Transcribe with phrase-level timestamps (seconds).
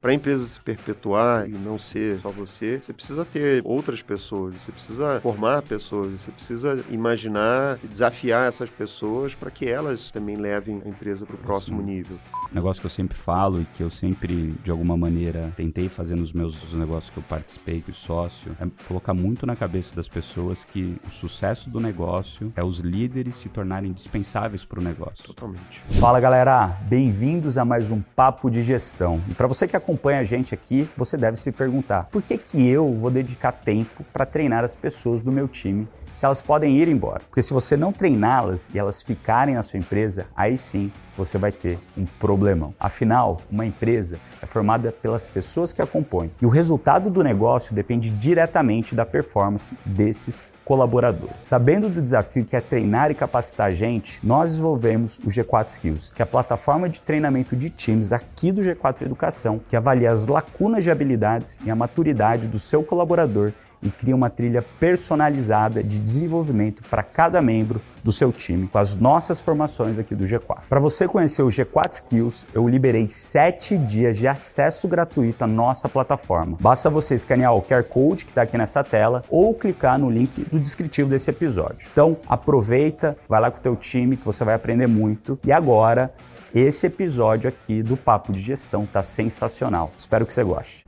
[0.00, 4.54] Para a empresa se perpetuar e não ser só você, você precisa ter outras pessoas,
[4.54, 10.36] você precisa formar pessoas, você precisa imaginar e desafiar essas pessoas para que elas também
[10.36, 12.16] levem a empresa para o próximo nível.
[12.52, 16.14] Um negócio que eu sempre falo e que eu sempre, de alguma maneira, tentei fazer
[16.14, 20.06] nos meus negócios que eu participei com o sócio, é colocar muito na cabeça das
[20.06, 25.24] pessoas que o sucesso do negócio é os líderes se tornarem indispensáveis para o negócio.
[25.24, 25.82] Totalmente.
[25.98, 29.20] Fala galera, bem-vindos a mais um Papo de Gestão.
[29.28, 32.68] E para você que acompanha a gente aqui, você deve se perguntar: por que, que
[32.68, 36.88] eu vou dedicar tempo para treinar as pessoas do meu time se elas podem ir
[36.88, 37.20] embora?
[37.28, 41.50] Porque se você não treiná-las e elas ficarem na sua empresa, aí sim você vai
[41.50, 42.74] ter um problemão.
[42.78, 47.74] Afinal, uma empresa é formada pelas pessoas que a compõem e o resultado do negócio
[47.74, 51.36] depende diretamente da performance desses colaboradores.
[51.38, 56.12] Sabendo do desafio que é treinar e capacitar a gente, nós desenvolvemos o G4 Skills,
[56.14, 60.26] que é a plataforma de treinamento de times aqui do G4 Educação, que avalia as
[60.26, 63.50] lacunas de habilidades e a maturidade do seu colaborador
[63.82, 68.96] e cria uma trilha personalizada de desenvolvimento para cada membro do seu time com as
[68.96, 70.60] nossas formações aqui do G4.
[70.68, 75.88] Para você conhecer o G4 Skills, eu liberei 7 dias de acesso gratuito à nossa
[75.88, 76.56] plataforma.
[76.60, 80.44] Basta você escanear o QR Code que está aqui nessa tela ou clicar no link
[80.50, 81.88] do descritivo desse episódio.
[81.92, 85.38] Então, aproveita, vai lá com o teu time que você vai aprender muito.
[85.44, 86.12] E agora,
[86.54, 89.92] esse episódio aqui do Papo de Gestão está sensacional.
[89.98, 90.84] Espero que você goste.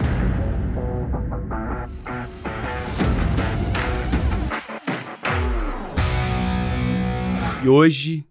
[7.63, 8.27] E hoje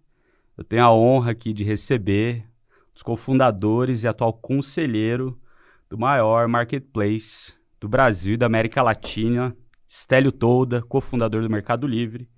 [0.58, 2.44] eu tenho a honra aqui de receber
[2.92, 5.40] os cofundadores e atual conselheiro
[5.88, 9.56] do maior marketplace do Brasil e da América Latina,
[9.88, 12.28] Stélio Tolda, cofundador do Mercado Livre.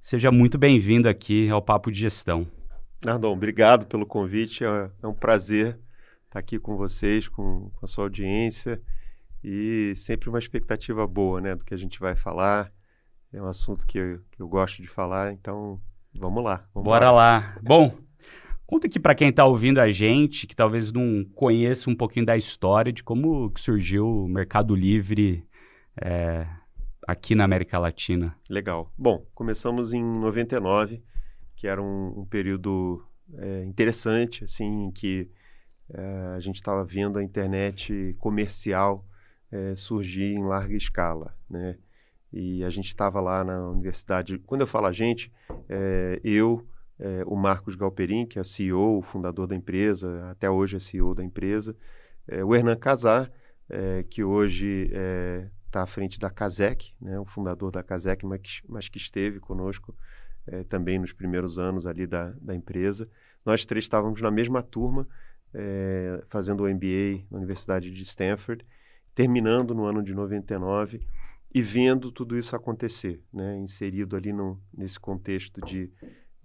[0.00, 2.46] Seja muito bem-vindo aqui ao Papo de Gestão.
[3.04, 4.64] Nardon, obrigado pelo convite.
[4.64, 5.80] É, é um prazer
[6.26, 8.80] estar aqui com vocês, com, com a sua audiência
[9.42, 12.72] e sempre uma expectativa boa, né, do que a gente vai falar.
[13.32, 15.80] É um assunto que eu, que eu gosto de falar, então
[16.14, 16.64] Vamos lá.
[16.74, 17.38] Vamos Bora lá.
[17.40, 17.58] lá.
[17.62, 17.96] Bom,
[18.66, 22.36] conta aqui para quem está ouvindo a gente, que talvez não conheça um pouquinho da
[22.36, 25.46] história de como surgiu o Mercado Livre
[26.00, 26.46] é,
[27.06, 28.36] aqui na América Latina.
[28.48, 28.92] Legal.
[28.96, 31.02] Bom, começamos em 99,
[31.56, 33.04] que era um, um período
[33.36, 35.30] é, interessante, assim, em que
[35.92, 39.04] é, a gente estava vendo a internet comercial
[39.50, 41.76] é, surgir em larga escala, né?
[42.36, 44.38] E a gente estava lá na universidade.
[44.40, 45.32] Quando eu falo a gente,
[45.68, 46.66] é, eu,
[46.98, 51.22] é, o Marcos Galperin, que é CEO, fundador da empresa, até hoje é CEO da
[51.22, 51.76] empresa,
[52.26, 53.30] é, o Hernan Casar,
[53.70, 54.90] é, que hoje
[55.64, 59.38] está é, à frente da Casec, né, o fundador da Casec, mas mas que esteve
[59.38, 59.96] conosco
[60.48, 63.08] é, também nos primeiros anos ali da, da empresa.
[63.46, 65.06] Nós três estávamos na mesma turma,
[66.28, 68.66] fazendo o MBA na Universidade de Stanford,
[69.14, 71.00] terminando no ano de 99
[71.54, 73.56] e vendo tudo isso acontecer, né?
[73.58, 75.88] inserido ali no, nesse contexto de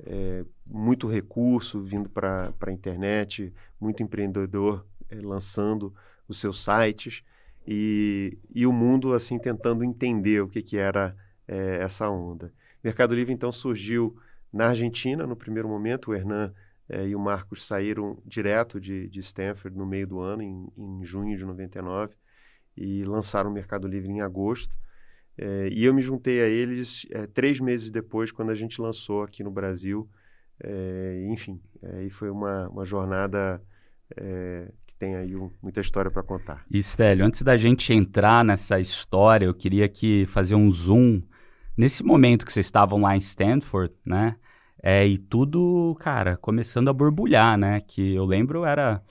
[0.02, 5.92] é, muito recurso vindo para a internet, muito empreendedor é, lançando
[6.28, 7.24] os seus sites
[7.68, 11.16] e, e o mundo assim tentando entender o que, que era
[11.48, 12.54] é, essa onda.
[12.84, 14.16] Mercado Livre então surgiu
[14.54, 16.54] na Argentina no primeiro momento, o Hernan
[16.88, 21.04] é, e o Marcos saíram direto de, de Stanford no meio do ano, em, em
[21.04, 22.14] junho de 99,
[22.78, 24.78] e lançaram o Mercado Livre em agosto.
[25.42, 29.24] É, e eu me juntei a eles é, três meses depois, quando a gente lançou
[29.24, 30.10] aqui no Brasil.
[30.62, 33.62] É, enfim, aí foi uma, uma jornada
[34.88, 36.66] que tem aí um, muita história para contar.
[36.70, 41.22] E, Stélio, antes da gente entrar nessa história, eu queria que fazer um zoom
[41.78, 44.36] nesse momento que vocês estavam lá em Stanford, né?
[44.84, 47.82] É, e tudo, cara, começando a borbulhar, né?
[47.82, 49.02] Que eu lembro era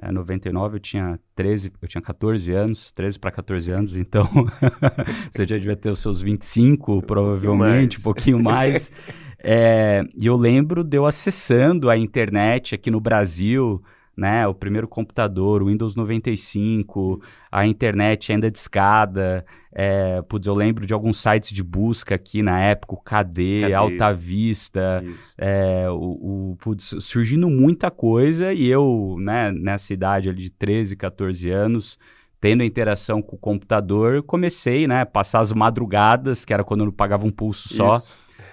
[0.00, 4.26] é, 99 eu tinha 13, eu tinha 14 anos, 13 para 14 anos, então
[5.30, 8.92] você já devia ter os seus 25, provavelmente, um pouquinho mais.
[9.42, 13.82] é, e eu lembro de eu acessando a internet aqui no Brasil,
[14.18, 14.46] né?
[14.48, 19.46] O primeiro computador, o Windows 95, a internet ainda de escada.
[19.72, 23.74] É, putz, eu lembro de alguns sites de busca aqui na época, o KD, KD.
[23.74, 25.04] Alta Vista,
[25.38, 30.96] é, o, o putz, surgindo muita coisa e eu, né, nessa idade ali de 13,
[30.96, 31.96] 14 anos,
[32.40, 36.86] tendo a interação com o computador, comecei, né, passar as madrugadas, que era quando eu
[36.86, 37.98] não pagava um pulso só.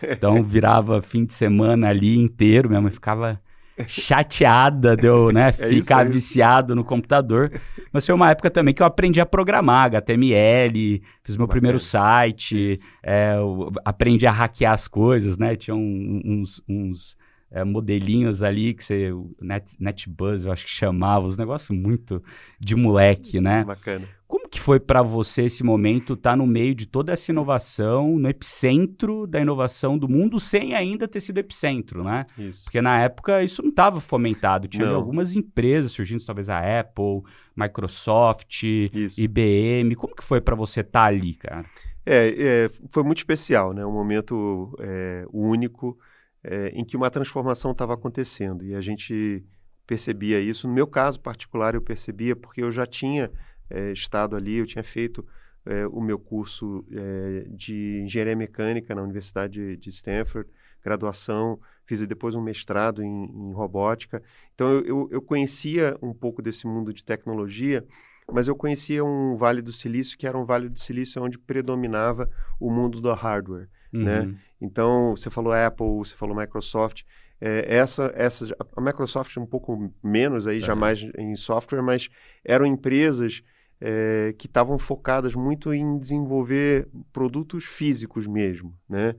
[0.04, 3.42] Então virava fim de semana ali inteiro, minha mãe ficava
[3.88, 7.52] chateada de eu né, é ficar viciado no computador.
[7.92, 11.48] Mas foi uma época também que eu aprendi a programar HTML, fiz meu Bacana.
[11.48, 12.74] primeiro site,
[13.04, 13.36] é,
[13.84, 15.56] aprendi a hackear as coisas, né?
[15.56, 17.18] Tinha um, uns, uns
[17.52, 19.12] é, modelinhos ali que você.
[19.42, 22.22] Net, NetBuzz, eu acho que chamava, os negócios muito
[22.60, 23.64] de moleque, né?
[23.64, 24.08] Bacana.
[24.36, 28.20] Como que foi para você esse momento estar tá no meio de toda essa inovação,
[28.20, 32.26] no epicentro da inovação do mundo, sem ainda ter sido epicentro, né?
[32.38, 32.66] Isso.
[32.66, 34.68] Porque na época isso não estava fomentado.
[34.68, 34.96] Tinha Não.
[34.96, 37.24] algumas empresas surgindo, talvez a Apple,
[37.56, 39.22] Microsoft, Isso.
[39.22, 39.96] IBM.
[39.96, 41.66] Como que foi para você estar ali, cara?
[42.06, 43.86] É, é, foi muito especial, né?
[43.86, 45.98] Um momento é, único
[46.44, 49.46] é, em que uma transformação estava acontecendo e a gente
[49.88, 50.68] percebia isso.
[50.68, 53.32] No meu caso particular, eu percebia porque eu já tinha
[53.70, 55.26] é, estado ali, eu tinha feito
[55.66, 60.50] é, o meu curso é, de engenharia mecânica na Universidade de Stanford,
[60.84, 64.22] graduação, fiz depois um mestrado em, em robótica.
[64.54, 67.86] Então eu, eu, eu conhecia um pouco desse mundo de tecnologia
[68.32, 72.30] mas eu conhecia um Vale do Silício que era um Vale do Silício onde predominava
[72.60, 74.22] o mundo do hardware, né?
[74.22, 74.36] Uhum.
[74.60, 77.04] Então, você falou Apple, você falou Microsoft,
[77.40, 80.62] é, essa, essa, a Microsoft um pouco menos aí, É.
[80.62, 82.10] jamais em software, mas
[82.44, 83.44] eram empresas
[83.80, 89.16] é, que estavam focadas muito em desenvolver produtos físicos mesmo, né?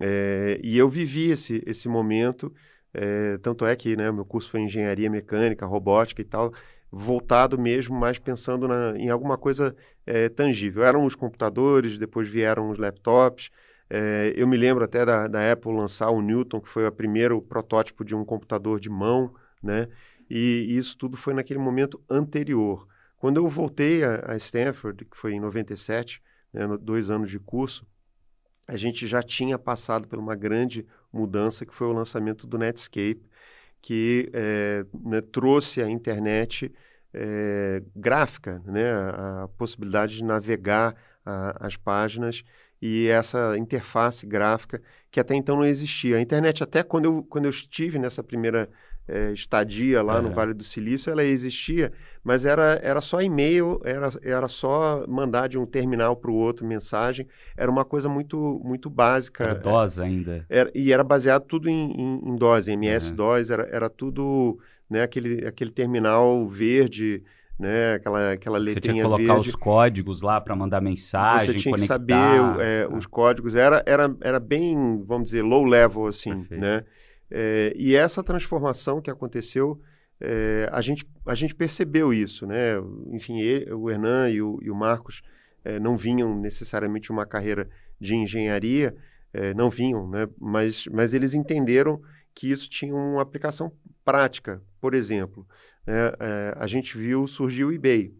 [0.00, 2.52] É, e eu vivi esse, esse momento,
[2.92, 6.52] é, tanto é que né, meu curso foi engenharia mecânica, robótica e tal,
[6.90, 9.74] voltado mesmo, mais pensando na, em alguma coisa
[10.36, 10.84] tangível.
[10.84, 13.50] Eram os computadores, depois vieram os laptops.
[14.36, 18.04] Eu me lembro até da, da Apple lançar o Newton, que foi o primeiro protótipo
[18.04, 19.88] de um computador de mão, né?
[20.30, 22.86] E, e isso tudo foi naquele momento anterior.
[23.26, 27.84] Quando eu voltei a, a Stanford, que foi em 97, né, dois anos de curso,
[28.68, 33.28] a gente já tinha passado por uma grande mudança, que foi o lançamento do Netscape,
[33.82, 36.72] que é, né, trouxe à internet
[37.12, 40.94] é, gráfica, né, a, a possibilidade de navegar
[41.24, 42.44] a- as páginas
[42.80, 44.80] e essa interface gráfica
[45.10, 46.18] que até então não existia.
[46.18, 48.70] A internet, até quando eu, quando eu estive nessa primeira
[49.08, 50.34] eh, estadia lá no Aham.
[50.34, 51.92] Vale do Silício, ela existia,
[52.24, 56.66] mas era, era só e-mail, era, era só mandar de um terminal para o outro
[56.66, 57.26] mensagem,
[57.56, 59.44] era uma coisa muito, muito básica.
[59.44, 60.46] Era DOS ainda.
[60.48, 63.16] Era- e era baseado tudo em, em, em DOS, MS Uhum.
[63.16, 64.58] DOS, era, era tudo
[64.88, 67.22] né, aquele, aquele terminal verde,
[67.58, 69.48] né, aquela, aquela Você tinha que letrinha colocar verde.
[69.50, 71.96] os códigos lá para mandar mensagem, Você tinha que conectar.
[71.96, 73.54] saber o- é, Ah, os códigos.
[73.54, 76.60] Era, era, era bem, vamos dizer, low level, assim, Perfeito.
[76.60, 76.84] né?
[77.30, 79.80] É, e essa transformação que aconteceu,
[80.20, 82.74] é, a, gente, a gente percebeu isso, né?
[83.10, 85.22] Enfim, ele- o Hernan e o, e o Marcos
[85.64, 87.68] é, não vinham necessariamente uma carreira
[88.00, 88.94] de engenharia,
[89.54, 90.26] não vinham, né?
[90.40, 92.00] Mas, mas eles entenderam
[92.34, 93.70] que isso tinha uma aplicação
[94.02, 94.62] prática.
[94.80, 95.46] Por exemplo,
[95.86, 96.12] né?
[96.56, 98.14] A gente viu surgir o eBay.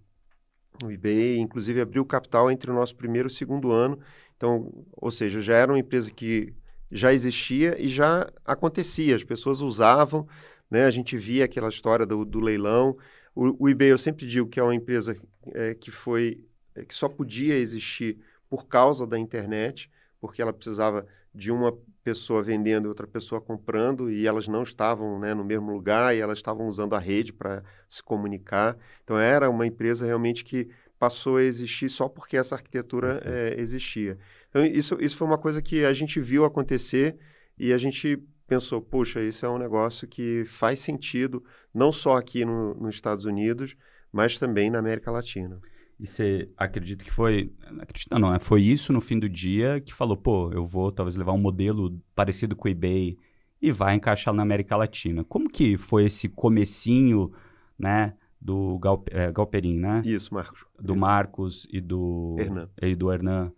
[0.84, 3.98] O eBay, inclusive, abriu capital entre o nosso primeiro e segundo ano.
[4.36, 6.52] Então, ou seja, já era uma empresa que
[6.90, 9.16] já existia e já acontecia.
[9.16, 10.26] As pessoas usavam,
[10.70, 10.84] né?
[10.84, 12.96] A gente via aquela história do, do leilão.
[13.34, 15.16] O, o eBay, eu sempre digo que é uma empresa
[15.54, 16.44] é, que foi
[16.74, 18.18] é, que só podia existir
[18.48, 19.90] por causa da internet,
[20.20, 25.18] porque ela precisava de uma pessoa vendendo e outra pessoa comprando e elas não estavam
[25.18, 28.76] né, no mesmo lugar e elas estavam usando a rede para se comunicar.
[29.02, 30.68] Então era uma empresa realmente que
[30.98, 34.18] passou a existir só porque essa arquitetura eh, existia.
[34.56, 37.18] Então isso, isso foi uma coisa que a gente viu acontecer
[37.58, 41.44] e a gente pensou, puxa, isso é um negócio que faz sentido
[41.74, 43.76] não só aqui no, nos Estados Unidos,
[44.10, 45.60] mas também na América Latina.
[46.00, 47.52] E você acredita que foi.
[47.80, 48.38] Acredita não, né?
[48.38, 51.98] Foi isso no fim do dia que falou, pô, eu vou talvez levar um modelo
[52.14, 53.18] parecido com o eBay
[53.60, 55.22] e vai encaixar na América Latina.
[55.24, 57.30] Como que foi esse comecinho,
[57.78, 60.02] né, do Gal, é, Galperin, né?
[60.04, 60.64] Isso, Marcos.
[60.80, 62.70] Do Marcos e do Hernan.
[62.80, 63.52] e do Hernan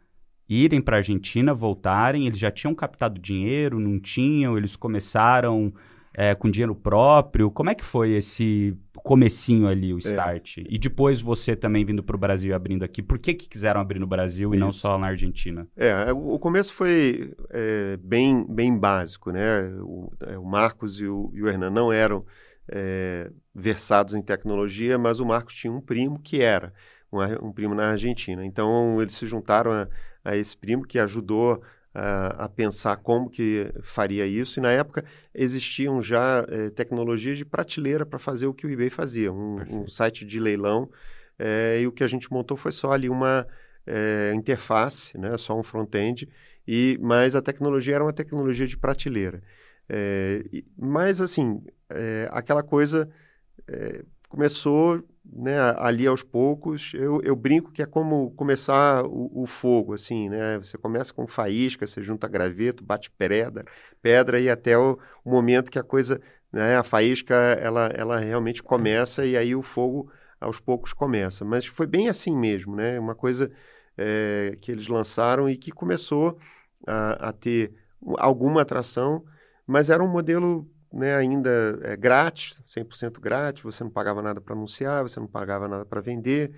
[0.48, 5.72] irem para a Argentina, voltarem, eles já tinham captado dinheiro, não tinham, eles começaram
[6.14, 7.50] é, com dinheiro próprio.
[7.50, 8.74] Como é que foi esse
[9.04, 9.94] comecinho ali, É.
[9.94, 10.58] o start?
[10.68, 13.02] E depois você também vindo para o Brasil e abrindo aqui.
[13.02, 14.80] Por que, que quiseram abrir no Brasil e não Isso.
[14.80, 15.68] só na Argentina?
[15.76, 19.68] É, o o começo foi é, bem, bem básico, né?
[19.80, 22.24] O, é, o Marcos e o, e o Hernan não eram
[22.70, 26.72] é, versados em tecnologia, mas o Marcos tinha um primo que era,
[27.12, 28.44] um, um primo na Argentina.
[28.44, 29.88] Então, eles se juntaram a,
[30.30, 31.62] a esse primo que ajudou
[31.94, 34.58] a, a pensar como que faria isso.
[34.60, 35.04] E, na época,
[35.34, 39.88] existiam já é, tecnologias de prateleira para fazer o que o eBay fazia, um, um
[39.88, 40.90] site de leilão.
[41.38, 43.46] é, e o que a gente montou foi só ali uma
[43.86, 46.28] é, interface, né, só um front-end,
[46.66, 49.42] e mas a tecnologia era uma tecnologia de prateleira.
[50.52, 51.62] E- mas assim,
[52.30, 53.08] aquela coisa,
[54.28, 56.92] começou né, ali aos poucos.
[56.94, 60.58] Eu, eu brinco que é como começar o, o, fogo, assim, né?
[60.58, 63.64] Você começa com faísca, você junta graveto, bate pedra,
[64.02, 66.20] pedra e até o, o momento que a coisa,
[66.52, 71.44] né, a faísca, ela, ela realmente começa e aí o fogo aos poucos começa.
[71.44, 72.98] Mas foi bem assim mesmo, né?
[72.98, 73.50] Uma coisa
[73.96, 76.38] é, que eles lançaram e que começou
[76.86, 77.74] a, a ter
[78.16, 79.24] alguma atração,
[79.66, 84.54] mas era um modelo né, ainda é, grátis, 100% grátis, você não pagava nada para
[84.54, 86.52] anunciar, você não pagava nada para vender,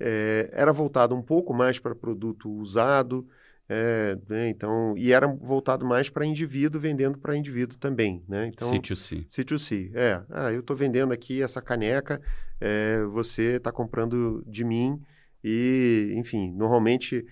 [0.00, 3.26] é, era voltado um pouco mais para produto usado,
[3.68, 8.46] é, né, então, e era voltado mais para indivíduo, vendendo para indivíduo também, né?
[8.46, 9.26] Então, C2C.
[9.26, 10.22] C2C, é.
[10.28, 12.20] Ah, eu estou vendendo aqui essa caneca,
[12.60, 15.00] é, você está comprando de mim
[15.42, 17.26] e, enfim, normalmente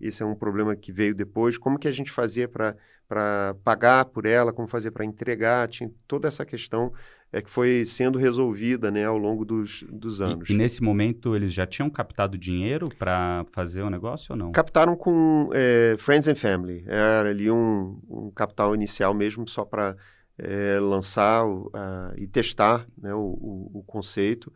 [0.00, 1.58] esse é um problema que veio depois.
[1.58, 2.76] Como que a gente fazia para
[3.08, 6.92] para pagar por ela, como fazer para entregar, tinha toda essa questão
[7.32, 10.48] é, que foi sendo resolvida né, ao longo dos, dos anos.
[10.48, 14.52] E, e nesse momento eles já tinham captado dinheiro para fazer o negócio ou não?
[14.52, 19.96] Captaram com é, Friends and Family, era ali um, um capital inicial mesmo só para
[20.38, 21.70] é, lançar uh,
[22.16, 24.52] e testar né, o, o, o conceito.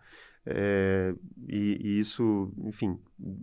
[0.46, 1.14] É,
[1.46, 2.98] e, e, isso, enfim,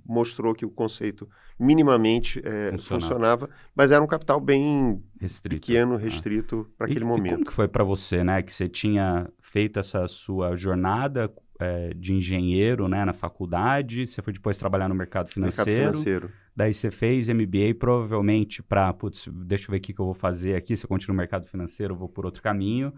[0.06, 2.78] mostrou que o conceito minimamente é, funcionava.
[2.78, 3.50] funcionava.
[3.76, 5.68] mas era um capital bem restrito.
[5.68, 5.98] pequeno, ah.
[5.98, 6.74] restrito ah.
[6.78, 7.28] para aquele momento.
[7.28, 11.94] E como que foi para você, né, que você tinha feito essa sua jornada é,
[11.94, 16.32] de engenheiro, né, na faculdade, você foi depois trabalhar no mercado financeiro, mercado financeiro.
[16.56, 20.14] daí você fez MBA provavelmente para, putz, deixa eu ver o que, que eu vou
[20.14, 22.94] fazer aqui, se eu continuo no mercado financeiro, vou por outro caminho,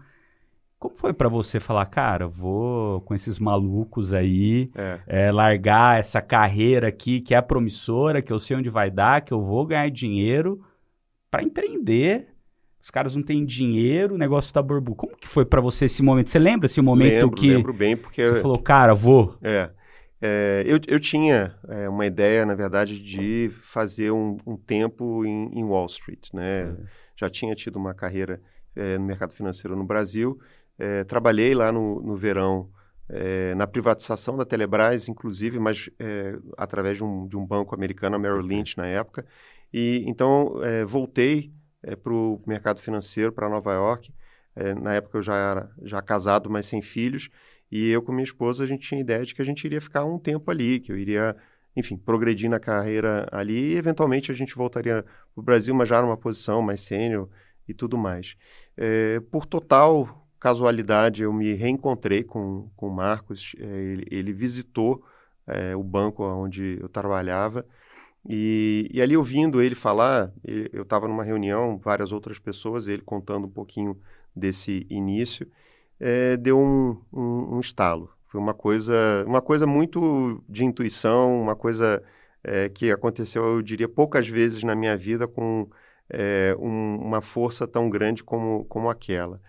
[0.78, 5.00] como foi para você falar, cara, vou com esses malucos aí, é.
[5.06, 9.32] É, largar essa carreira aqui que é promissora, que eu sei onde vai dar, que
[9.32, 10.64] eu vou ganhar dinheiro
[11.30, 12.28] para empreender?
[12.80, 14.94] Os caras não têm dinheiro, o negócio tá burbu.
[14.94, 16.30] Como que foi para você esse momento?
[16.30, 19.36] Você lembra esse momento lembro, que lembro bem porque você falou, cara, vou?
[19.42, 19.70] É.
[20.22, 25.58] é eu, eu tinha é, uma ideia, na verdade, de fazer um, um tempo em,
[25.58, 26.62] em, Wall Street, né?
[26.62, 26.74] É.
[27.16, 28.40] Já tinha tido uma carreira
[28.76, 30.38] é, no mercado financeiro no Brasil
[30.78, 32.70] é, trabalhei lá no, no verão
[33.08, 38.16] é, na privatização da Telebrás, inclusive, mas é, através de um, de um, banco americano,
[38.16, 39.26] a Merrill Lynch, na época.
[39.72, 40.54] E então
[40.86, 41.52] voltei
[42.02, 44.10] para o mercado financeiro, para Nova York.
[44.82, 47.28] Na época eu já era já casado, mas sem filhos.
[47.70, 49.80] E eu com minha esposa, a gente tinha a ideia de que a gente iria
[49.80, 51.36] ficar um tempo ali, que eu iria,
[51.76, 56.00] enfim, progredir na carreira ali e eventualmente a gente voltaria para o Brasil, mas já
[56.00, 57.28] numa posição mais sênior
[57.68, 58.36] e tudo mais.
[59.30, 63.54] por total casualidade, eu me reencontrei com, com o Marcos.
[63.58, 65.04] É, ele, ele, visitou
[65.46, 67.66] é, o banco onde eu trabalhava.
[68.28, 73.46] E, e ali ouvindo ele falar, eu estava numa reunião, várias outras pessoas, ele contando
[73.46, 73.98] um pouquinho
[74.34, 75.50] desse início,
[75.98, 78.10] é, deu um, um, um, estalo.
[78.26, 82.02] Foi uma coisa, uma coisa muito de intuição, uma coisa
[82.44, 85.68] é, que aconteceu, eu diria, poucas vezes na minha vida com
[86.58, 89.40] um, uma força tão grande como, como aquela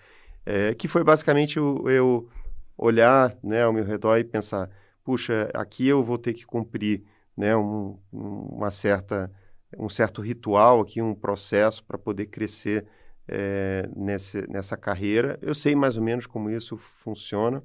[0.46, 2.30] é, que foi basicamente eu
[2.78, 4.70] olhar né, ao meu redor e pensar,
[5.04, 7.04] puxa, aqui eu vou ter que cumprir
[7.36, 9.32] né, um, uma certa,
[9.78, 12.88] um certo ritual aqui, um processo para poder crescer
[13.28, 15.38] é, nesse, nessa carreira.
[15.42, 17.64] Eu sei mais ou menos como isso funciona.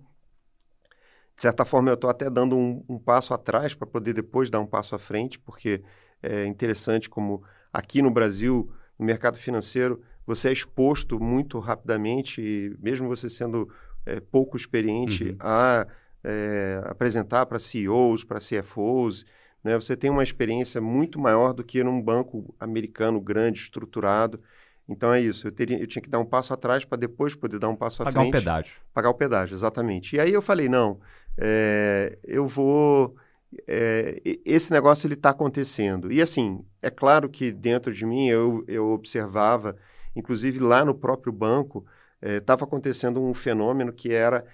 [1.36, 4.60] De certa forma, eu estou até dando um, um passo atrás para poder depois dar
[4.60, 5.82] um passo à frente, porque
[6.22, 13.08] é interessante como aqui no Brasil, no mercado financeiro, você é exposto muito rapidamente, mesmo
[13.08, 13.68] você sendo
[14.06, 15.36] é, pouco experiente, uhum.
[15.40, 15.86] a
[16.22, 19.26] é, apresentar para CEOs, para CFOs.
[19.62, 19.74] Né?
[19.76, 24.40] Você tem uma experiência muito maior do que num banco americano grande, estruturado.
[24.88, 27.58] Então é isso, eu, teria, eu tinha que dar um passo atrás para depois poder
[27.58, 28.32] dar um passo à pagar frente.
[28.32, 28.76] Pagar o pedágio.
[28.92, 30.16] Pagar o pedágio, exatamente.
[30.16, 31.00] E aí eu falei, não,
[31.38, 33.16] é, eu vou...
[33.68, 36.12] É, esse negócio ele está acontecendo.
[36.12, 39.76] E assim, é claro que dentro de mim eu, eu observava
[40.14, 41.84] Inclusive, lá no próprio banco,
[42.22, 44.44] estava eh, acontecendo um fenômeno que era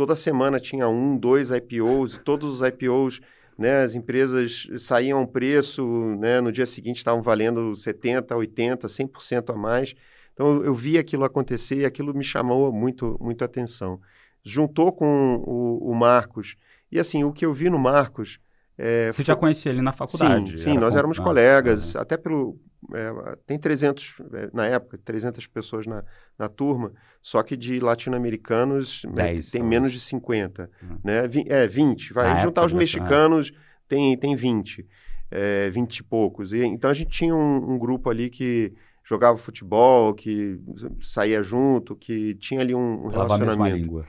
[0.00, 3.20] toda semana tinha um, dois IPOs, e todos os IPOs,
[3.58, 5.84] né, as empresas saíam a um preço,
[6.18, 9.94] né, no dia seguinte estavam valendo 70, 80, 100% a mais.
[10.32, 14.00] Então, eu, eu vi aquilo acontecer e aquilo me chamou muito, muito atenção.
[14.42, 16.56] Juntou com o, o Marcos,
[16.90, 18.40] e assim, o que eu vi no Marcos...
[18.78, 19.24] É, Você foi...
[19.26, 20.52] já conhecia ele na faculdade?
[20.52, 22.58] Sim, sim nós éramos colegas, até pelo,
[22.94, 26.02] é, tem 300, é, na época, 300 pessoas na,
[26.38, 30.98] na turma, só que de latino-americanos né, tem menos de 50, uhum.
[31.04, 31.22] né?
[31.46, 32.38] É, 20, vai.
[32.38, 33.52] juntar os mexicanos,
[33.86, 34.86] tem, tem 20,
[35.30, 36.52] é, 20 e poucos.
[36.52, 38.72] E, então a gente tinha um, um, grupo ali que
[39.04, 40.58] jogava futebol, que
[41.02, 43.62] saía junto, que tinha ali um, um relacionamento.
[43.62, 44.06] A língua.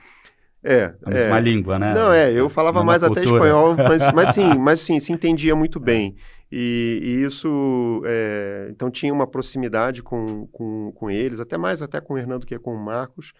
[0.64, 0.94] É.
[1.04, 1.40] A mesma é.
[1.40, 1.92] língua, né?
[1.92, 3.20] Não, é, eu falava mais cultura.
[3.20, 6.14] até espanhol, mas, mas sim, mas sim, se entendia muito bem.
[6.54, 11.98] E, e isso, é, então tinha uma proximidade com, com, com eles, até mais até
[11.98, 13.32] com o Hernando que é com o Marcos.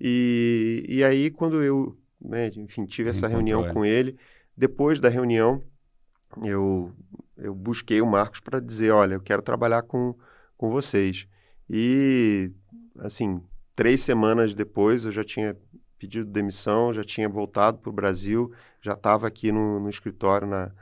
[0.00, 3.72] E, e aí, quando eu, né, enfim, tive essa Encontrou reunião ele.
[3.74, 4.18] com ele,
[4.56, 5.62] depois da reunião,
[6.42, 6.90] eu,
[7.36, 10.14] eu busquei o Marcos para dizer, olha, eu quero trabalhar com,
[10.56, 11.28] com vocês.
[11.68, 12.50] E,
[12.98, 13.42] assim,
[13.76, 15.54] três semanas depois eu já tinha
[15.98, 20.72] pedido demissão, já tinha voltado para o Brasil, já estava aqui no, no escritório na,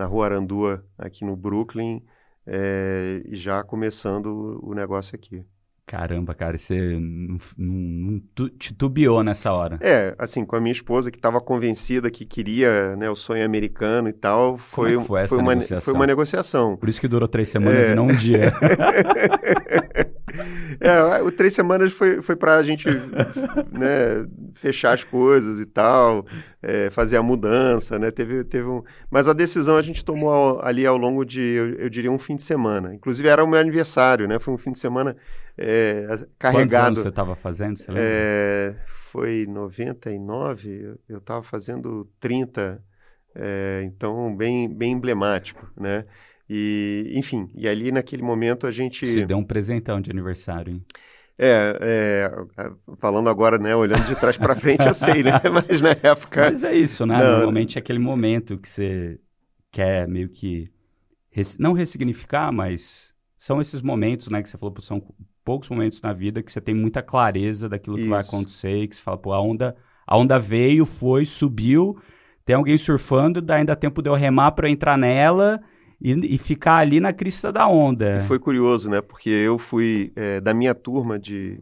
[0.00, 2.02] na Rua Arandua, aqui no Brooklyn,
[2.46, 5.44] é, já começando o negócio aqui.
[5.86, 7.74] Caramba, cara, você não, não,
[8.12, 9.76] não tu- titubeou nessa hora.
[9.82, 14.08] É, assim, com a minha esposa que estava convencida que queria né, o sonho americano
[14.08, 15.80] e tal, foi, é foi essa uma, negociação?
[15.92, 16.76] foi uma negociação.
[16.76, 17.92] Por isso que durou três semanas É.
[17.92, 18.52] e não um dia.
[20.80, 22.86] é, o três semanas foi, foi para a gente
[23.70, 26.24] né, fechar as coisas e tal,
[26.62, 28.10] é, fazer a mudança, né?
[28.10, 28.82] Teve, teve um...
[29.10, 32.18] Mas a decisão a gente tomou ao- ali ao longo de, eu, eu diria, um
[32.18, 32.94] fim de semana.
[32.94, 34.38] Inclusive era o meu aniversário, né?
[34.38, 35.16] Foi um fim de semana
[35.56, 36.96] é, Quantos anos carregado.
[37.02, 37.76] você estava fazendo?
[37.78, 38.00] Você lembra?
[38.02, 38.74] É,
[39.12, 42.82] foi 99, eu- eu estava fazendo 30,
[43.34, 46.04] é, então bem, bem emblemático, né?
[46.52, 49.06] E, enfim, e ali naquele momento a gente...
[49.06, 50.84] Você deu um presentão de aniversário, hein?
[51.38, 52.32] É, é,
[52.98, 55.40] falando agora, né, olhando de trás para frente, eu sei, né?
[55.54, 56.50] Mas na época...
[56.50, 57.18] Mas é isso, né?
[57.18, 57.32] Não.
[57.34, 59.20] Normalmente é aquele momento que você
[59.70, 60.68] quer meio que
[61.56, 65.00] não ressignificar, mas são esses momentos, né, que você falou, são
[65.44, 68.28] poucos momentos na vida que você tem muita clareza daquilo que vai Isso.
[68.28, 71.96] acontecer e que você fala, pô, a onda, a onda veio, foi, subiu,
[72.44, 75.60] tem alguém surfando, dá ainda tempo de eu remar para entrar nela
[76.00, 78.16] e, e ficar ali na crista da onda.
[78.16, 79.00] E foi curioso, né?
[79.00, 81.60] Porque eu fui é, da minha turma de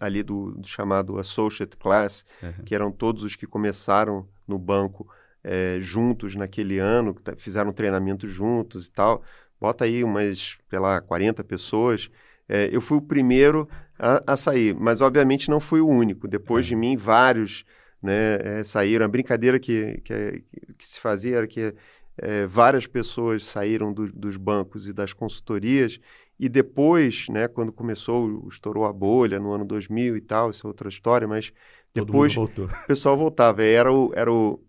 [0.00, 2.52] ali do, do chamado Associate Class, Uhum.
[2.64, 5.06] que eram todos os que começaram no banco
[5.44, 9.22] é, juntos naquele ano, que tá- fizeram treinamento juntos e tal.
[9.60, 12.10] Bota aí umas, sei lá, 40 pessoas.
[12.48, 13.68] É, eu fui o primeiro
[13.98, 16.28] a, a sair, mas obviamente não fui o único.
[16.28, 16.68] Depois É.
[16.70, 17.64] de mim, vários
[18.02, 19.04] né, é, saíram.
[19.04, 20.44] A brincadeira que, que,
[20.78, 21.74] que se fazia era que
[22.18, 26.00] é, várias pessoas saíram do- dos bancos e das consultorias
[26.38, 30.68] e depois, né, quando começou, estourou a bolha no ano 2000 e tal, isso é
[30.68, 31.52] outra história, mas
[31.94, 33.62] depois o pessoal voltava.
[33.64, 34.62] Era o, era o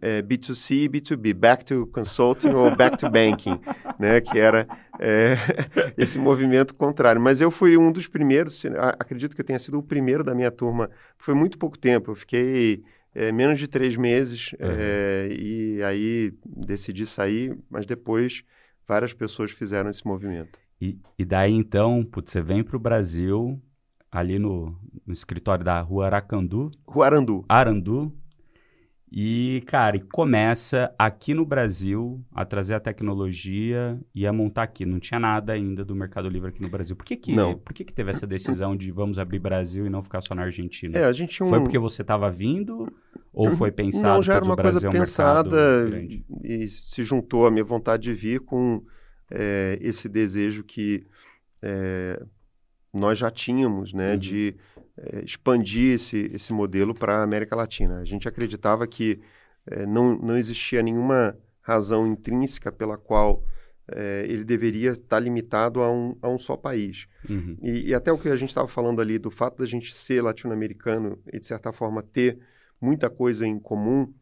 [0.00, 3.58] é, B2C e B2B, Back to Consulting ou Back to Banking,
[3.98, 4.20] né?
[4.20, 5.36] Que era é,
[5.96, 7.20] esse movimento contrário.
[7.20, 8.62] Mas eu fui um dos primeiros,
[8.98, 10.90] acredito que eu tenha sido o primeiro da minha turma.
[11.18, 12.84] Foi muito pouco tempo, eu fiquei
[13.14, 18.42] é, menos de três meses é, e aí decidi sair, mas depois
[18.86, 20.58] várias pessoas fizeram esse movimento.
[20.80, 23.62] E, e daí então, putz, você vem pro Brasil,
[24.10, 27.44] ali no, no escritório da rua Aracandu, Ruarandu.
[27.48, 28.12] Arandu,
[29.16, 34.84] e, cara, e começa aqui no Brasil a trazer a tecnologia e a montar aqui.
[34.84, 36.96] Não tinha nada ainda do Mercado Livre aqui no Brasil.
[36.96, 37.56] Por que que, Não.
[37.56, 40.42] por que, que teve essa decisão de vamos abrir Brasil e não ficar só na
[40.42, 40.98] Argentina?
[40.98, 41.48] É, a gente um...
[41.48, 42.82] Foi porque você estava vindo
[43.32, 45.90] ou foi pensado Não, já era uma o Brasil coisa é um pensada
[46.42, 48.82] e se juntou a minha vontade de vir com
[49.30, 51.06] é, esse desejo que
[51.62, 52.20] é,
[52.92, 54.18] nós já tínhamos, né, Uhum.
[54.18, 54.56] de
[54.96, 57.98] é, expandir esse, esse modelo para a América Latina.
[58.00, 59.20] A gente acreditava que
[59.66, 63.42] é, não, não existia nenhuma razão intrínseca pela qual
[63.88, 67.06] é, ele deveria estar limitado a um, a um só país.
[67.28, 67.56] Uhum.
[67.62, 70.22] E, e até o que a gente estava falando ali, do fato da gente ser
[70.22, 72.38] latino-americano e, de certa forma, ter
[72.80, 74.12] muita coisa em comum,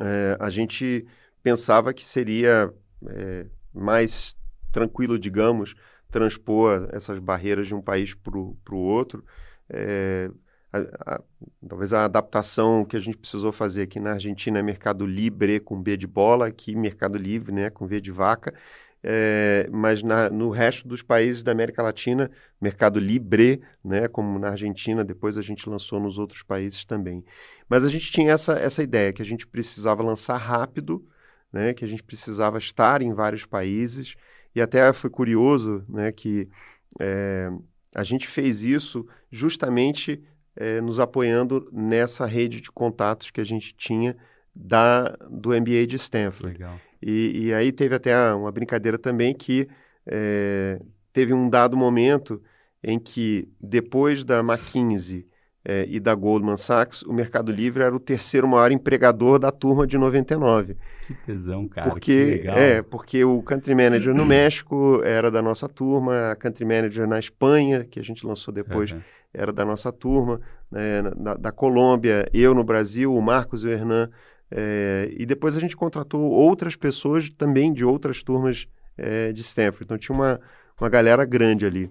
[0.00, 1.06] é, a gente
[1.42, 2.72] pensava que seria
[3.06, 4.36] é, mais
[4.72, 5.74] tranquilo, digamos,
[6.14, 9.24] transpor essas barreiras de um país para o outro.
[9.68, 10.30] É,
[10.72, 11.22] a- a-
[11.68, 15.80] talvez a adaptação que a gente precisou fazer aqui na Argentina é Mercado Libre com
[15.82, 18.54] B de bola, aqui Mercado Livre né, com V de vaca.
[19.02, 24.50] É, mas na- no resto dos países da América Latina, Mercado Libre, né, como na
[24.50, 27.24] Argentina, depois a gente lançou nos outros países também.
[27.68, 31.04] Mas a gente tinha essa, essa ideia que a gente precisava lançar rápido,
[31.52, 34.14] né, que a gente precisava estar em vários países,
[34.54, 36.48] e até foi curioso né, que
[37.00, 37.50] é,
[37.94, 40.22] a gente fez isso justamente
[40.56, 44.16] é, nos apoiando nessa rede de contatos que a gente tinha
[44.54, 46.52] da, do MBA de Stanford.
[46.52, 46.80] Legal.
[47.02, 49.68] E, e aí teve até uma brincadeira também que
[50.06, 50.80] é,
[51.12, 52.42] teve um dado momento
[52.82, 55.26] em que, depois da McKinsey
[55.64, 59.86] é, e da Goldman Sachs, o Mercado Livre era o terceiro maior empregador da turma
[59.86, 60.76] de 99.
[61.06, 61.86] Que tesão, cara.
[61.86, 66.64] que porque, é, porque o Country Manager no México era da nossa turma, a Country
[66.64, 69.00] Manager na Espanha, que a gente lançou depois, Uhum.
[69.32, 73.70] era da nossa turma, né, na, da Colômbia, eu no Brasil, o Marcos e o
[73.70, 74.10] Hernan.
[74.50, 79.84] É, e depois a gente contratou outras pessoas também de outras turmas é, de Stanford.
[79.84, 80.40] Então tinha uma,
[80.78, 81.90] uma galera grande ali.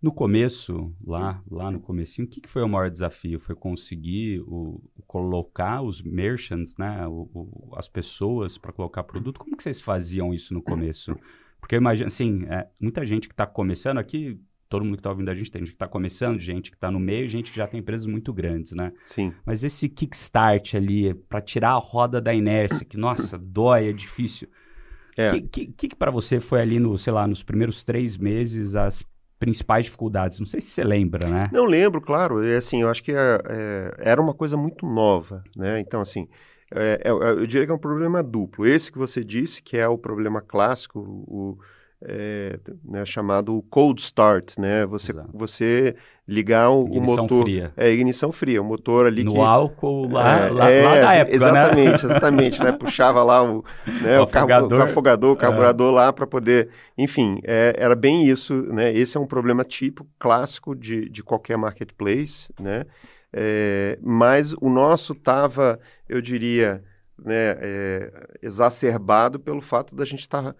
[0.00, 3.40] No começo, lá, lá no comecinho, o que, que foi o maior desafio?
[3.40, 9.40] Foi conseguir o, colocar os merchants, né, o, o, as pessoas para colocar produto?
[9.40, 11.16] Como que vocês faziam isso no começo?
[11.60, 15.10] Porque eu imagino, assim, é, muita gente que está começando aqui, todo mundo que está
[15.10, 17.56] ouvindo a gente, tem gente que está começando, gente que está no meio, gente que
[17.56, 18.92] já tem empresas muito grandes, né?
[19.04, 19.32] Sim.
[19.44, 24.48] Mas esse kickstart ali, para tirar a roda da inércia, que, nossa, dói, é difícil.
[25.16, 25.40] O é.
[25.40, 29.02] que, que, que para você foi ali, no, sei lá, nos primeiros três meses, as
[29.38, 30.40] principais dificuldades?
[30.40, 31.48] Não sei se você lembra, né?
[31.52, 32.44] Não lembro, claro.
[32.44, 35.80] É, assim, eu acho que é, é, era uma coisa muito nova, né?
[35.80, 36.28] Então, assim,
[36.74, 38.66] é, é, eu diria que é um problema duplo.
[38.66, 41.58] Esse que você disse, que é o problema clássico, o
[42.00, 44.86] é, né, chamado cold start, né?
[44.86, 47.42] Você, você ligar o, o motor.
[47.42, 47.72] Fria.
[47.76, 49.36] É, ignição fria, o motor ali no que.
[49.36, 51.36] No álcool lá, é, lá, é, lá da época.
[51.36, 51.94] Exatamente, né?
[52.04, 52.72] exatamente, né?
[52.72, 53.64] Puxava lá o,
[54.02, 56.68] né, o, o, afogador, o afogador, o carburador lá para poder.
[56.96, 58.92] Enfim, é, era bem isso, né?
[58.92, 62.86] Esse é um problema típico, clássico de, de qualquer marketplace, né?
[63.32, 66.82] É, mas o nosso estava, eu diria,
[67.18, 70.42] né, é, exacerbado pelo fato da gente estar.
[70.42, 70.54] Tá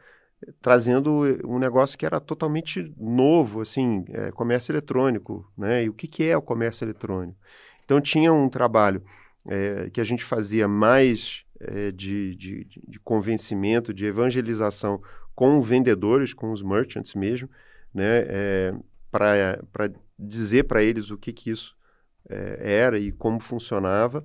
[0.61, 5.85] trazendo um negócio que era totalmente novo, assim, é, comércio eletrônico, né?
[5.85, 7.39] E o que, que é o comércio eletrônico?
[7.85, 9.03] Então tinha um trabalho
[9.47, 15.03] é, que a gente fazia mais é, de, de, de, convencimento, de evangelização
[15.35, 17.49] com vendedores, com os merchants mesmo,
[17.93, 18.25] né?
[18.29, 18.75] É,
[19.11, 21.77] para dizer para eles o que, que isso
[22.29, 24.23] era e como funcionava.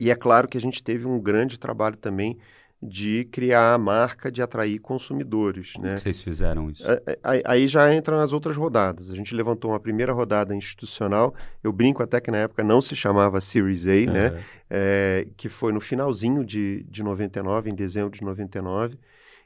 [0.00, 2.40] E é claro que a gente teve um grande trabalho também
[2.82, 5.74] de criar a marca de atrair consumidores.
[5.74, 5.96] Como né?
[5.96, 6.84] vocês fizeram isso?
[7.22, 9.08] Aí, aí, já entram as outras rodadas.
[9.08, 11.32] A gente levantou uma primeira rodada institucional.
[11.62, 14.44] Eu brinco até que na época não se chamava Series A, né?
[14.68, 18.98] É, que foi no finalzinho de, de 99, em dezembro de 99.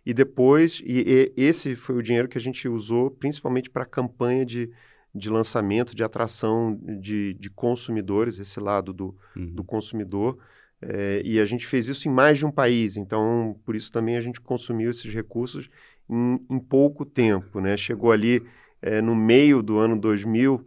[0.07, 3.87] E depois, e, e esse foi o dinheiro que a gente usou principalmente para a
[3.87, 4.70] campanha de,
[5.14, 9.46] de lançamento, de atração de, de consumidores, esse lado do, uhum.
[9.53, 10.38] do consumidor.
[10.81, 14.17] É, e a gente fez isso em mais de um país, então por isso também
[14.17, 15.71] a gente consumiu esses recursos
[16.09, 17.61] em, em pouco tempo.
[17.61, 17.77] Né?
[17.77, 18.43] Chegou ali
[18.83, 20.62] é, no meio do ano 2000,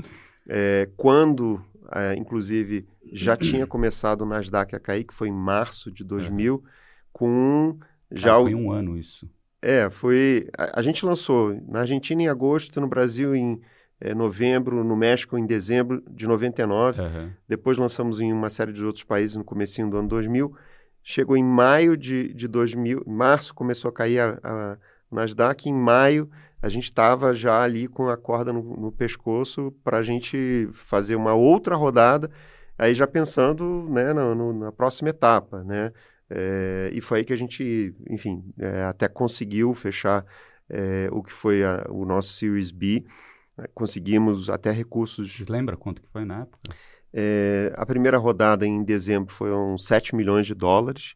[0.48, 1.63] é, quando,
[2.17, 6.63] inclusive, já tinha começado o Nasdaq a cair, que foi em março de 2000,
[7.13, 7.78] com
[8.12, 9.30] já ah, foi um ano isso.
[9.62, 10.50] É, foi.
[10.58, 13.62] A, a, gente lançou na Argentina em agosto, no Brasil em
[14.01, 17.01] é, novembro, no México em dezembro de 99.
[17.01, 17.29] Uhum.
[17.47, 20.55] Depois lançamos em uma série de outros países no comecinho do ano 2000.
[21.03, 24.77] Chegou em maio de, de 2000, em março começou a cair a, a
[25.12, 25.69] Nasdaq.
[25.69, 26.29] Em maio
[26.62, 31.15] a gente estava já ali com a corda no, no pescoço para a gente fazer
[31.15, 32.29] uma outra rodada,
[32.77, 35.91] aí já pensando né, no, no, na próxima etapa, né?
[36.29, 40.23] É, e foi aí que a gente, enfim, é, até conseguiu fechar
[40.69, 43.03] é, o que foi a, o nosso Series B.
[43.60, 45.32] Né, conseguimos até recursos.
[45.32, 46.60] Vocês lembram quanto que foi na época?
[47.13, 51.15] É, a primeira rodada em dezembro foram 7 milhões de dólares.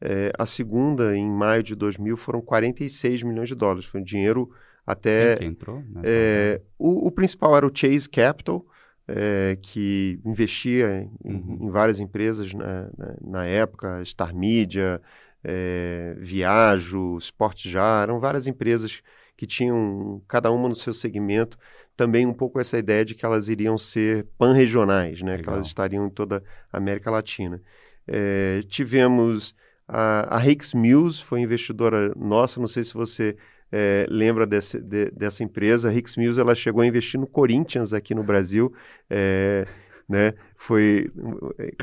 [0.00, 3.84] É, a segunda, em maio de 2000, foram 46 milhões de dólares.
[3.84, 4.50] Foi um dinheiro
[4.86, 5.36] até.
[5.36, 5.82] Quem que entrou?
[6.02, 8.66] É, o, o, principal era o Chase Capital,
[9.06, 11.58] é, que investia em, uhum.
[11.62, 15.00] em várias empresas na, na, na época, Star Media,
[15.42, 19.02] é, Viajo, Sport Já, eram várias empresas
[19.36, 21.58] que tinham cada uma no seu segmento
[21.96, 25.38] também um pouco essa ideia de que elas iriam ser pan-regionais, né?
[25.38, 26.42] que elas estariam em toda
[26.72, 27.60] a América Latina.
[28.06, 29.54] É, tivemos
[29.86, 33.36] a, a Hicks Mills, foi investidora nossa, não sei se você
[33.70, 35.88] é, lembra desse, de, dessa empresa.
[35.88, 38.72] A Hicks Mills ela chegou a investir no Corinthians aqui no Brasil.
[39.08, 39.66] É,
[40.08, 40.34] né?
[40.56, 41.10] Foi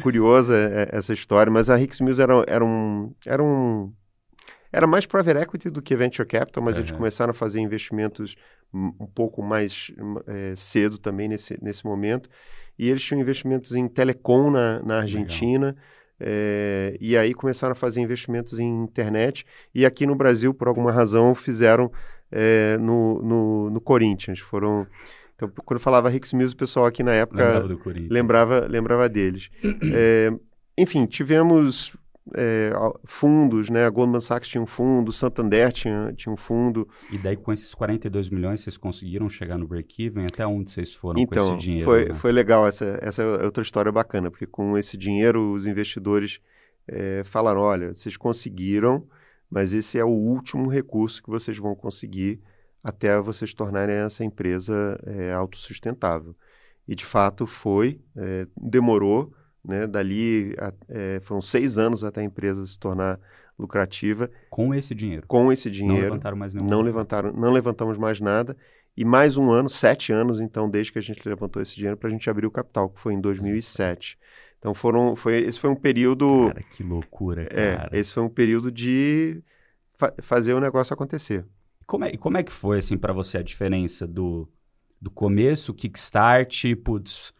[0.02, 0.56] curiosa
[0.92, 3.92] essa história, mas a Hicks Mills era, era, um, era um
[4.72, 6.82] era mais private equity do que venture capital, mas uhum.
[6.82, 8.36] eles começaram a fazer investimentos
[8.74, 9.92] um pouco mais
[10.28, 12.30] é, cedo também nesse, nesse momento.
[12.80, 15.76] E eles tinham investimentos em telecom na, na Argentina.
[16.20, 19.46] É, e aí começaram a fazer investimentos em internet.
[19.74, 21.92] E aqui no Brasil, por alguma razão, fizeram
[22.32, 24.40] é, no, no, no, Corinthians.
[24.40, 24.88] Foram.
[25.36, 27.66] Então, quando eu falava Ricks Mills, o pessoal aqui na época
[28.10, 29.50] lembrava, lembrava deles.
[29.94, 30.30] É,
[30.78, 31.96] enfim, tivemos
[32.36, 32.72] é,
[33.06, 33.86] fundos, né?
[33.86, 36.88] A Goldman Sachs tinha um fundo, Santander tinha, tinha um fundo.
[37.12, 40.26] E daí com esses 42 milhões vocês conseguiram chegar no break-even?
[40.26, 41.86] Até onde vocês foram então, com esse dinheiro?
[41.86, 42.16] Foi, né?
[42.16, 46.40] foi legal, essa, essa é outra história bacana, porque com esse dinheiro os investidores
[46.88, 49.08] é, falaram, olha, vocês conseguiram,
[49.50, 52.40] mas esse é o último recurso que vocês vão conseguir
[52.84, 56.36] até vocês tornarem essa empresa é, autossustentável.
[56.88, 59.88] E de fato foi, é, demorou, né?
[59.88, 63.20] Dali a, é, foram seis anos até a empresa se tornar
[63.58, 64.30] lucrativa.
[64.50, 65.26] Com esse dinheiro.
[65.28, 66.02] Com esse dinheiro.
[66.02, 66.68] Não levantaram mais nenhum.
[66.68, 68.58] Não levantaram, não levantamos mais nada.
[68.96, 72.10] E mais um ano, sete anos, então, desde que a gente levantou esse dinheiro para
[72.10, 74.18] a gente abrir o capital, que foi em 2007.
[74.60, 76.48] Então foram, foi, esse foi um período.
[76.48, 77.90] Cara, que loucura, é, cara.
[77.92, 79.42] É, esse foi um período de
[79.96, 81.46] fa fazer o negócio acontecer.
[81.88, 84.48] Como é, como é que foi assim para você a diferença do,
[85.02, 87.34] do começo, kickstart, putz,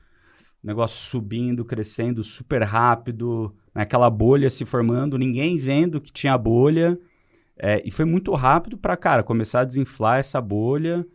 [0.64, 7.00] negócio subindo, crescendo super rápido, naquela bolha se formando, ninguém vendo que tinha bolha.
[7.58, 11.06] É, e foi muito rápido para, cara, começar a desinflar essa bolha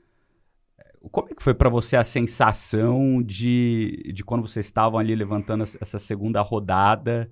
[1.10, 5.62] como é que foi para você a sensação de, de quando vocês estavam ali levantando
[5.62, 7.30] essa segunda rodada,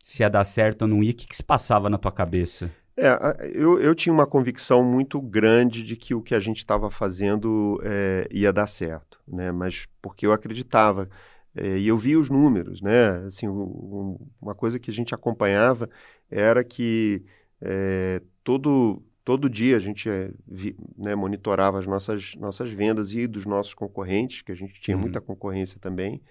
[0.00, 1.10] se ia dar certo ou não ia?
[1.10, 2.70] O que, que se passava na tua cabeça?
[2.96, 3.16] É,
[3.52, 7.80] eu, eu tinha uma convicção muito grande de que o que a gente estava fazendo
[7.84, 9.52] é, ia dar certo, né?
[9.52, 11.08] Mas porque eu acreditava
[11.54, 13.24] é, e eu via os números, né?
[13.26, 15.88] Assim, o, uma coisa que a gente acompanhava
[16.30, 17.24] era que
[17.60, 23.26] é, todo todo dia a gente é, vi, né, monitorava as nossas, nossas vendas e
[23.26, 25.02] dos nossos concorrentes, que a gente tinha uhum.
[25.02, 26.22] muita concorrência também.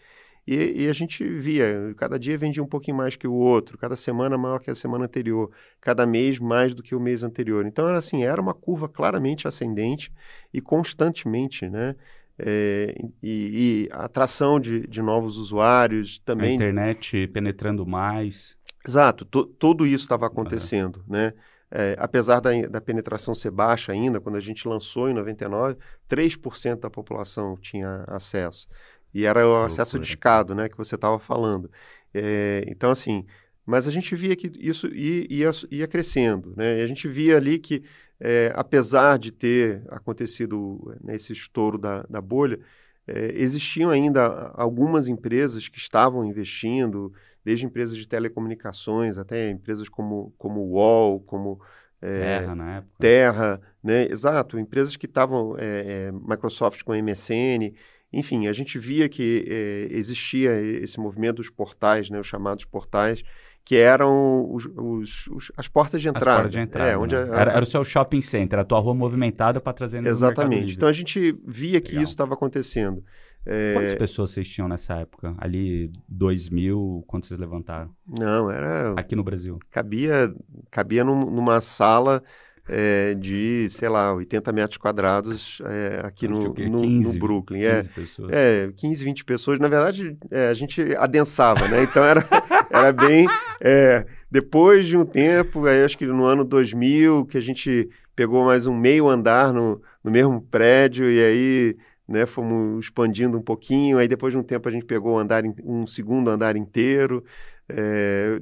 [0.47, 3.95] E, e, a gente via, cada dia vendia um pouquinho mais que o outro, cada
[3.95, 7.67] semana maior que a semana anterior, cada mês mais do que o mês anterior.
[7.67, 10.12] Então, era assim, era uma curva claramente ascendente
[10.51, 11.95] e constantemente, né?
[12.39, 16.52] É, e, e atração de, de novos usuários também.
[16.52, 18.56] A internet penetrando mais.
[18.88, 21.34] Exato, to, tudo isso estava acontecendo, né?
[21.69, 25.78] É, apesar da, da, penetração ser baixa ainda, quando a gente lançou em 99,
[26.10, 28.67] 3% da população tinha acesso.
[29.13, 31.69] E era o acesso de escado, né, que você estava falando.
[32.13, 33.26] É, então, assim,
[33.65, 36.80] mas a gente via que isso ia, ia, ia crescendo, né?
[36.80, 37.84] E a gente via ali que,
[38.19, 42.60] é, apesar de ter acontecido né, esse estouro da, da bolha,
[43.08, 50.34] é, existiam ainda algumas empresas que estavam investindo, desde empresas de telecomunicações até empresas como,
[50.38, 51.62] como o UOL, como
[52.01, 52.95] é, Terra, na época.
[52.99, 54.08] Terra, né?
[54.10, 57.73] Exato, empresas que estavam, é, é, Microsoft com MSN,
[58.12, 63.23] enfim, a gente via que é, existia esse movimento dos portais, né, os chamados portais,
[63.67, 66.30] que eram os, os, os, as portas de entrada.
[66.30, 66.89] As portas de entrada.
[66.89, 67.21] É, onde né?
[67.23, 70.73] a, era, era, o seu shopping center, a tua rua movimentada para trazer Exatamente.
[70.73, 72.03] Então a gente via que Legal.
[72.03, 73.03] isso estava acontecendo.
[73.45, 73.73] É...
[73.73, 75.36] Quantas pessoas vocês tinham nessa época?
[75.38, 77.89] Ali, 2 mil, quantos vocês levantaram?
[78.08, 78.93] Não, era...
[78.93, 79.60] Aqui no Brasil?
[79.69, 80.34] Cabia,
[80.71, 82.23] cabia num, numa sala
[82.69, 87.60] é, de, sei lá, 80 metros quadrados é, aqui no, no, 15, no, Brooklyn.
[87.60, 88.32] 15 é, pessoas.
[88.32, 89.60] É, 15, 20 pessoas.
[89.60, 91.84] Na verdade, é, a gente adensava, né?
[91.84, 92.25] Então era,
[92.77, 93.27] era bem...
[93.59, 98.45] É, depois de um tempo, aí acho que no ano 2000, que a gente pegou
[98.45, 102.25] mais um meio andar no, no mesmo prédio e aí né?
[102.25, 105.85] Fomos expandindo um pouquinho, aí depois de um tempo a gente pegou o andar, um
[105.85, 107.23] segundo andar inteiro.
[107.67, 108.39] É,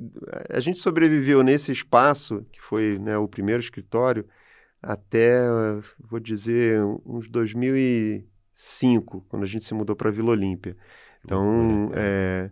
[0.50, 4.28] a gente sobreviveu nesse espaço, que foi né, o primeiro escritório,
[4.82, 5.48] até,
[6.00, 10.78] vou dizer, uns 2005, quando a gente se mudou para Vila Olímpia.
[11.24, 12.52] Então, é,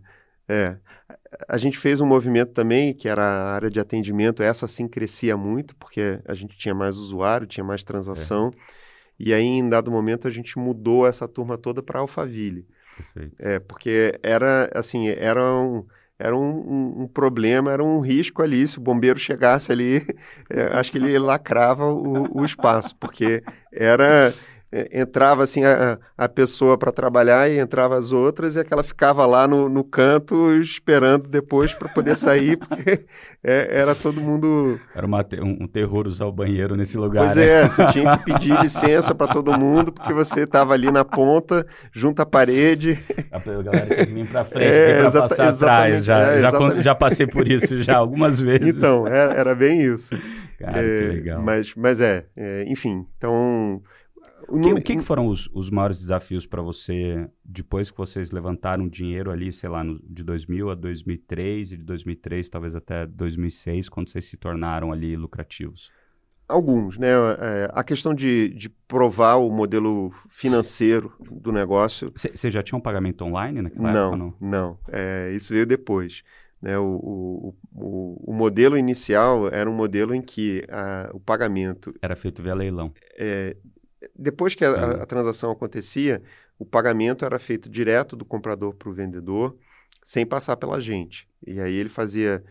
[1.48, 5.36] a gente fez um movimento também, que era a área de atendimento, essa sim crescia
[5.36, 8.50] muito, porque a gente tinha mais usuário, tinha mais transação.
[8.54, 8.84] É.
[9.18, 12.66] E aí, em dado momento, a gente mudou essa turma toda para Alphaville.
[12.96, 13.36] Perfeito.
[13.38, 15.84] É, porque era, assim, era um,
[16.18, 18.66] era um, um, um, problema, era um risco ali.
[18.66, 20.06] Se o bombeiro chegasse ali,
[20.50, 24.34] é, acho que ele lacrava o, o espaço, porque era
[24.76, 29.24] é, entrava assim a, a pessoa para trabalhar e entrava as outras e aquela ficava
[29.24, 33.06] lá no, no canto esperando depois para poder sair, porque
[33.44, 34.80] é, era todo mundo.
[34.92, 37.26] Era uma, um, terror usar o banheiro nesse lugar.
[37.26, 37.46] Pois né?
[37.46, 41.64] é, você tinha que pedir licença para todo mundo, porque você estava ali na ponta,
[41.92, 42.98] junto à parede.
[43.30, 46.04] A galera tem que vir para frente, é, para passar atrás.
[46.04, 48.76] Já, é, já, já, passei por isso já algumas vezes.
[48.76, 50.18] Então, era, era bem isso.
[50.58, 51.42] Cara, é, que legal.
[51.42, 53.80] Mas, mas é, é enfim, então
[54.54, 58.88] o, que, que, que, foram os, os maiores desafios para você depois que vocês levantaram
[58.88, 63.88] dinheiro ali, sei lá, no, de 2000 a 2003 e de 2003 talvez até 2006,
[63.88, 65.90] quando vocês se tornaram ali lucrativos?
[66.46, 67.08] Alguns, né?
[67.38, 72.12] É, a questão de, de provar o modelo financeiro do negócio.
[72.14, 74.16] Você já tinha um pagamento online naquela não, época?
[74.16, 74.78] Não, não.
[74.88, 76.22] É, isso veio depois.
[76.60, 76.78] Né?
[76.78, 81.94] O, o, o, o, modelo inicial era um modelo em que a, o pagamento.
[82.00, 82.92] Era feito via leilão.
[83.18, 83.56] É,
[84.14, 86.22] depois que a, a, a, transação acontecia,
[86.58, 89.56] o pagamento era feito direto do comprador para o vendedor,
[90.02, 91.28] sem passar pela gente.
[91.46, 92.44] E aí ele fazia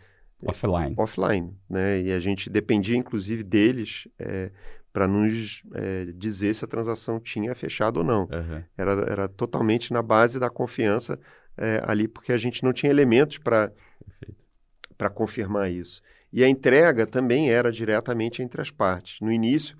[0.45, 2.01] offline, offline, né?
[2.01, 4.51] E a gente dependia inclusive deles é,
[4.91, 8.23] para nos é, dizer se a transação tinha fechado ou não.
[8.23, 8.63] Uhum.
[8.77, 11.19] Era, era totalmente na base da confiança
[11.57, 13.71] é, ali, porque a gente não tinha elementos para
[15.13, 16.01] confirmar isso.
[16.31, 19.19] E a entrega também era diretamente entre as partes.
[19.21, 19.77] No início,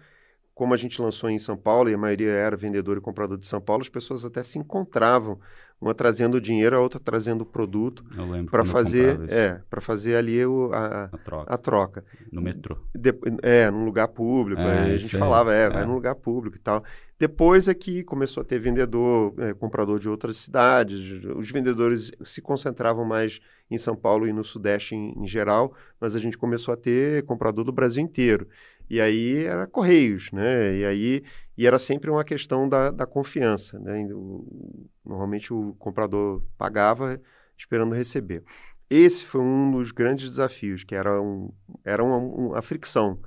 [0.54, 3.48] como a gente lançou em São Paulo e a maioria era vendedor e comprador de
[3.48, 5.40] São Paulo, as pessoas até se encontravam,
[5.82, 8.06] uma trazendo o dinheiro, a outra trazendo o produto
[8.50, 11.54] para fazer, é, para fazer ali o, a, a, troca.
[11.54, 12.06] a, troca.
[12.32, 12.78] No metrô.
[12.96, 14.62] De, é, num lugar público.
[14.62, 16.84] É, a gente falava, é, é, vai num lugar público e tal.
[17.20, 21.24] Depois é que começou a ter vendedor, é, comprador de outras cidades.
[21.36, 23.40] Os vendedores se concentravam mais
[23.70, 27.24] em São Paulo e no Sudeste em, em geral, mas a gente começou a ter
[27.24, 28.48] comprador do Brasil inteiro.
[28.90, 30.76] E aí era Correios, né?
[30.78, 31.24] E aí
[31.58, 34.08] e era sempre uma questão da, da confiança, né?
[35.06, 37.22] Normalmente o comprador pagava
[37.58, 38.44] esperando receber.
[38.90, 41.52] Esse foi um dos grandes desafios, que era, um,
[41.84, 43.20] era uma, uma fricção,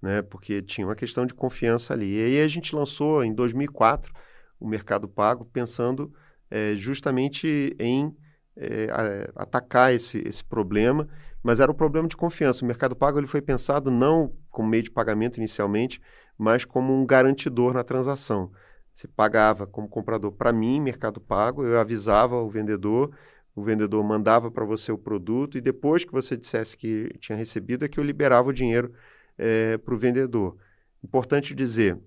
[0.00, 0.22] né?
[0.22, 2.18] Porque tinha uma questão de confiança ali.
[2.18, 4.12] E aí a gente lançou em 2004
[4.58, 6.12] o Mercado Pago pensando
[6.50, 8.14] é, justamente em
[8.56, 11.08] é, atacar esse, esse problema
[11.42, 12.64] mas era um problema de confiança.
[12.64, 16.00] O Mercado Pago ele foi pensado não como meio de pagamento inicialmente,
[16.36, 18.50] mas como um garantidor na transação.
[18.92, 23.14] Você pagava como comprador para mim, Mercado Pago, eu avisava o vendedor,
[23.54, 27.84] o vendedor mandava para você o produto e depois que você dissesse que tinha recebido
[27.84, 28.92] é que eu liberava o dinheiro
[29.38, 30.56] é, para o vendedor.
[31.02, 31.98] Importante dizer,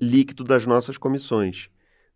[0.00, 1.70] líquido das nossas comissões,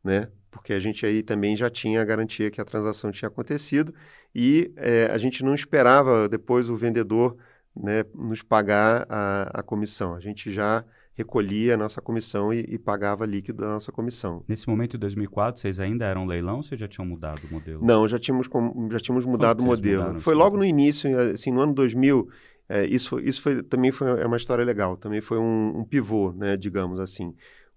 [0.05, 0.29] né?
[0.53, 3.93] Porque a gente aí também já tinha a garantia que a transação tinha acontecido
[4.35, 7.37] e é, a gente não esperava depois o vendedor
[7.75, 10.15] né, nos pagar a, a comissão.
[10.15, 10.85] A gente já
[11.15, 14.43] recolhia a nossa comissão e, e, pagava líquido da nossa comissão.
[14.49, 17.85] Nesse momento, em 2004, vocês ainda eram leilão ou vocês já tinham mudado o modelo?
[17.85, 18.49] Não, já tínhamos,
[18.91, 20.21] já tínhamos mudado o modelo.
[20.21, 22.29] Foi logo no início, assim, no ano 2000,
[22.69, 26.33] é, isso, isso foi, também foi é uma história legal, também foi um, um, pivô,
[26.33, 27.35] né, digamos assim.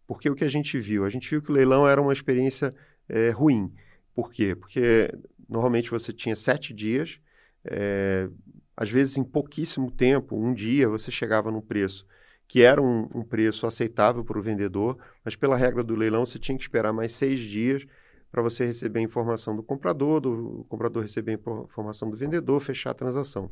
[0.07, 1.05] Porque o que a gente viu?
[1.05, 2.73] A gente viu que o leilão era uma experiência
[3.09, 3.73] é, ruim.
[4.13, 4.55] Por quê?
[4.55, 5.11] Porque
[5.47, 7.19] normalmente você tinha sete dias,
[7.63, 8.29] é,
[8.77, 12.05] às vezes em pouquíssimo tempo, um dia, você chegava num preço
[12.47, 16.37] que era um, um preço aceitável para o vendedor, mas pela regra do leilão você
[16.37, 17.85] tinha que esperar mais seis dias
[18.31, 22.91] para você receber a informação do comprador, do comprador receber a informação do vendedor, fechar
[22.91, 23.49] a transação.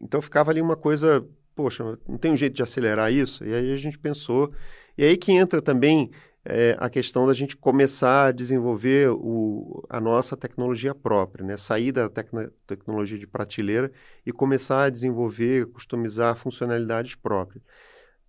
[0.00, 3.44] Então ficava ali uma coisa, poxa, não tem um jeito de acelerar isso?
[3.44, 4.52] E aí a gente pensou,
[4.96, 6.10] e aí que entra também
[6.44, 11.56] é, a questão da gente começar a desenvolver o, a nossa tecnologia própria, né?
[11.56, 13.90] sair da tecno, tecnologia de prateleira
[14.26, 17.62] e começar a desenvolver, customizar funcionalidades próprias.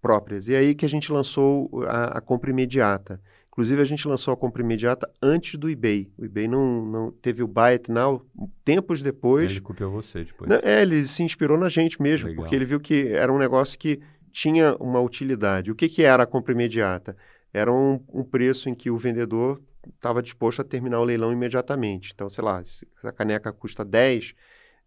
[0.01, 0.47] próprias.
[0.47, 3.21] E aí que a gente lançou a, a compra imediata.
[3.55, 6.11] Inclusive, a gente lançou a compra imediata antes do eBay.
[6.17, 8.25] O eBay não, não teve o Buy It Now
[8.63, 9.49] tempos depois.
[9.49, 10.51] Ele copiou você depois.
[10.61, 12.43] É, ele se inspirou na gente mesmo, Legal.
[12.43, 15.71] porque ele viu que era um negócio que tinha uma utilidade.
[15.71, 17.15] O que, que era a compra imediata?
[17.55, 19.61] era um, um preço em que o vendedor
[19.95, 22.11] estava disposto a terminar o leilão imediatamente.
[22.13, 24.33] Então, sei lá, se a caneca custa 10,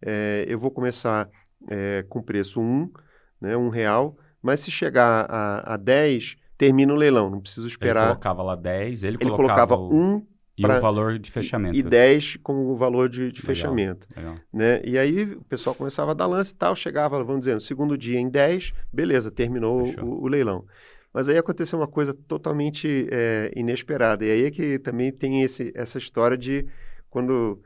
[0.03, 1.31] é, eu vou começar
[1.67, 2.93] é, com preço 1,
[3.41, 8.01] né, 1 real, mas se chegar a, a 10, termina o leilão, não preciso esperar.
[8.01, 10.27] Ele colocava lá 10, ele, ele colocava, colocava 1
[10.59, 11.77] e pra, o valor de fechamento.
[11.77, 14.09] E, e 10 como o valor de, de legal, fechamento.
[14.15, 14.35] Legal.
[14.53, 14.83] Né?
[14.85, 17.97] E aí o pessoal começava a dar lance e tal, chegava, vamos dizer, no segundo
[17.97, 20.67] dia em 10, beleza, terminou o, o, leilão.
[21.15, 24.25] Mas aí aconteceu uma coisa totalmente é, inesperada.
[24.25, 26.67] E aí é que também tem esse, essa história de
[27.09, 27.63] quando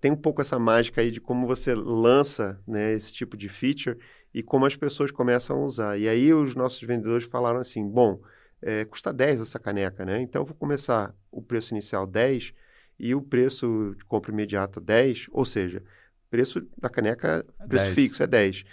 [0.00, 3.96] tem um pouco essa mágica aí de como você lança né, esse tipo de feature
[4.32, 5.98] e como as pessoas começam a usar.
[5.98, 8.20] E aí os nossos vendedores falaram assim, bom,
[8.62, 10.20] é, custa 10 essa caneca, né?
[10.20, 12.52] Então eu vou começar o preço inicial 10
[12.98, 15.82] e o preço de compra imediata 10, ou seja,
[16.30, 17.94] preço da caneca, preço 10.
[17.94, 18.64] fixo é 10.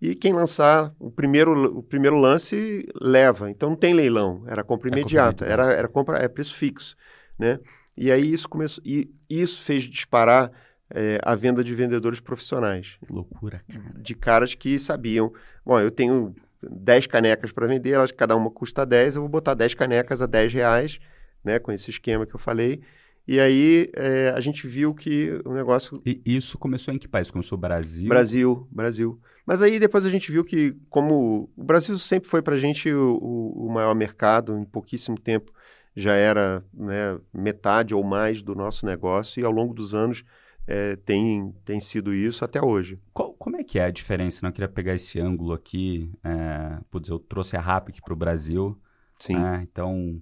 [0.00, 3.50] E quem lançar o primeiro, o primeiro lance leva.
[3.50, 6.96] Então não tem leilão, era compra imediata, é compra era, era compra, é preço fixo,
[7.38, 7.60] né?
[7.96, 10.50] E aí isso começou, e isso fez disparar
[10.90, 12.96] é, a venda de vendedores profissionais.
[13.04, 13.94] Que loucura, cara.
[13.96, 15.32] De caras que sabiam,
[15.64, 19.54] bom, eu tenho 10 canecas para vender, elas cada uma custa 10, eu vou botar
[19.54, 20.98] 10 canecas a 10 reais,
[21.42, 22.80] né, com esse esquema que eu falei,
[23.26, 26.00] e aí é, a gente viu que o negócio.
[26.04, 27.30] E isso começou em que país?
[27.30, 28.08] Começou Brasil?
[28.08, 29.20] Brasil, Brasil.
[29.46, 32.92] Mas aí depois a gente viu que, como o Brasil sempre foi para a gente
[32.92, 35.52] o, o, maior mercado, em pouquíssimo tempo
[35.96, 40.24] já era né, metade ou mais do nosso negócio, e ao longo dos anos
[40.66, 42.98] é, tem, tem sido isso até hoje.
[43.12, 44.40] Qual, como é que é a diferença?
[44.42, 46.10] Não, eu queria pegar esse ângulo aqui.
[46.22, 48.78] É, putz, eu trouxe a RAP aqui para o Brasil.
[49.18, 49.34] Sim.
[49.36, 50.20] Né, então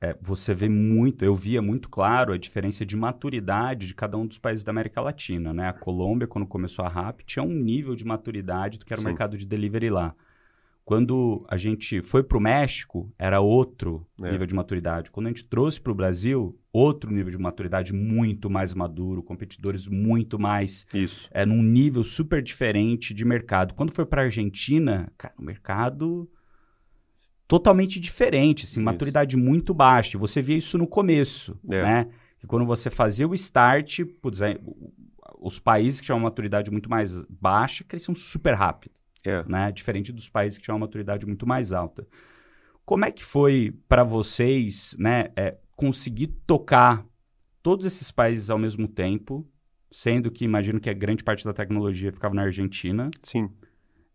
[0.00, 4.26] é, você vê muito, eu via muito claro a diferença de maturidade de cada um
[4.26, 5.68] dos países da América Latina, né?
[5.68, 9.06] A Colômbia, quando começou a RAP, tinha um nível de maturidade do que era Sim.
[9.06, 10.14] o mercado de delivery lá.
[10.84, 14.32] quando a gente foi para o México, era outro É.
[14.32, 15.12] nível de maturidade.
[15.12, 19.86] Quando a gente trouxe para o Brasil, outro nível de maturidade muito mais maduro, competidores
[19.86, 21.28] muito mais Isso.
[21.30, 23.74] é num nível super diferente de mercado.
[23.74, 26.30] Quando foi para a Argentina, cara, o mercado
[27.46, 28.84] totalmente diferente, assim, Isso.
[28.84, 30.16] maturidade muito baixa.
[30.16, 31.82] E Você via isso no começo, É.
[31.82, 32.08] né?
[32.38, 34.90] Que quando você fazia o start, putz, aí, o-
[35.40, 38.94] os países que tinham uma maturidade muito mais baixa cresciam super rápido,
[39.24, 39.44] É.
[39.44, 39.70] né?
[39.72, 42.06] Diferente dos países que tinham uma maturidade muito mais alta.
[42.84, 47.04] Como é que foi para vocês, né, é, conseguir tocar
[47.62, 49.46] todos esses países ao mesmo tempo,
[49.90, 53.50] sendo que imagino que a grande parte da tecnologia ficava na Argentina, Sim.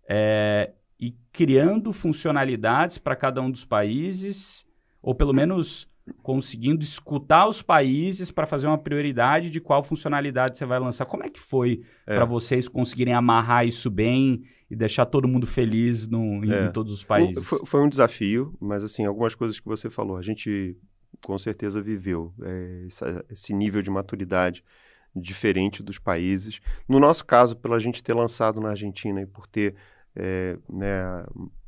[0.10, 4.66] é, e criando funcionalidades para cada um dos países,
[5.02, 5.88] ou pelo menos
[6.24, 11.06] conseguindo escutar os países para fazer uma prioridade de qual funcionalidade você vai lançar.
[11.06, 12.16] Como é que foi É.
[12.16, 14.42] para vocês conseguirem amarrar isso bem
[14.72, 16.66] e deixar todo mundo feliz no, em, É.
[16.68, 17.46] em todos os países?
[17.46, 20.78] foi, foi um desafio, mas assim, algumas coisas que você falou, a gente
[21.26, 22.88] com certeza viveu é,
[23.30, 24.64] esse nível de maturidade
[25.16, 26.60] diferente dos países.
[26.88, 29.76] No nosso caso, pela gente ter lançado na Argentina e por ter
[30.16, 31.02] é, né,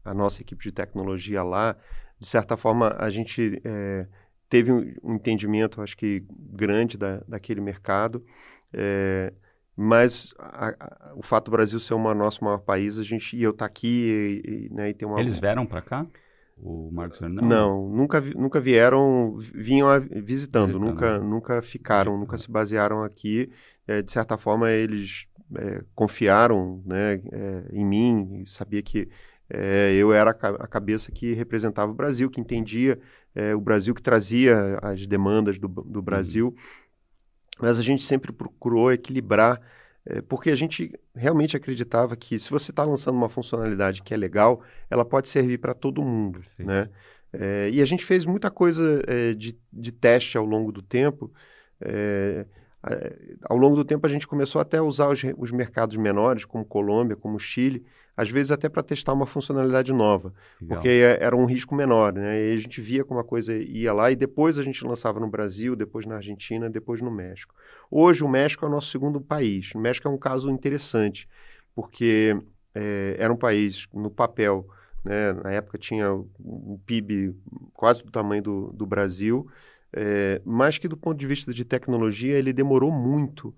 [0.03, 1.75] a, nossa equipe de tecnologia lá,
[2.19, 4.07] de certa forma a gente é,
[4.49, 8.23] teve um, entendimento, acho que grande da, daquele mercado.
[8.73, 9.33] é,
[9.81, 13.41] mas a- a- o fato do Brasil ser o nosso maior país, a gente e
[13.41, 16.05] eu estar aqui e, e, né, e ter uma Eles vieram para cá?
[16.61, 17.49] O Marcos Fernandes?
[17.49, 20.79] não, nunca, vi- nunca vieram, vinham a- visitando, Visitando.
[20.79, 23.49] nunca, nunca ficaram, nunca se basearam aqui.
[23.87, 29.09] É, de certa forma, eles é, confiaram né, é, em mim, sabia que
[29.49, 32.99] é, eu era a, ca- a cabeça que representava o Brasil, que entendia
[33.33, 36.55] é, o Brasil, que trazia as demandas do, do Brasil.
[37.59, 39.61] Mas a gente sempre procurou equilibrar,
[40.27, 44.61] porque a gente realmente acreditava que se você está lançando uma funcionalidade que é legal,
[44.89, 46.67] ela pode servir para todo mundo, Perfeito.
[46.67, 46.89] né?
[47.31, 51.31] É, e a gente fez muita coisa é, de, de teste ao longo do tempo.
[51.79, 52.45] É,
[52.89, 56.45] é, ao longo do tempo a gente começou até a usar os, os mercados menores,
[56.45, 57.85] como Colômbia, como Chile,
[58.15, 60.77] às vezes até para testar uma funcionalidade nova, Legal.
[60.77, 62.49] porque é- era um risco menor, né?
[62.49, 65.29] E a gente via como a coisa ia lá e depois a gente lançava no
[65.29, 67.53] Brasil, depois na Argentina, depois no México.
[67.89, 69.71] Hoje o México é o nosso segundo país.
[69.73, 71.27] O México é um caso interessante,
[71.73, 72.37] porque
[72.75, 74.67] é, era um país no papel,
[75.03, 75.33] né?
[75.33, 77.35] Na época tinha um PIB
[77.73, 79.47] quase do tamanho do, do Brasil,
[79.91, 83.55] é, mas que do ponto de vista de tecnologia ele demorou muito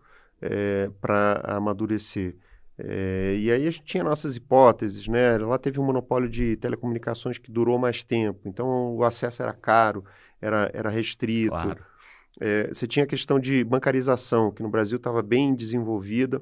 [1.00, 2.36] para amadurecer.
[2.78, 5.38] É, e aí a gente tinha nossas hipóteses, né?
[5.38, 10.04] Lá teve um monopólio de telecomunicações que durou mais tempo, então o acesso era caro,
[10.42, 11.52] era, era restrito.
[11.52, 11.91] Claro.
[12.40, 16.42] É, você tinha a questão de bancarização, que no Brasil estava bem desenvolvida,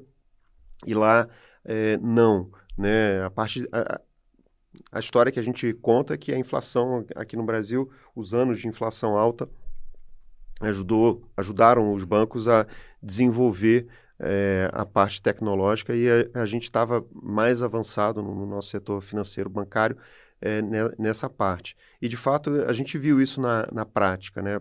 [0.86, 1.28] e lá
[1.64, 2.50] é, não.
[2.76, 3.22] Né?
[3.24, 4.00] A, parte, a,
[4.92, 8.58] a história que a gente conta é que a inflação aqui no Brasil, os anos
[8.58, 9.48] de inflação alta,
[10.60, 12.66] ajudou, ajudaram os bancos a
[13.02, 13.88] desenvolver
[14.18, 19.00] é, a parte tecnológica e a, a gente estava mais avançado no, no, nosso setor
[19.00, 19.96] financeiro bancário
[20.40, 20.60] é,
[20.98, 21.76] nessa parte.
[22.00, 24.42] E, de fato, a gente viu isso na, na prática.
[24.42, 24.60] Né?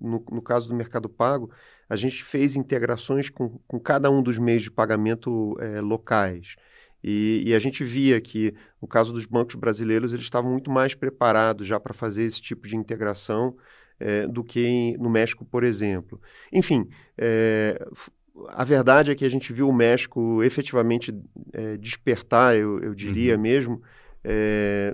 [0.00, 1.50] No, no, caso do Mercado Pago,
[1.88, 6.56] a gente fez integrações com, com cada um dos meios de pagamento é, locais.
[7.02, 10.94] E, e, a gente via que, no caso dos bancos brasileiros, eles estavam muito mais
[10.94, 13.56] preparados já para fazer esse tipo de integração
[13.98, 16.20] é, do que em, no México, por exemplo.
[16.52, 17.86] Enfim, é,
[18.48, 21.12] a verdade é que a gente viu o México efetivamente
[21.78, 23.40] despertar, eu, eu diria uhum.
[23.40, 23.82] mesmo,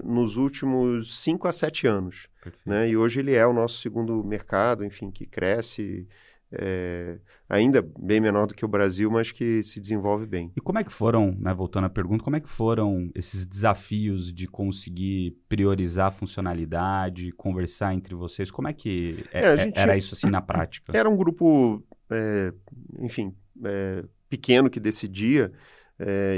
[0.02, 2.28] nos últimos 5 a 7 anos.
[2.64, 2.88] Né?
[2.88, 6.06] E hoje ele é o nosso segundo mercado, enfim, que cresce
[6.52, 7.18] é,
[7.48, 10.52] ainda bem menor do que o Brasil, mas que se desenvolve bem.
[10.56, 14.32] E como é que foram, né, voltando à pergunta, como é que foram esses desafios
[14.32, 18.50] de conseguir priorizar a funcionalidade, conversar entre vocês?
[18.50, 19.96] Como é que é, é, era tinha...
[19.96, 20.96] isso assim na prática?
[20.96, 22.52] Era um grupo, é,
[23.00, 23.34] enfim,
[23.64, 25.52] é, pequeno que decidia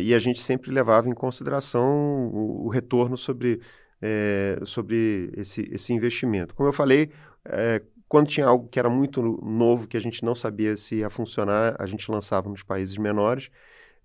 [0.00, 3.60] e a gente sempre levava em consideração o, o retorno sobre,
[4.00, 6.54] é, sobre esse, esse investimento.
[6.54, 7.10] Como eu falei,
[7.44, 11.10] é, quando tinha algo que era muito novo, que a gente não sabia se ia
[11.10, 13.50] funcionar, a gente lançava nos países menores,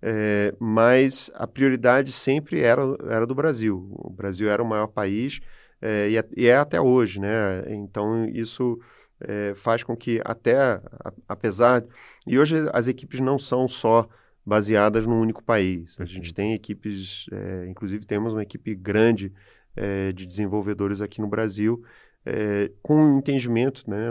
[0.02, 3.88] é, mas a prioridade sempre era, era do Brasil.
[3.92, 5.40] O Brasil era o maior país
[5.80, 7.64] é, e, é, até hoje, né?
[7.68, 8.78] Então, isso
[9.20, 10.82] é, faz com que até, a,
[11.26, 11.82] apesar...
[12.26, 14.06] E hoje as equipes não são só
[14.44, 15.98] baseadas num único país.
[15.98, 17.24] A gente tem equipes,
[17.66, 19.32] inclusive temos uma equipe grande
[19.76, 21.84] é, de desenvolvedores aqui no Brasil,
[22.24, 24.08] é, com um entendimento né,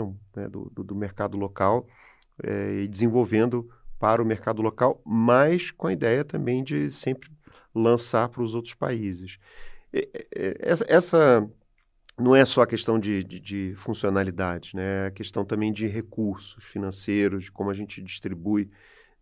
[0.48, 1.86] do, do, do, mercado local
[2.42, 7.30] é, e desenvolvendo para o mercado local, mas com a ideia também de sempre
[7.74, 9.38] lançar para os outros países.
[10.60, 11.50] Essa, essa,
[12.18, 15.04] não é só a questão de, de, de funcionalidade, né?
[15.04, 18.70] é a questão também de recursos financeiros, de como a gente distribui.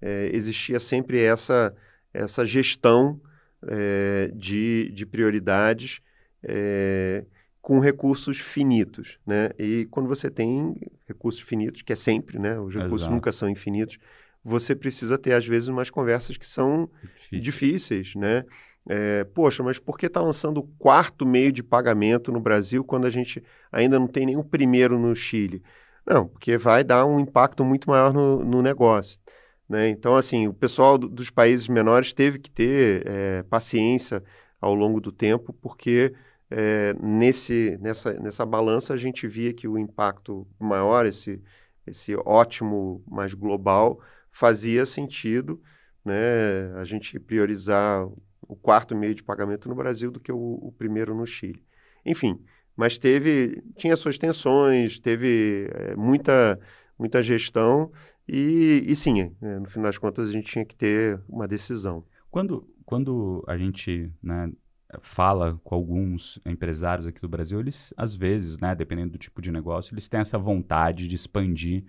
[0.01, 1.75] É, existia sempre essa,
[2.13, 3.21] essa gestão
[3.67, 6.03] é, de, de prioridades
[6.43, 7.25] é,
[7.61, 9.51] com recursos finitos, né?
[9.59, 10.75] E quando você tem
[11.07, 12.59] recursos finitos, que é sempre, né?
[12.59, 13.15] Os recursos Exato.
[13.15, 13.99] nunca são infinitos,
[14.45, 17.41] você precisa ter, às vezes, umas conversas que são Difícil.
[17.41, 18.45] difíceis, né?
[18.89, 23.07] É, poxa, mas por que está lançando o quarto meio de pagamento no Brasil quando
[23.07, 25.63] a gente ainda não tem nenhum primeiro no Chile?
[26.05, 29.21] Não, porque vai dar um impacto muito maior no, no negócio.
[29.69, 29.89] Né?
[29.89, 34.23] Então, assim, o pessoal do, dos países menores teve que ter é, paciência
[34.61, 36.13] ao longo do tempo, porque
[36.55, 41.43] é, nesse, nessa, nessa balança a gente via que o impacto maior, esse,
[41.87, 43.99] esse ótimo mais global,
[44.31, 45.61] fazia sentido
[46.05, 48.07] né, a gente priorizar
[48.43, 51.65] o quarto meio de pagamento no Brasil do que o, o primeiro no Chile.
[52.05, 52.39] Enfim,
[52.77, 56.61] mas teve, tinha suas tensões, teve é, muita,
[56.99, 57.91] muita gestão
[58.29, 62.05] e, e sim, é, no final das contas a gente tinha que ter uma decisão.
[62.31, 64.53] Quando, quando a gente né,
[65.01, 69.51] fala com alguns empresários aqui do Brasil, eles às vezes, né, dependendo do tipo de
[69.51, 71.85] negócio, eles têm essa vontade de expandir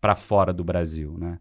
[0.00, 1.38] para fora do Brasil, né?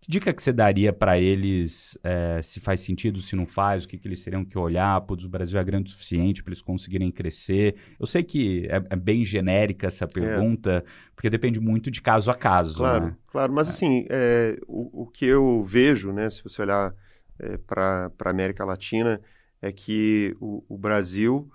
[0.00, 3.88] Que dica que você daria para eles, é, se faz sentido, se não faz, o
[3.88, 5.00] que, que eles teriam que olhar?
[5.00, 7.74] Putz, o Brasil é grande o suficiente para eles conseguirem crescer.
[7.98, 10.06] Eu sei que é, é bem genérica essa é.
[10.06, 10.90] pergunta, é.
[11.14, 12.76] porque depende muito de caso a caso.
[12.76, 13.16] Claro, né?
[13.26, 13.52] claro.
[13.52, 16.94] Mas assim, é, o, o, que eu vejo, né, se você olhar
[17.40, 19.20] é, para a América Latina,
[19.60, 21.50] é que o, o Brasil,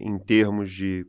[0.00, 1.06] em termos de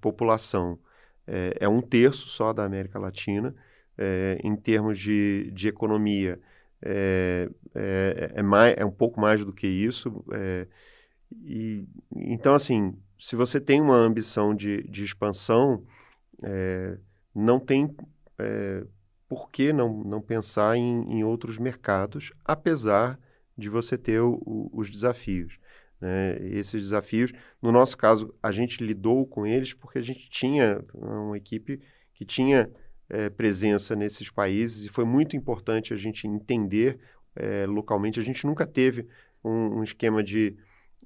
[0.00, 0.78] população,
[1.26, 3.54] é um terço só da América Latina
[3.98, 6.40] é, em termos de, de economia
[6.82, 10.24] é, é, é, mais, é um pouco mais do que isso.
[10.32, 10.66] É,
[11.42, 15.84] e, então, assim, se você tem uma ambição de, de expansão,
[16.42, 16.98] é,
[17.34, 17.94] não tem
[18.38, 18.84] é,
[19.28, 23.18] por que não, não pensar em, em outros mercados, apesar
[23.56, 25.58] de você ter o, o, os desafios.
[26.00, 26.36] Né?
[26.50, 31.36] Esses desafios, no nosso caso, a gente lidou com eles porque a gente tinha uma
[31.36, 31.80] equipe
[32.14, 32.70] que tinha
[33.08, 36.98] é, presença nesses países e foi muito importante a gente entender
[37.34, 38.20] é, localmente.
[38.20, 39.06] A gente nunca teve
[39.44, 40.56] um, um esquema de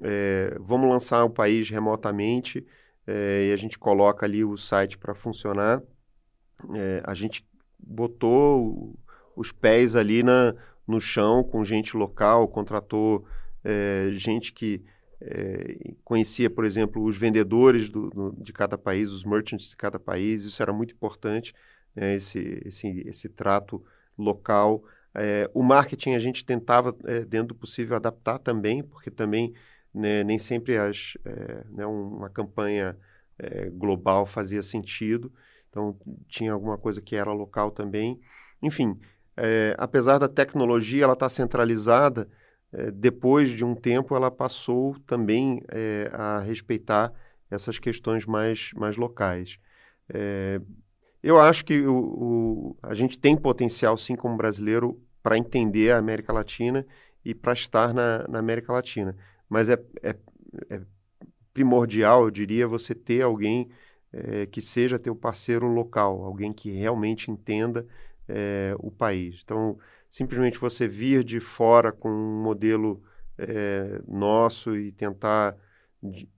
[0.02, 2.66] é, vamos lançar o país remotamente
[3.06, 5.82] e a gente coloca ali o site para funcionar.
[7.02, 7.44] a gente
[7.76, 8.96] botou
[9.34, 10.54] os pés ali na,
[10.90, 13.24] no chão com gente local, contratou
[14.12, 14.82] gente que
[15.20, 19.98] é, conhecia, por exemplo, os vendedores do, do, de cada país, os merchants de cada
[19.98, 21.54] país, isso era muito importante
[21.94, 23.84] né, esse, esse, esse trato
[24.16, 24.82] local.
[25.14, 29.52] É, o marketing a gente tentava, é, dentro do possível, adaptar também, porque também
[29.92, 32.96] né, nem sempre as, é, né, uma campanha
[33.38, 35.32] é, global fazia sentido.
[35.68, 35.96] Então,
[36.28, 38.18] tinha alguma coisa que era local também.
[38.62, 38.98] Enfim,
[39.40, 42.28] é, apesar da tecnologia ela estar tá centralizada,
[42.72, 45.62] é, depois de um tempo ela passou também
[46.12, 47.12] a respeitar
[47.50, 49.58] essas questões mais, mais locais.
[50.08, 50.60] É,
[51.22, 55.98] eu acho que o, o, a gente tem potencial, sim, como brasileiro, para entender a
[55.98, 56.86] América Latina
[57.24, 59.14] e para estar na, na, América Latina.
[59.48, 60.16] Mas é, é,
[60.70, 60.80] é,
[61.52, 63.68] primordial, eu diria, você ter alguém
[64.12, 67.86] é, que seja teu parceiro local, alguém que realmente entenda
[68.30, 69.40] é, o país.
[69.44, 69.78] Então,
[70.08, 73.02] simplesmente você vir de fora com um modelo
[73.38, 75.56] é, nosso e tentar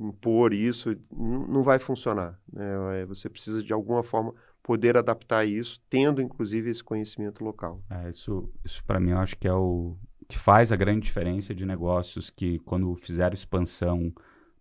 [0.01, 2.39] impor isso, não vai funcionar.
[2.53, 3.05] Né?
[3.07, 7.81] Você precisa, de alguma forma, poder adaptar isso, tendo inclusive esse conhecimento local.
[7.91, 9.97] É, isso, isso para mim eu acho que é o
[10.29, 14.13] que faz a grande diferença de negócios que quando fizeram expansão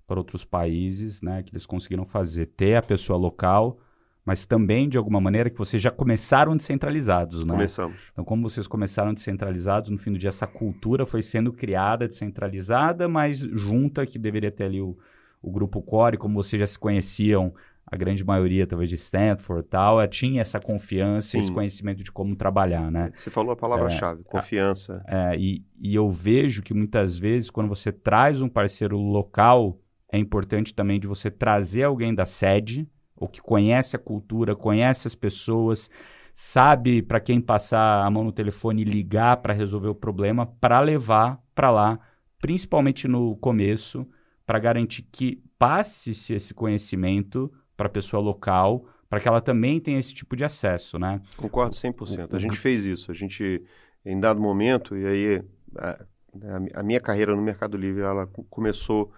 [0.05, 3.79] para outros países, né, que eles conseguiram fazer, ter a pessoa local,
[4.25, 7.53] mas também de alguma maneira que vocês já começaram descentralizados, né?
[7.53, 7.97] Começamos.
[8.11, 13.07] Então, como vocês começaram descentralizados, no fim do dia essa cultura foi sendo criada descentralizada,
[13.07, 14.97] mas junta que deveria ter ali o,
[15.41, 17.53] o grupo core, como vocês já se conheciam
[17.85, 21.39] a grande maioria, talvez, de Stanford e tal, tinha essa confiança, Sim.
[21.39, 23.11] esse conhecimento de como trabalhar, né?
[23.13, 25.03] Você falou a palavra-chave, é, confiança.
[25.07, 29.77] É, e, e eu vejo que muitas vezes, quando você traz um parceiro local,
[30.09, 32.87] é importante também de você trazer alguém da sede,
[33.21, 35.91] ou que conhece a cultura, conhece as pessoas,
[36.33, 40.79] sabe para quem passar a mão no telefone e ligar para resolver o problema, para
[40.79, 41.99] levar para lá,
[42.39, 44.07] principalmente no começo,
[44.43, 49.99] para garantir que passe-se esse conhecimento para a pessoa local, para que ela também tenha
[49.99, 51.21] esse tipo de acesso, né?
[51.37, 52.33] Concordo 100%.
[52.33, 53.11] O, a gente fez isso.
[53.11, 53.63] A gente,
[54.03, 55.43] em dado momento, e aí
[56.33, 59.11] né, a minha carreira no Mercado Livre ela começou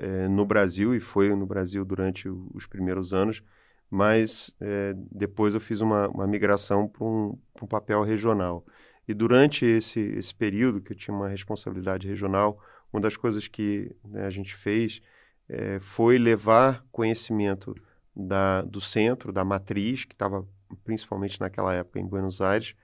[0.00, 3.42] é, no Brasil e foi no Brasil durante os primeiros anos,
[3.90, 8.64] mas é, depois eu fiz uma, uma migração para um, um, papel regional.
[9.06, 12.58] E durante esse, esse período que eu tinha uma responsabilidade regional,
[12.90, 15.02] uma das coisas que né, a gente fez
[15.48, 17.74] é, foi levar conhecimento
[18.16, 20.46] da, do centro, da matriz, que estava
[20.82, 22.74] principalmente naquela época em Buenos Aires,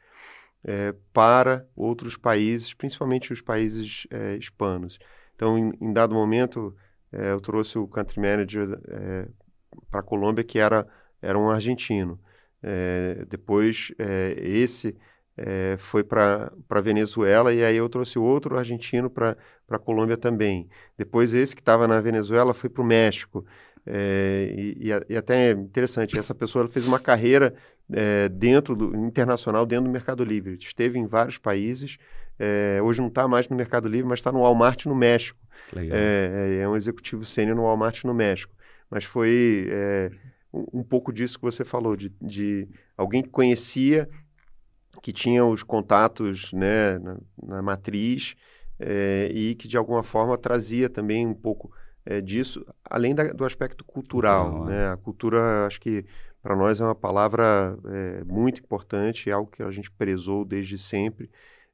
[0.65, 4.99] é, para outros países, principalmente os países é, hispanos.
[5.35, 6.75] Então, em, em dado momento,
[7.13, 9.29] é, eu trouxe o country manager é,
[9.91, 10.87] para a Colômbia, que era,
[11.23, 12.19] era um argentino.
[12.63, 14.97] É, depois, é, esse
[15.79, 19.37] foi para a Venezuela, e aí eu trouxe outro argentino para
[19.69, 20.67] a Colômbia também.
[20.97, 23.45] Depois, esse que estava na Venezuela foi para o México.
[23.85, 27.55] É, e, e, até é interessante, essa pessoa fez uma carreira
[27.93, 30.57] é, dentro do internacional, dentro do Mercado Livre.
[30.61, 31.99] Esteve em vários países,
[32.39, 35.39] é, hoje não está mais no Mercado Livre, mas está no Walmart no México.
[35.75, 38.55] É, é, é, um executivo sênior no Walmart no México.
[38.91, 40.11] Mas foi é,
[40.53, 44.09] um, pouco disso que você falou, de, de, alguém que conhecia,
[45.03, 48.35] que tinha os contatos né, na, na matriz
[49.35, 51.73] e que de alguma forma trazia também um pouco
[52.07, 54.51] é, disso, além da, do aspecto cultural.
[54.51, 54.93] Cultural, né?
[54.93, 56.05] A cultura, acho que
[56.41, 60.79] para nós é uma palavra é, muito importante, é algo que a gente prezou desde
[60.79, 61.29] sempre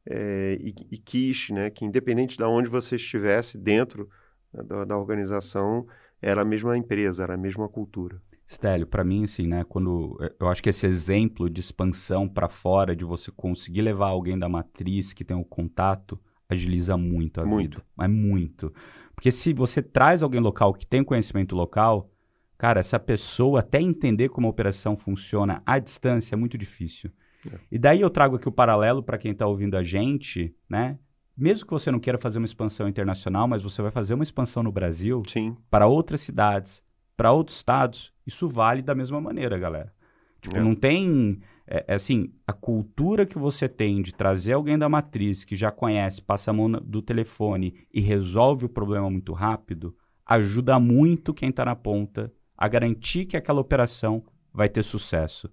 [0.07, 4.09] é, e, e, quis né, que, independente de onde você estivesse dentro
[4.53, 5.87] né, da, da, organização,
[6.21, 8.21] era a mesma empresa, era a mesma cultura.
[8.49, 12.95] Stélio, para mim, assim, né, quando eu acho que esse exemplo de expansão para fora,
[12.95, 17.79] de você conseguir levar alguém da matriz que tem o contato, agiliza muito a muito.
[17.79, 17.87] vida.
[17.97, 18.73] Mas muito.
[19.15, 22.11] Porque se você traz alguém local que tem conhecimento local,
[22.59, 27.11] cara, essa pessoa até entender como a operação funciona à distância é muito difícil.
[27.51, 27.59] É.
[27.71, 30.99] E daí eu trago aqui o paralelo para quem está ouvindo a gente, né?
[31.37, 34.63] Mesmo que você não queira fazer uma expansão internacional, mas você vai fazer uma expansão
[34.63, 35.57] no Brasil, Sim.
[35.71, 36.83] para outras cidades,
[37.17, 39.93] para outros estados, isso vale da mesma maneira, galera.
[40.41, 40.61] Tipo, é.
[40.61, 45.45] não tem é, é, assim, a cultura que você tem de trazer alguém da matriz
[45.45, 50.79] que já conhece, passa a mão do telefone e resolve o problema muito rápido, ajuda
[50.79, 54.23] muito quem está na ponta a garantir que aquela operação
[54.53, 55.51] vai ter sucesso.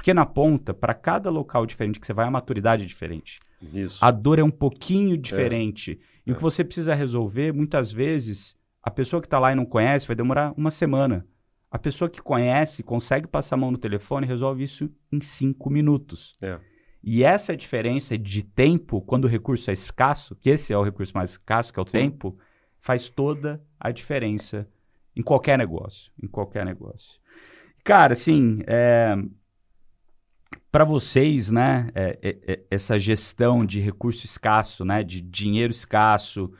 [0.00, 3.38] Porque na ponta, para cada local diferente que você vai, a maturidade é diferente.
[3.70, 4.02] Isso.
[4.02, 6.00] A dor é um pouquinho diferente.
[6.00, 6.20] É.
[6.26, 6.32] E é.
[6.32, 10.06] o que você precisa resolver, muitas vezes, a pessoa que está lá e não conhece
[10.06, 11.26] vai demorar uma semana.
[11.70, 16.32] A pessoa que conhece, consegue passar a mão no telefone, resolve isso em cinco minutos.
[16.40, 16.58] É.
[17.04, 21.12] E essa diferença de tempo, quando o recurso é escasso, que esse é o recurso
[21.14, 21.98] mais escasso, que é o Sim.
[21.98, 22.38] tempo,
[22.78, 24.66] faz toda a diferença
[25.14, 26.10] em qualquer negócio.
[26.22, 27.20] Em qualquer negócio.
[27.84, 29.14] Cara, assim, é,
[30.70, 36.52] para vocês, né, é, é, é, essa gestão de recurso escasso, né, de dinheiro escasso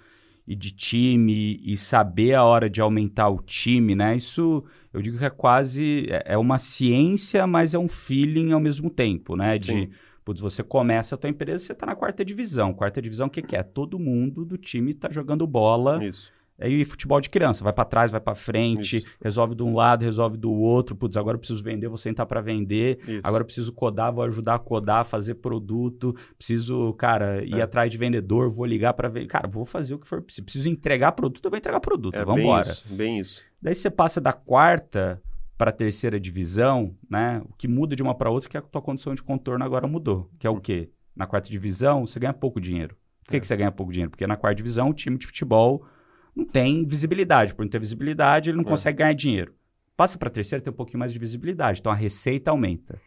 [0.46, 5.18] e de time e saber a hora de aumentar o time, né, isso eu digo
[5.18, 9.56] que é quase, é, é uma ciência, mas é um feeling ao mesmo tempo, né?
[9.56, 9.90] De, Sim.
[10.24, 12.74] putz, você começa a tua empresa, você está na quarta divisão.
[12.74, 13.62] Quarta divisão, o que, que é?
[13.62, 16.04] Todo mundo do time está jogando bola.
[16.04, 16.32] Isso.
[16.61, 19.06] Aí futebol de criança, vai para trás, vai para frente, Isso.
[19.22, 20.94] resolve de um lado, resolve do outro.
[20.94, 22.98] Putz, agora eu preciso vender, vou sentar para vender.
[23.08, 23.20] Isso.
[23.22, 26.14] Agora eu preciso codar, vou ajudar a codar, fazer produto.
[26.36, 27.62] Preciso, cara, ir é.
[27.62, 29.26] atrás de vendedor, vou ligar para ver.
[29.26, 30.44] Cara, vou fazer o que for preciso.
[30.44, 32.14] Preciso entregar produto, eu vou entregar produto.
[32.14, 32.64] É, Vamos embora.
[32.64, 33.44] Bem isso, bem isso.
[33.62, 35.22] Daí você passa da quarta
[35.56, 37.42] para a terceira divisão, né?
[37.44, 39.86] O que muda de uma para outra é que a tua condição de contorno agora
[39.86, 40.30] mudou.
[40.38, 40.90] Que é o quê?
[41.14, 42.96] Na quarta divisão, você ganha pouco dinheiro.
[43.24, 43.40] Por que, é.
[43.40, 44.11] que você ganha pouco dinheiro?
[44.11, 45.84] Porque na quarta divisão, o time de futebol
[46.35, 47.55] não tem visibilidade.
[47.55, 48.68] Por não ter visibilidade, ele não é.
[48.68, 49.55] consegue ganhar dinheiro.
[49.97, 51.81] Passa para a terceira, tem um pouquinho mais de visibilidade.
[51.81, 53.01] Então a receita aumenta.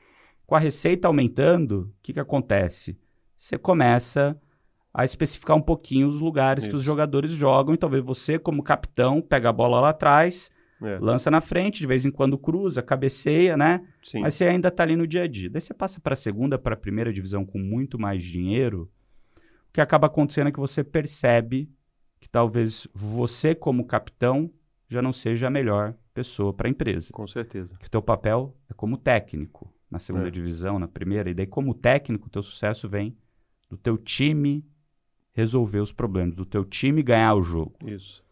[0.46, 2.98] Com a receita aumentando, o que, que acontece?
[3.38, 4.38] Você começa
[4.94, 6.70] a especificar um pouquinho os lugares Isso.
[6.70, 7.74] que os jogadores jogam.
[7.74, 10.52] E talvez você, como capitão, pega a bola lá atrás,
[10.82, 11.00] é.
[11.00, 13.84] lança na frente, de vez em quando cruza, cabeceia, né?
[14.04, 14.20] Sim.
[14.20, 15.50] Mas você ainda está ali no dia a dia.
[15.50, 18.90] Daí você passa para a segunda, para a primeira divisão com muito mais dinheiro.
[19.70, 21.68] O que acaba acontecendo é que você percebe
[22.24, 24.50] que talvez você, como capitão,
[24.88, 27.12] já não seja a melhor pessoa para a empresa.
[27.12, 27.76] Com certeza.
[27.78, 30.32] Que o teu papel é como técnico na segunda é.
[30.32, 33.14] divisão, na primeira, e daí como técnico, o teu sucesso vem
[33.70, 34.66] do teu time
[35.34, 37.76] resolver os problemas, do teu time ganhar o jogo.
[37.86, 38.23] Isso.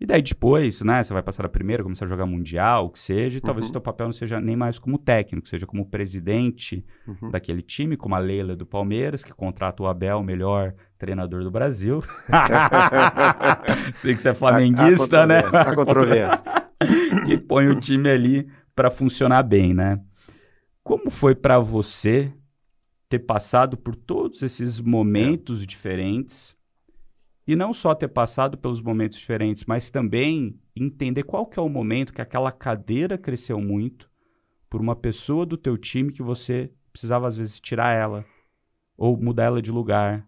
[0.00, 2.98] E daí depois, né, você vai passar a primeira, começar a jogar mundial, o que
[2.98, 3.70] seja, e talvez uhum.
[3.70, 7.30] o teu papel não seja nem mais como técnico, seja como presidente uhum.
[7.30, 11.50] daquele time, como a Leila do Palmeiras, que contrata o Abel, o melhor treinador do
[11.50, 12.02] Brasil.
[13.94, 15.38] Sei que você é flamenguista, a, a né?
[15.38, 16.42] A controvérsia.
[17.24, 20.00] que põe o time ali para funcionar bem, né?
[20.82, 22.32] Como foi para você
[23.08, 25.66] ter passado por todos esses momentos é.
[25.66, 26.56] diferentes
[27.46, 31.68] E não só ter passado pelos momentos diferentes, mas também entender qual que é o
[31.68, 34.10] momento que aquela cadeira cresceu muito
[34.70, 38.24] por uma pessoa do teu time que você precisava às vezes tirar ela,
[38.96, 40.26] ou mudar ela de lugar,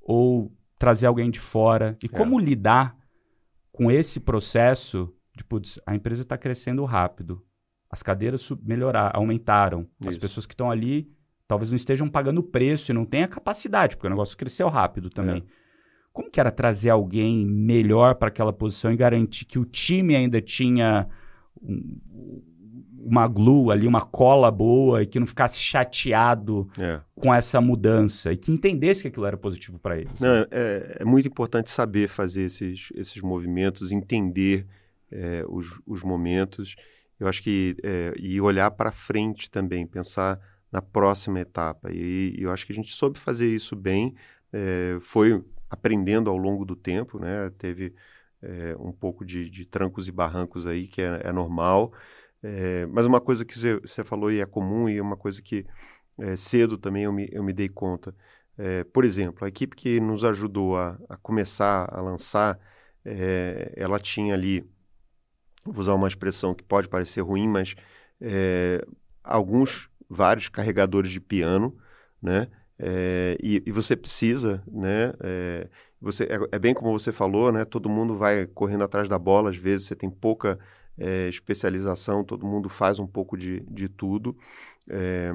[0.00, 1.96] ou trazer alguém de fora.
[2.02, 2.08] E é.
[2.08, 2.96] como lidar
[3.72, 7.42] com esse processo de, putz, a empresa está crescendo rápido,
[7.90, 10.10] as cadeiras melhoraram, aumentaram, Isso.
[10.10, 11.10] as pessoas que estão ali
[11.46, 15.08] talvez não estejam pagando preço e não tenham a capacidade, porque o negócio cresceu rápido
[15.08, 15.38] também.
[15.38, 15.67] É.
[16.18, 20.42] Como que era trazer alguém melhor para aquela posição e garantir que o time ainda
[20.42, 21.08] tinha
[21.62, 22.42] um,
[23.04, 26.98] uma glue ali, uma cola boa e que não ficasse chateado é.
[27.14, 30.18] com essa mudança e que entendesse que aquilo era positivo para eles?
[30.18, 34.66] Não, é, é, muito importante saber fazer esses, esses movimentos, entender
[35.12, 36.74] é, os, os momentos.
[37.20, 40.40] Eu acho que é, e olhar para frente também, pensar
[40.72, 41.92] na próxima etapa.
[41.92, 44.16] E, e, eu acho que a gente soube fazer isso bem.
[44.52, 47.50] É, foi aprendendo ao longo do tempo, né?
[47.58, 47.94] Teve
[48.42, 51.92] é, um pouco de, de, trancos e barrancos aí que é, é normal.
[52.42, 55.66] É, mas uma coisa que você falou e é comum e uma coisa que
[56.18, 58.14] é, cedo também eu me, eu me dei conta.
[58.56, 62.58] É, por exemplo, a equipe que nos ajudou a, a começar a lançar,
[63.04, 64.68] é, ela tinha ali,
[65.64, 67.74] vou usar uma expressão que pode parecer ruim, mas
[68.20, 68.84] é,
[69.22, 71.76] alguns, vários carregadores de piano,
[72.20, 72.48] né?
[72.78, 75.12] É, e, e, você precisa, né?
[76.00, 77.64] você, é, bem como você falou, né?
[77.64, 80.58] Todo mundo vai correndo atrás da bola, às vezes você tem pouca
[80.96, 84.36] é, especialização, todo mundo faz um pouco de, de tudo.
[84.88, 85.34] É,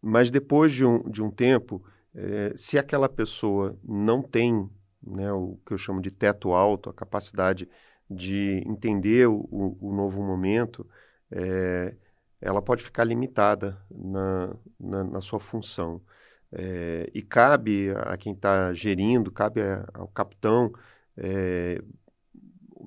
[0.00, 1.84] mas depois de um, de um tempo,
[2.14, 4.68] é, se aquela pessoa não tem
[5.02, 7.68] né, o que eu chamo de teto alto, a capacidade
[8.10, 10.86] de entender o, o, novo momento,
[11.30, 11.94] é,
[12.40, 16.00] ela pode ficar limitada na, na, na sua função.
[16.50, 19.60] É, e cabe a quem está gerindo, cabe
[19.92, 20.72] ao capitão
[21.16, 21.82] é,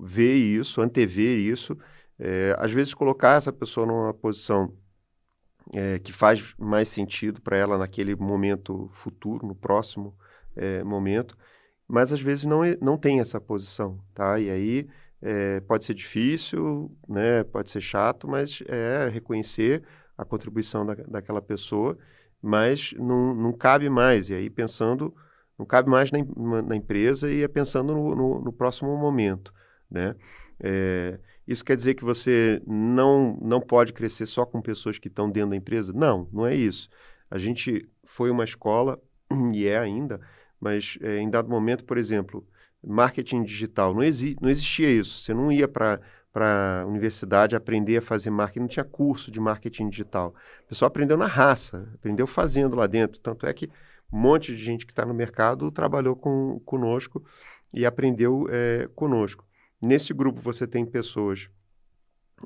[0.00, 1.78] ver isso, antever isso,
[2.18, 4.72] é, às vezes colocar essa pessoa numa posição
[6.04, 10.14] que faz mais sentido para ela naquele momento futuro, no próximo
[10.84, 11.38] momento,
[11.88, 14.38] mas às vezes não, não tem essa posição, tá?
[14.38, 14.88] E aí
[15.22, 17.44] é, pode ser difícil, né?
[17.44, 19.84] Pode ser chato, mas é reconhecer
[20.18, 21.96] a contribuição da, daquela pessoa,
[22.40, 24.30] mas não, não cabe mais.
[24.30, 25.14] E aí pensando,
[25.58, 26.18] não cabe mais na,
[26.62, 29.54] na empresa e é pensando no, no, no próximo momento.
[29.88, 30.16] Né?
[30.60, 35.30] É, isso quer dizer que você não, não pode crescer só com pessoas que estão
[35.30, 35.92] dentro da empresa?
[35.92, 36.88] Não, não é isso.
[37.30, 39.00] A gente foi uma escola,
[39.54, 40.20] e é ainda,
[40.60, 42.46] mas é, em dado momento, por exemplo,
[42.82, 45.18] marketing digital, não, exi não existia isso.
[45.18, 46.00] Você não ia para
[46.32, 50.34] para a universidade aprender a fazer marketing, não tinha curso de marketing digital.
[50.64, 53.20] O pessoal aprendeu na raça, aprendeu fazendo lá dentro.
[53.20, 53.68] Tanto é que
[54.10, 57.22] um monte de gente que está no mercado trabalhou com, conosco
[57.72, 59.44] e aprendeu é, conosco.
[59.80, 61.50] Nesse grupo você tem pessoas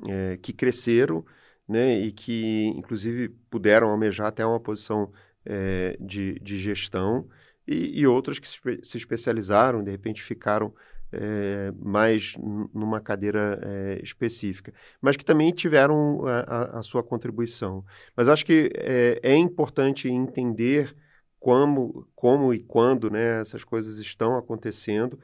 [0.05, 1.25] é, que cresceram
[1.67, 5.11] né, e que, inclusive, puderam almejar até uma posição
[5.45, 7.27] é, de, de gestão
[7.67, 10.73] e, e, outras que se, se, especializaram, de repente ficaram
[11.11, 12.35] é, mais
[12.73, 17.83] numa cadeira é, específica, mas que também tiveram a, a, a sua contribuição.
[18.15, 20.95] Mas acho que é, é, importante entender
[21.39, 25.19] como, como e quando né, essas coisas estão acontecendo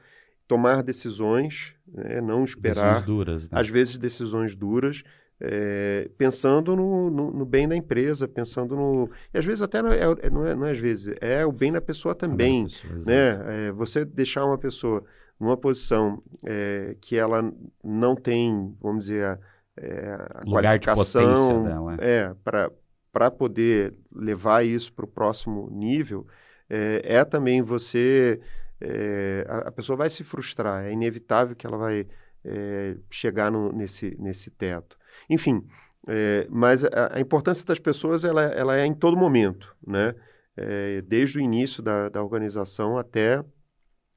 [0.46, 2.74] tomar decisões, né, não esperar.
[2.74, 3.50] Decisões duras.
[3.50, 3.60] Né?
[3.60, 5.02] Às vezes, decisões duras,
[5.40, 9.10] é, pensando no, no, no, bem da empresa, pensando no.
[9.32, 11.52] E às vezes, até não é, é não é, não é às vezes, é o
[11.52, 12.64] bem da pessoa também.
[12.64, 13.68] Pessoa, né?
[13.68, 15.04] É, você deixar uma pessoa
[15.38, 19.38] numa posição é, que ela não tem, vamos dizer, a,
[19.76, 22.34] é, a qualificação dela, é,
[23.12, 26.26] para poder levar isso para o próximo nível,
[26.70, 28.40] é, é também você
[28.80, 32.06] é, a, a, pessoa vai se frustrar, é inevitável que ela vai
[32.44, 34.98] é, chegar no, nesse, nesse teto.
[35.28, 35.66] Enfim,
[36.06, 40.14] é, mas a, a, importância das pessoas ela, ela é em todo momento, né?
[40.56, 43.44] É, desde o início da, da organização até,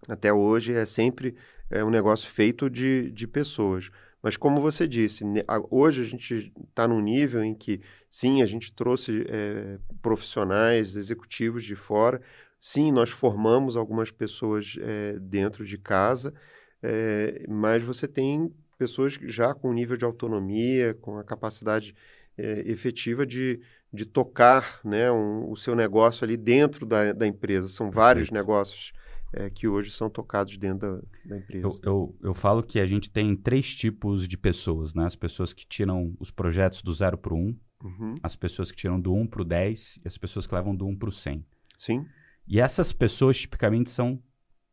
[0.08, 1.36] até hoje é sempre
[1.70, 3.90] é um negócio feito de, de pessoas.
[4.22, 5.24] Mas como você disse,
[5.70, 11.64] hoje a gente está num nível em que, sim, a gente trouxe é, profissionais, executivos
[11.64, 12.22] de fora,
[12.60, 16.34] Sim, nós formamos algumas pessoas é, dentro de casa,
[16.82, 21.96] é, mas você tem pessoas já com nível de autonomia, com a capacidade
[22.38, 23.60] é, efetiva de,
[23.92, 27.68] de tocar né, um, o seu negócio ali dentro da, da empresa.
[27.68, 28.94] São vários negócios
[29.34, 31.68] é, que hoje são tocados dentro da, da empresa.
[31.68, 35.06] Eu, eu, eu, falo que a gente tem três tipos de pessoas, né?
[35.06, 38.16] As pessoas que tiram os projetos do zero para o um, uhum.
[38.24, 40.86] as pessoas que tiram do um para o 10 e as pessoas que levam do
[40.86, 41.46] um para o 100.
[41.78, 42.06] Sim.
[42.48, 44.22] E essas pessoas tipicamente são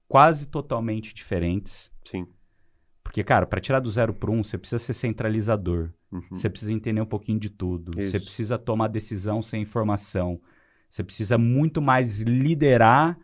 [0.07, 1.91] quase totalmente diferentes.
[2.05, 2.27] Sim.
[3.15, 5.91] Porque, cara, para tirar do zero para um, você precisa ser centralizador.
[6.11, 6.21] Uhum.
[6.33, 7.93] Você precisa entender um pouquinho de tudo.
[7.95, 8.27] Você Isso.
[8.27, 10.41] precisa tomar decisão sem informação.
[10.91, 13.17] Você precisa muito mais liderar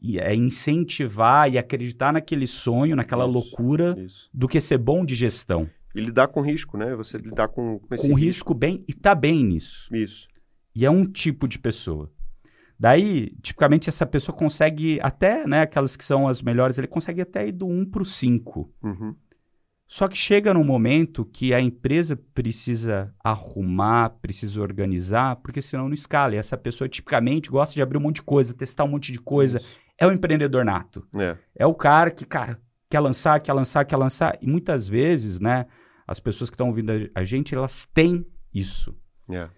[0.00, 3.32] e é, incentivar e acreditar naquele sonho, naquela Isso.
[3.34, 4.30] loucura, Isso.
[4.32, 5.68] do que ser bom de gestão.
[5.94, 6.96] E lidar com risco, né?
[6.96, 9.94] Você lidar com, com esse Com risco bem e tá bem nisso.
[9.94, 10.26] Isso.
[10.74, 12.10] E é um tipo de pessoa.
[12.78, 17.48] Daí, tipicamente, essa pessoa consegue até, né, aquelas que são as melhores, ele consegue até
[17.48, 18.72] ir do 1 para o 5.
[18.82, 19.14] Uhum.
[19.90, 25.94] Só que chega num momento que a empresa precisa arrumar, precisa organizar, porque senão não
[25.94, 26.34] escala.
[26.34, 29.18] E essa pessoa tipicamente gosta de abrir um monte de coisa, testar um monte de
[29.18, 29.58] coisa.
[29.58, 29.76] Isso.
[29.98, 31.06] É o empreendedor nato.
[31.14, 31.36] É.
[31.56, 34.38] É o cara que, cara, quer lançar, quer lançar, quer lançar.
[34.42, 35.66] E muitas vezes, né,
[36.06, 38.94] as pessoas que estão ouvindo a- a gente, elas têm isso.
[39.30, 39.48] É.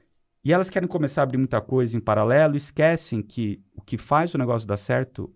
[0.44, 3.98] E elas querem começar a abrir muita coisa em paralelo, e esquecem que o que
[3.98, 5.30] faz o negócio dar certo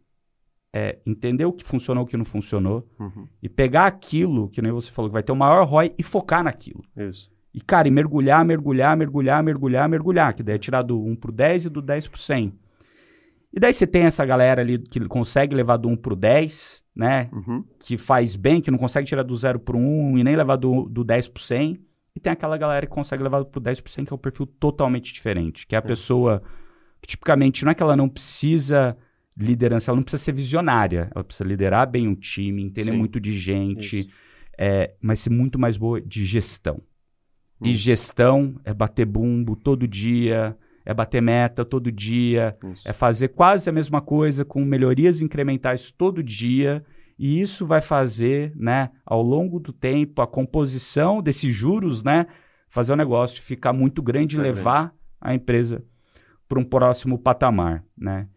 [0.73, 3.29] é entender o que funcionou, o que não funcionou, Uhum.
[3.43, 6.43] e pegar aquilo, que nem você falou, que vai ter o maior ROI, e focar
[6.43, 6.83] naquilo.
[6.97, 7.31] Isso.
[7.53, 11.31] E, cara, e mergulhar, mergulhar, mergulhar, mergulhar, mergulhar, que daí é tirar do 1 pro
[11.31, 12.53] 10 e do 10 pro 100.
[13.53, 17.29] E daí você tem essa galera ali que consegue levar do 1 pro 10, né?
[17.33, 17.65] Uhum.
[17.79, 20.89] Que faz bem, que não consegue tirar do 0 pro 1 e nem levar do,
[20.89, 21.79] do 10 pro 100.
[22.17, 24.47] E tem aquela galera que consegue levar pro 10 pro 100, que é um perfil
[24.47, 25.67] totalmente diferente.
[25.67, 26.43] Que é a pessoa
[27.03, 28.97] que, tipicamente, não é que ela não precisa
[29.37, 31.11] liderança, ela não precisa ser visionária.
[31.12, 32.99] Ela precisa liderar bem um time, entender Sim.
[32.99, 34.12] muito de gente,
[34.57, 36.81] é, mas ser muito mais boa de gestão.
[37.61, 37.83] E Isso.
[37.83, 42.89] gestão é bater bumbo todo dia, é bater meta todo dia, Isso.
[42.89, 46.85] é fazer quase a mesma coisa com melhorias incrementais todo dia.
[47.19, 52.27] E isso vai fazer, né, ao longo do tempo, a composição desses juros, né,
[52.69, 55.85] fazer o negócio ficar muito grande e levar a empresa
[56.49, 58.29] para um próximo patamar, né?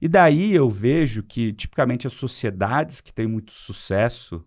[0.00, 4.44] E daí eu vejo que, tipicamente, as sociedades que têm muito sucesso,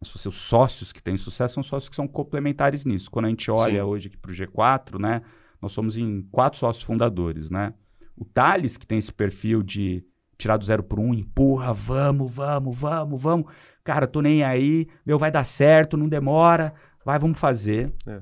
[0.00, 3.10] os seus sócios que têm sucesso, são sócios que são complementares nisso.
[3.10, 3.88] Quando a gente olha Sim.
[3.88, 5.22] hoje aqui para o G4, né,
[5.60, 7.72] nós somos em quatro sócios fundadores, né?
[8.14, 10.04] O Thales, que tem esse perfil de
[10.36, 13.46] tirar do zero por um, empurra, vamos, vamos, vamos, vamos.
[13.82, 16.72] Cara, tô nem aí, meu, vai dar certo, não demora,
[17.04, 17.92] vai, vamos fazer.
[18.06, 18.20] É.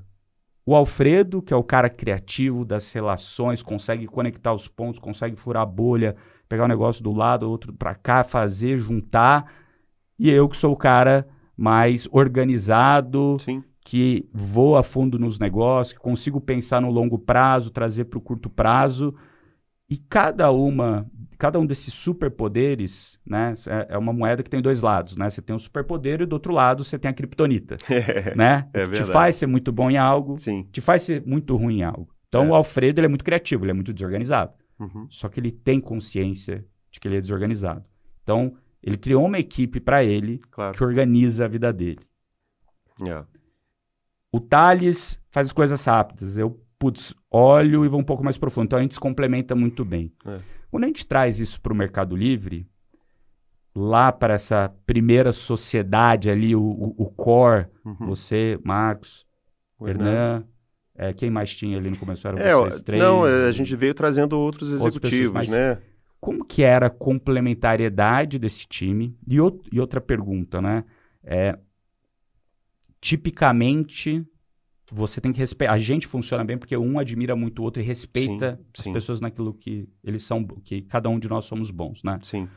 [0.64, 5.64] O Alfredo, que é o cara criativo das relações, consegue conectar os pontos, consegue furar
[5.64, 6.14] a bolha,
[6.48, 9.52] pegar um negócio do lado, outro pra cá, fazer, juntar.
[10.18, 13.64] E eu que sou o cara mais organizado, Sim.
[13.84, 18.22] que vou a fundo nos negócios, que consigo pensar no longo prazo, trazer para o
[18.22, 19.14] curto prazo.
[19.90, 21.10] E cada uma,
[21.42, 25.28] cada um desses superpoderes, né, é é uma moeda que tem dois lados, né?
[25.28, 27.78] Você tem o superpoder e do outro lado você tem a kriptonita,
[28.36, 28.68] né?
[28.72, 30.68] É te faz ser muito bom em algo, Sim.
[30.70, 32.08] te faz ser muito ruim em algo.
[32.28, 32.48] Então É.
[32.48, 34.52] o Alfredo ele é muito criativo, ele é muito desorganizado.
[34.78, 35.06] Uhum.
[35.10, 37.84] Só que ele tem consciência de que ele é desorganizado.
[38.22, 40.78] Então ele criou uma equipe para ele Claro.
[40.78, 41.98] que organiza a vida dele.
[43.04, 43.24] É.
[44.30, 46.36] O Thales faz as coisas rápidas.
[46.36, 48.66] Eu, putz, olho e vou um pouco mais profundo.
[48.66, 50.12] Então a gente se complementa muito bem.
[50.24, 50.38] É.
[50.72, 52.66] Quando a gente traz isso para o Mercado Livre,
[53.76, 58.06] lá para essa primeira sociedade ali, o, o, o core, Uhum.
[58.06, 59.26] você, Marcos,
[59.78, 60.44] O Hernan,
[60.94, 62.26] é, quem mais tinha ali no começo?
[62.26, 63.02] Eram É, vocês três?
[63.02, 65.78] não, é, a gente veio trazendo outros executivos, mas- né?
[66.18, 69.14] Como que era a complementariedade desse time?
[69.28, 70.84] E, out- e outra pergunta, né?
[71.22, 71.58] É,
[72.98, 74.24] tipicamente,
[74.92, 75.72] você tem que respeitar.
[75.72, 78.92] A gente funciona bem porque um admira muito o outro e respeita Sim, as sim.
[78.92, 82.18] pessoas naquilo que eles são, que cada um de nós somos bons, né?
[82.22, 82.48] Sim.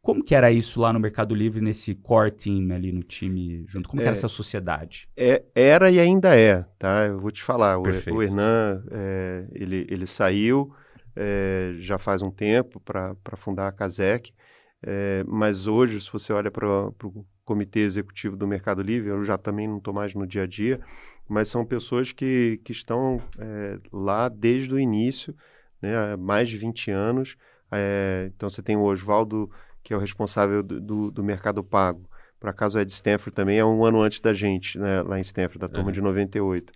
[0.00, 3.88] Como que era isso lá no Mercado Livre, nesse core team ali no time junto?
[3.88, 4.08] Como que É.
[4.08, 5.08] era essa sociedade?
[5.16, 7.06] É, era e ainda é, tá?
[7.06, 7.78] Eu vou te falar.
[7.78, 8.16] O, Perfeito.
[8.16, 10.72] o Hernan, é, ele, ele saiu
[11.14, 14.32] é, já faz um tempo para fundar a Casec,
[14.80, 19.36] é, mas hoje, se você olha para o comitê executivo do Mercado Livre, eu já
[19.36, 20.80] também não estou mais no dia a dia,
[21.28, 25.34] mas são pessoas que, que estão é, lá desde o início,
[25.82, 27.36] né, há mais de 20 anos.
[27.70, 29.50] É, então você tem o Oswaldo,
[29.82, 32.08] que é o responsável do, do, do Mercado Pago.
[32.40, 35.22] Por acaso é de Stanford também, é um ano antes da gente, né, lá em
[35.22, 35.92] Stanford, da turma Uhum.
[35.92, 36.72] de 98.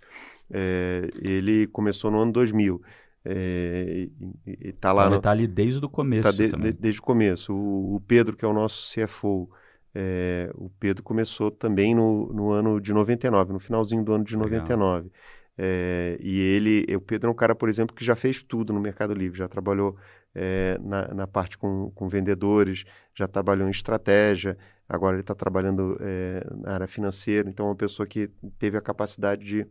[0.51, 2.81] É, ele começou no ano 2000.
[3.25, 4.07] É,
[4.45, 6.99] e, e tá lá Ele no, tá ali desde o começo tá de- de- desde
[6.99, 7.53] o começo.
[7.53, 9.49] O, o Pedro, que é o nosso CFO,
[9.95, 14.35] é, o Pedro começou também no, no ano de 99, no finalzinho do ano de
[14.35, 14.49] Legal.
[14.49, 15.11] 99.
[15.55, 18.79] É, e ele, o Pedro é um cara, por exemplo, que já fez tudo no
[18.79, 19.95] Mercado Livre, já trabalhou
[20.33, 24.57] é, na, na parte com, com vendedores, já trabalhou em estratégia,
[24.89, 28.81] agora ele está trabalhando é, na área financeira, então é uma pessoa que teve a
[28.81, 29.67] capacidade de,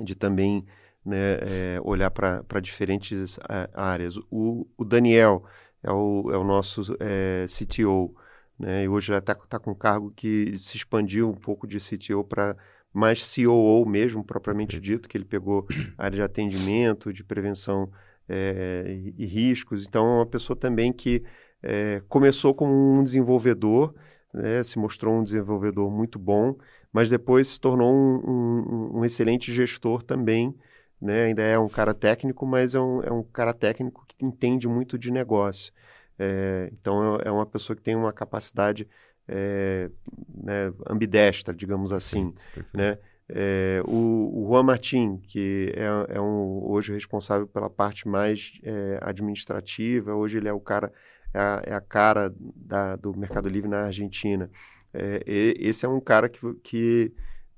[0.00, 0.64] de também
[1.04, 3.38] né, olhar para diferentes
[3.74, 4.16] áreas.
[4.30, 5.44] O, o Daniel
[5.82, 6.96] é o, é o nosso
[7.46, 8.14] CTO,
[8.58, 8.84] né?
[8.84, 12.24] E hoje ele até está com um cargo que se expandiu um pouco de CTO
[12.24, 12.56] para
[12.92, 15.66] mais COO mesmo, propriamente dito, que ele pegou
[15.98, 17.90] área de atendimento, de prevenção
[18.28, 19.86] é, e, e, riscos.
[19.86, 21.22] Então, é uma pessoa também que
[21.62, 23.94] é, começou como um desenvolvedor,
[24.32, 24.62] né?
[24.62, 26.56] se mostrou um desenvolvedor muito bom,
[26.92, 30.54] mas depois se tornou um, um, um excelente gestor também,
[31.00, 31.24] né?
[31.24, 34.96] Ainda é um cara técnico, mas é um, é um cara técnico que entende muito
[34.96, 35.72] de negócio.
[36.18, 38.88] É, então é, é uma pessoa que tem uma capacidade
[39.26, 39.90] é,
[40.34, 42.98] né, ambidestra, digamos assim, perfeito, né?
[43.26, 48.98] É, o, o, Juan Martin, que é, é, um, hoje responsável pela parte mais é,
[49.00, 50.92] administrativa, hoje ele é o cara,
[51.32, 54.50] é a, é a cara da, do Mercado Livre na Argentina.
[55.26, 57.12] Esse é um cara que, que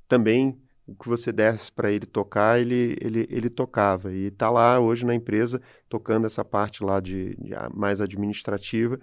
[0.09, 4.13] também o que você desse para ele tocar, ele, ele, ele tocava.
[4.13, 9.01] E está lá hoje na empresa, tocando essa parte lá de, de, mais administrativa,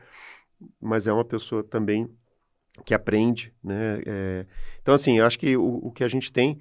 [0.79, 2.09] mas é uma pessoa também
[2.85, 3.53] que aprende.
[3.63, 4.01] Né?
[4.05, 4.45] É,
[4.81, 6.59] então, assim, eu acho que o, o que a gente tem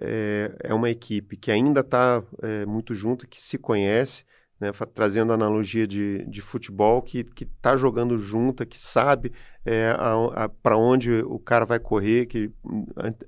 [0.00, 4.24] é, é uma equipe que ainda está é, muito junto, que se conhece,
[4.60, 9.32] né, trazendo a analogia de, de futebol, que está jogando junta, que sabe
[9.64, 9.90] é,
[10.62, 12.52] para onde o cara vai correr, que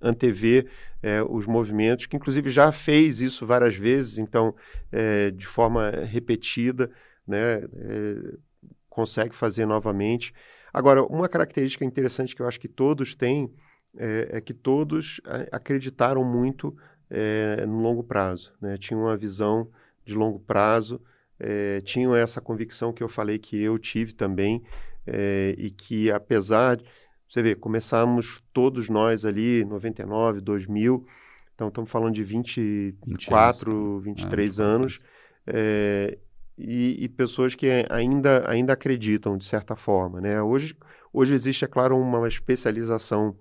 [0.01, 0.68] antevê
[1.03, 4.55] é, os movimentos, que inclusive já fez isso várias vezes, então,
[4.93, 6.91] é, de forma repetida,
[7.26, 8.35] né, é,
[8.91, 10.35] consegue fazer novamente.
[10.70, 13.51] Agora, uma característica interessante que eu acho que todos têm
[13.97, 15.20] é, é que todos
[15.51, 16.76] acreditaram muito
[17.11, 19.68] é, no longo prazo, né, tinham uma visão
[20.05, 21.01] de longo prazo,
[21.43, 24.62] é, tinham essa convicção que eu falei que eu tive também,
[25.05, 26.84] é, e que apesar de,
[27.28, 31.05] você vê, começamos todos nós ali, 99, 2000,
[31.55, 35.01] então estamos falando de 24, 20 23 é, anos,
[35.47, 36.18] é,
[36.57, 40.20] e, e, pessoas que ainda, ainda acreditam, de certa forma.
[40.20, 40.40] Né?
[40.40, 40.76] Hoje,
[41.12, 43.36] hoje existe, é claro, uma especialização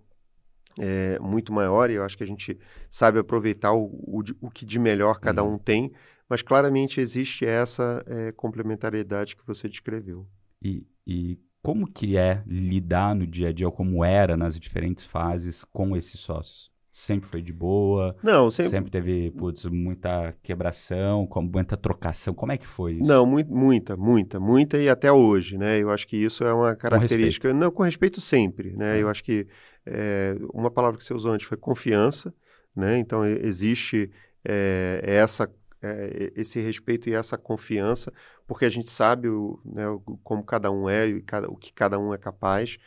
[0.79, 2.57] é, muito maior, e eu acho que a gente
[2.89, 5.53] sabe aproveitar o, o, o que de melhor cada uhum.
[5.53, 5.91] um tem,
[6.31, 10.25] mas claramente existe essa é, complementariedade que você descreveu.
[10.63, 15.03] E, e como que é lidar no dia a dia, ou como era nas diferentes
[15.03, 16.71] fases com esses sócios?
[16.89, 18.15] Sempre foi de boa?
[18.23, 18.69] Não, sempre...
[18.69, 22.33] Sempre teve, putz, muita quebração, muita trocação.
[22.33, 23.03] Como é que foi isso?
[23.03, 25.81] Não, mu muita, muita, muita e até hoje, né?
[25.83, 27.51] Eu acho que isso é uma característica...
[27.51, 28.99] Com não, com respeito sempre, né?
[28.99, 29.01] É.
[29.03, 29.45] Eu acho que
[29.85, 32.33] é, uma palavra que você usou antes foi confiança,
[32.73, 32.99] né?
[32.99, 34.09] Então, existe
[34.45, 35.51] é, essa
[35.81, 38.13] é, esse respeito e essa confiança,
[38.47, 39.83] porque a gente sabe o, né,
[40.23, 42.77] como cada um é e cada, o que cada um é capaz,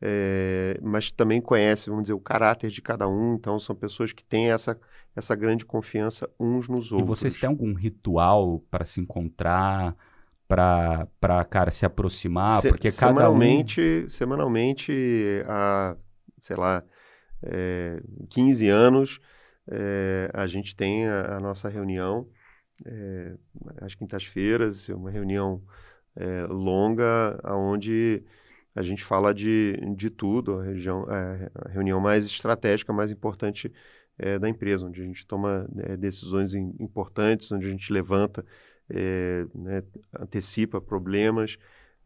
[0.00, 3.34] é, mas também conhece, vamos dizer, o caráter de cada um.
[3.34, 4.78] Então, são pessoas que têm essa,
[5.16, 7.08] essa grande confiança uns nos outros.
[7.08, 9.96] E vocês têm algum ritual para se encontrar?
[10.46, 14.08] para cara se aproximar se, porque semanalmente cada um...
[14.08, 15.96] semanalmente há
[16.38, 16.84] sei lá
[17.42, 19.20] é, 15 anos
[19.66, 22.28] é, a gente tem a, a nossa reunião
[22.84, 23.34] é,
[23.80, 25.62] às quintas-feiras, uma reunião
[26.16, 28.22] é, longa, onde
[28.74, 33.72] a gente fala de, de tudo, a, região, é, a reunião mais estratégica, mais importante
[34.18, 38.44] é, da empresa, onde a gente toma é, decisões importantes, onde a gente levanta,
[38.90, 39.82] é, né,
[40.18, 41.56] antecipa problemas.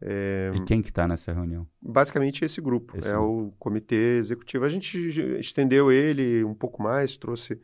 [0.01, 1.67] E quem que está nessa reunião?
[1.81, 3.47] Basicamente esse grupo, esse é grupo.
[3.47, 4.63] o comitê executivo.
[4.63, 4.97] A gente
[5.39, 7.59] estendeu ele um pouco mais, trouxe,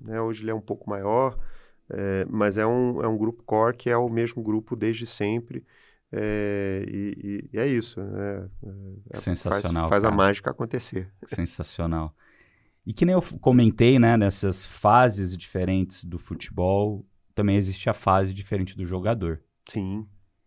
[0.00, 1.36] né, hoje ele é um pouco maior,
[1.92, 5.64] é, mas é um, é um grupo core que é o mesmo grupo desde sempre.
[6.12, 8.00] É, e, e, é isso.
[8.00, 8.48] Né?
[9.12, 9.88] É, Sensacional.
[9.88, 11.12] Faz, faz a mágica acontecer.
[11.26, 12.14] Sensacional.
[12.86, 18.32] E que nem eu comentei, né, nessas fases diferentes do futebol, também existe a fase
[18.32, 19.40] diferente do jogador.
[19.68, 20.06] Sim.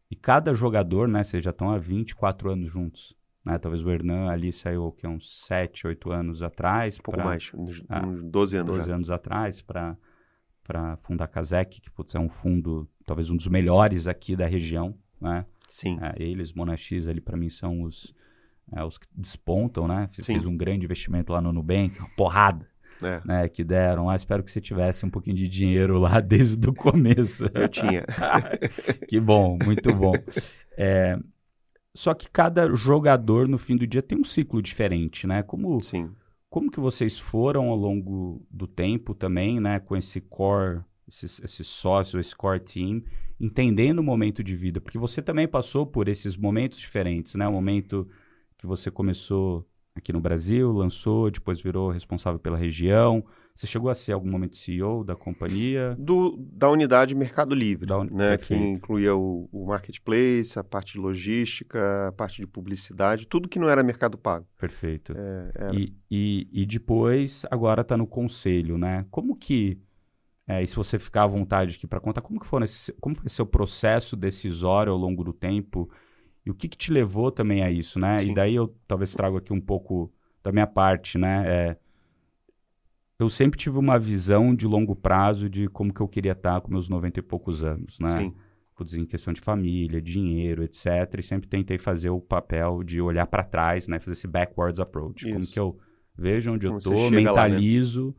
[0.10, 3.16] E cada jogador, né, vocês já estão há 24 anos juntos.
[3.46, 3.58] Né?
[3.58, 6.98] Talvez o Hernan ali saiu que, uns 7, 8 anos atrás.
[6.98, 8.96] Um pouco pra, mais, uns, ah, uns 12 anos 12 já.
[8.96, 9.98] anos atrás, para
[10.64, 14.48] para fundar a Kazek, que putz, é um fundo, talvez um dos melhores aqui da
[14.48, 15.46] região, né?
[15.70, 16.00] Sim.
[16.02, 18.16] É, eles, Monax, ali para mim são os,
[18.72, 20.10] é, os que despontam, né?
[20.12, 22.72] Fiz, fiz, um grande investimento lá no Nubank, porrada.
[23.02, 23.22] É.
[23.26, 24.16] Né, que deram lá.
[24.16, 27.50] Espero que você tivesse um pouquinho de dinheiro lá desde o começo.
[27.54, 28.06] Eu tinha.
[29.10, 30.14] que bom, muito bom.
[30.78, 31.20] É,
[31.94, 35.44] só que cada jogador no fim do dia tem um ciclo diferente, né?
[35.44, 36.12] Como Sim.
[36.54, 41.68] Como que vocês foram ao longo do tempo também, né, com esse core, esses, esses
[41.68, 43.02] sócios, esse core team,
[43.40, 44.80] entendendo o momento de vida?
[44.80, 47.48] Porque você também passou por esses momentos diferentes, né?
[47.48, 48.08] O momento
[48.56, 53.26] que você começou aqui no Brasil, lançou, depois virou responsável pela região,
[53.56, 55.96] Você chegou a ser algum momento CEO da companhia?
[56.00, 58.36] Do, da unidade Mercado Livre, Da un- né?
[58.36, 63.60] Que incluía o, o marketplace, a parte de logística, a parte de publicidade, tudo que
[63.60, 64.48] não era Mercado Pago.
[64.60, 65.14] Perfeito.
[65.16, 69.06] É, E, e, e depois, agora está no conselho, né?
[69.12, 69.78] Como que,
[70.48, 73.16] é, e se você ficar à vontade aqui para contar, como que foi, esse, como
[73.16, 75.88] foi seu processo decisório ao longo do tempo
[76.44, 78.18] e o que, que te levou também a isso, né?
[78.20, 78.32] Sim.
[78.32, 80.12] E daí eu talvez trago aqui um pouco
[80.44, 81.44] da minha parte, né?
[81.46, 81.78] É,
[83.24, 86.72] eu sempre tive uma visão de longo prazo de como que eu queria estar com
[86.72, 88.12] meus 90 e poucos anos, né?
[88.12, 88.34] Sim,
[88.76, 90.86] putz, em questão de família, dinheiro, etc.
[91.18, 94.00] E sempre tentei fazer o papel de olhar para trás, né?
[94.00, 95.26] Fazer esse backwards approach.
[95.26, 95.54] Como Isso.
[95.54, 95.78] que eu
[96.16, 97.56] vejo onde Como eu tô, chega lá, né?
[97.56, 98.16] mentalizo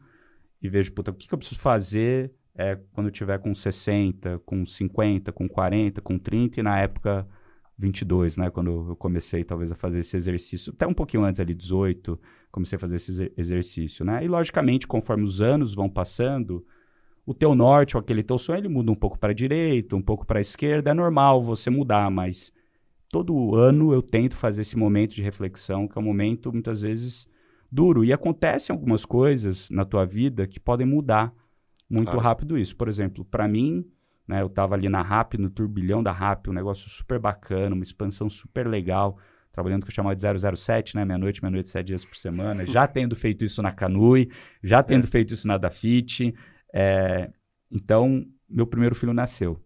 [0.61, 4.41] e vejo, puta, o que, que eu preciso fazer é, quando eu tiver com 60,
[4.47, 7.27] com 50, com 40, com 30 e na época
[7.77, 8.49] 22, né?
[8.51, 12.19] Quando eu comecei talvez a fazer esse exercício, até um pouquinho antes ali, 18,
[12.55, 14.25] comecei a fazer esse exer- exercício, né?
[14.25, 16.65] E logicamente, conforme os anos vão passando,
[17.27, 20.03] o teu norte ou aquele teu sonho, ele muda um pouco para a direita, um
[20.03, 22.53] pouco para a esquerda, é normal você mudar, mas
[23.09, 27.29] todo ano eu tento fazer esse momento de reflexão, que é um momento muitas vezes
[27.71, 28.05] duro.
[28.05, 31.35] E acontecem algumas coisas na tua vida que podem mudar
[31.91, 32.21] muito Claro.
[32.21, 32.77] rápido isso.
[32.77, 33.85] Por exemplo, para mim,
[34.29, 37.83] né, eu estava ali na RAP, no turbilhão da RAP, um negócio super bacana, uma
[37.83, 39.19] expansão super legal,
[39.55, 40.23] trabalhando com o chamado de
[40.57, 44.29] 007, né, meia-noite, meia-noite, sete dias por semana, já tendo feito isso na Canui,
[44.63, 46.35] já tendo feito isso na Dafit.
[46.75, 47.31] É,
[47.71, 49.61] então, meu primeiro filho nasceu.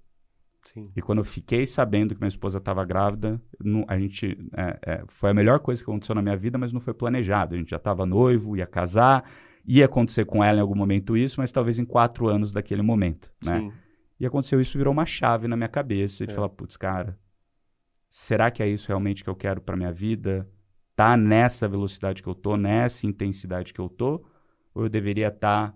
[0.64, 0.90] sim.
[0.94, 5.04] E quando eu fiquei sabendo que minha esposa estava grávida, não- a gente é, é,
[5.08, 7.54] foi a melhor coisa que aconteceu na minha vida, mas não foi planejado.
[7.54, 9.24] A gente já estava noivo, ia casar,
[9.66, 13.32] ia acontecer com ela em algum momento isso, mas talvez em quatro anos daquele momento,
[13.42, 13.60] né?
[13.60, 13.72] Sim.
[14.20, 16.34] E aconteceu isso, virou uma chave na minha cabeça de É.
[16.34, 17.16] falar, putz, cara,
[18.08, 20.48] será que é isso realmente que eu quero para minha vida?
[20.96, 24.24] Tá nessa velocidade que eu tô, nessa intensidade que eu tô,
[24.74, 25.74] ou eu deveria estar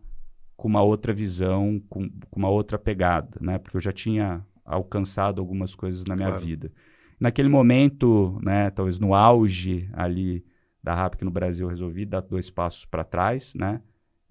[0.57, 3.59] com uma outra visão, com, com uma outra pegada, né?
[3.59, 6.45] Porque eu já tinha alcançado algumas coisas na minha Claro.
[6.45, 6.73] vida.
[7.19, 10.45] Naquele momento, né, talvez no auge ali
[10.83, 13.81] da RAP no Brasil, eu resolvi dar dois passos para trás, né?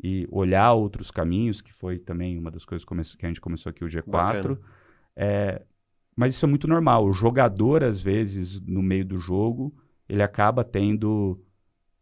[0.04, 2.86] E olhar outros caminhos, que foi também uma das coisas
[3.16, 4.06] que a gente começou aqui o G4.
[4.12, 4.60] Bacana.
[5.16, 5.62] É,
[6.16, 7.06] mas isso é muito normal.
[7.06, 9.74] O jogador, às vezes, no meio do jogo,
[10.08, 11.40] ele acaba tendo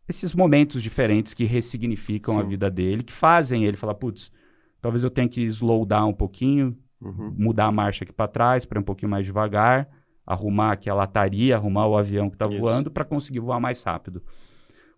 [0.07, 2.49] esses momentos diferentes que ressignificam a Sim.
[2.49, 4.32] vida dele, que fazem ele falar, putz,
[4.82, 7.34] talvez eu tenha que slow down um pouquinho, Uhum.
[7.38, 9.88] mudar a marcha aqui para trás, para ir um pouquinho mais devagar,
[10.26, 14.22] arrumar aqui a lataria, arrumar o avião que está voando para conseguir voar mais rápido.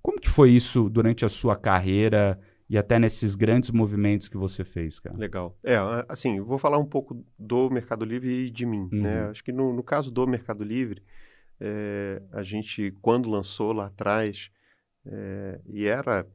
[0.02, 2.40] Como que foi isso durante a sua carreira
[2.72, 5.18] e até nesses grandes movimentos que você fez, cara?
[5.18, 5.58] Legal.
[5.62, 5.76] É,
[6.08, 9.26] assim, vou falar um pouco do Mercado Livre e de mim, né?
[9.26, 9.30] Uhum.
[9.30, 11.04] Acho que no, no caso do Mercado Livre,
[11.60, 14.50] é, a gente, quando lançou lá atrás,
[15.06, 16.26] é, e era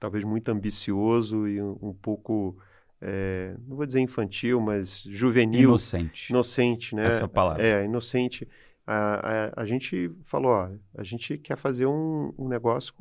[0.00, 2.58] talvez muito ambicioso e um, um pouco,
[3.00, 6.30] é, não vou dizer infantil, mas juvenil, Inocente.
[6.30, 7.06] inocente, né?
[7.06, 7.64] Essa é a palavra.
[7.64, 8.48] É, inocente.
[8.84, 10.68] A, a, a gente falou, ó,
[10.98, 12.92] a gente quer fazer um, um negócio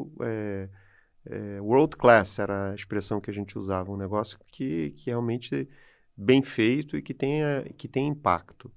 [1.29, 5.09] é, é, world class, era a expressão que a gente usava, um negócio que, que
[5.09, 5.67] realmente
[6.15, 8.71] bem feito e que tenha, que tenha impacto.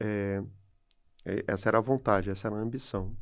[0.00, 0.42] É,
[1.24, 3.16] é, essa era a vontade, essa era a ambição.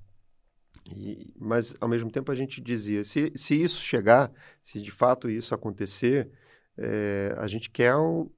[0.95, 5.31] E- mas, ao mesmo tempo, a gente dizia, se, se isso chegar, se de fato
[5.31, 6.31] isso acontecer,
[6.77, 7.95] é, a gente quer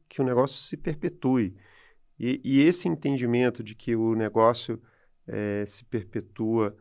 [0.08, 1.56] que o negócio se perpetue.
[2.18, 4.80] E, e esse entendimento de que o negócio
[5.26, 6.76] eh, se perpetua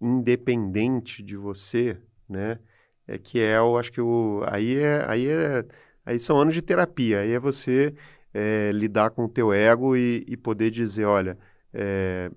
[0.00, 2.58] independente de você, né?
[3.06, 5.64] É que é, eu acho que o, aí é, aí é,
[6.04, 7.20] aí são anos de terapia.
[7.20, 7.94] Aí é você
[8.34, 11.38] eh, lidar com o teu ego e, e poder dizer, olha,
[11.72, 12.30] eh,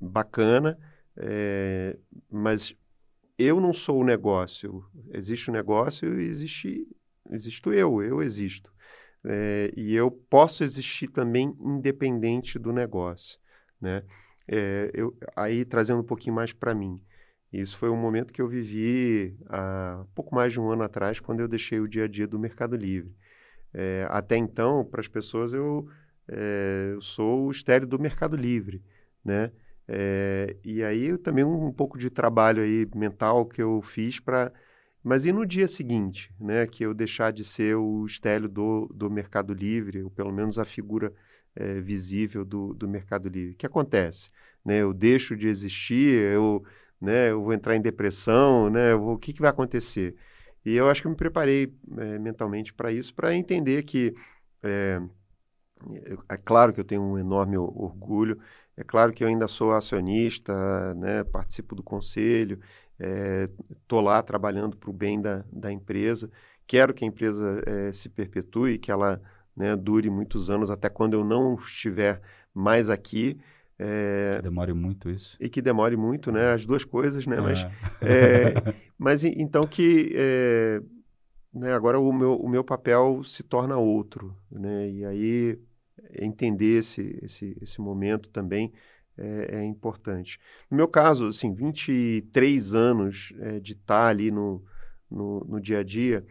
[0.00, 0.78] bacana,
[1.16, 1.98] eh,
[2.30, 2.74] mas
[3.38, 4.84] eu não sou o negócio.
[5.12, 6.86] Existe o negócio e existe,
[7.30, 8.02] existo eu.
[8.02, 8.72] Eu existo.
[9.24, 13.38] É, e eu posso existir também independente do negócio,
[13.80, 14.02] né?
[14.54, 17.00] É, eu, aí trazendo um pouquinho mais para mim,
[17.50, 21.40] isso foi um momento que eu vivi há pouco mais de um ano atrás, quando
[21.40, 23.14] eu deixei o dia a dia do Mercado Livre.
[23.72, 25.88] É, até então, para as pessoas, eu,
[26.28, 28.82] é, eu sou o estéreo do Mercado Livre,
[29.24, 29.52] né?
[29.88, 34.52] É, e aí também um, um pouco de trabalho aí mental que eu fiz para
[35.02, 39.10] mas e no dia seguinte, né, que eu deixar de ser o estélio do, do
[39.10, 41.12] Mercado Livre, ou pelo menos a figura
[41.56, 43.52] eh, visível do, do Mercado Livre?
[43.54, 44.30] O que acontece?
[44.64, 46.64] Né, eu deixo de existir, eu,
[47.00, 50.14] né, eu vou entrar em depressão, né, vou- o que, que vai acontecer?
[50.64, 54.14] E eu acho que eu me preparei eh, mentalmente para isso, para entender que,
[56.04, 58.38] eu- é claro que eu tenho um enorme orgulho
[58.76, 62.58] É claro que eu ainda sou acionista, né, participo do conselho,
[62.98, 66.30] estou é, lá trabalhando para o bem da, da empresa.
[66.66, 69.20] Quero que a empresa é, se perpetue, que ela
[69.56, 72.20] né, dure muitos anos, até quando eu não estiver
[72.54, 73.38] mais aqui.
[73.78, 75.36] É, que demore muito isso.
[75.40, 76.52] E que demore muito, né?
[76.52, 77.36] As duas coisas, né?
[77.36, 77.40] É.
[77.40, 77.66] Mas,
[78.00, 80.80] é, mas então que é,
[81.52, 84.88] né, agora o meu, o meu papel se torna outro, né?
[84.88, 85.58] E aí
[86.18, 88.72] entender esse, esse, esse momento também
[89.16, 90.38] é, é, importante.
[90.70, 94.62] No meu caso, assim, 23 anos de estar ali no,
[95.10, 96.24] no, no dia a dia,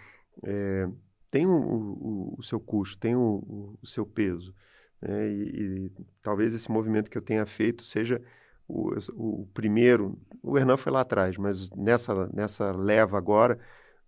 [0.44, 0.88] é,
[1.32, 4.54] tem o, o, o, seu custo, tem o, o seu peso.
[5.02, 5.30] Né?
[5.30, 5.92] E, e,
[6.22, 8.22] talvez esse movimento que eu tenha feito seja
[8.68, 10.18] o, primeiro.
[10.44, 13.60] O Hernan foi lá atrás, mas nessa, nessa leva agora,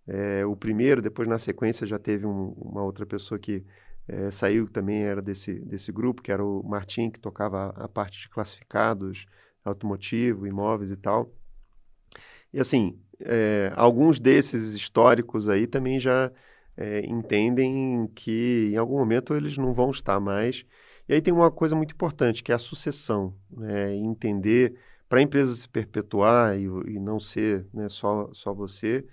[0.06, 3.64] é, o primeiro, depois na sequência já teve um, uma outra pessoa que
[4.06, 7.88] é, saiu também era desse, desse grupo, que era o Martim, que tocava a, a
[7.88, 9.26] parte de classificados,
[9.64, 11.32] automotivo, imóveis e tal.
[12.52, 16.30] E assim, é, alguns desses históricos aí também já
[16.76, 20.64] é, entendem que em algum momento eles não vão estar mais.
[21.08, 23.34] E aí tem uma coisa muito importante, que é a sucessão.
[23.50, 23.94] Né?
[23.94, 24.74] Entender,
[25.08, 29.04] para a empresa se perpetuar e, e não ser né, só, só você,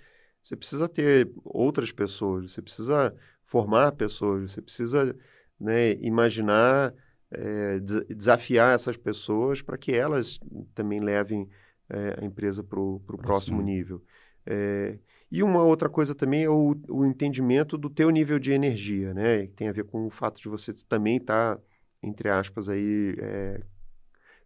[0.42, 3.14] você precisa ter outras pessoas, você precisa
[3.44, 5.14] formar pessoas, você precisa
[5.60, 6.92] né, imaginar,
[7.30, 7.78] é,
[8.08, 10.40] desafiar essas pessoas para que elas
[10.74, 11.48] também levem
[11.88, 14.02] é, a empresa para o próximo nível.
[14.44, 14.98] É,
[15.32, 19.46] e uma outra coisa também é o, o, entendimento do teu nível de energia, né?
[19.46, 21.62] Que tem a ver com o fato de você também estar, tá,
[22.02, 23.62] entre aspas, aí, é,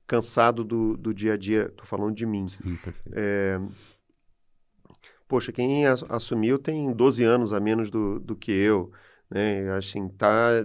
[0.07, 1.67] cansado do, do dia a dia.
[1.67, 2.47] Estou falando de mim.
[2.47, 2.79] Sim,
[3.11, 3.59] é,
[5.27, 8.93] poxa, quem assumiu tem 12 anos a menos do, do que eu,
[9.29, 9.69] né?
[9.77, 10.65] Assim, tá,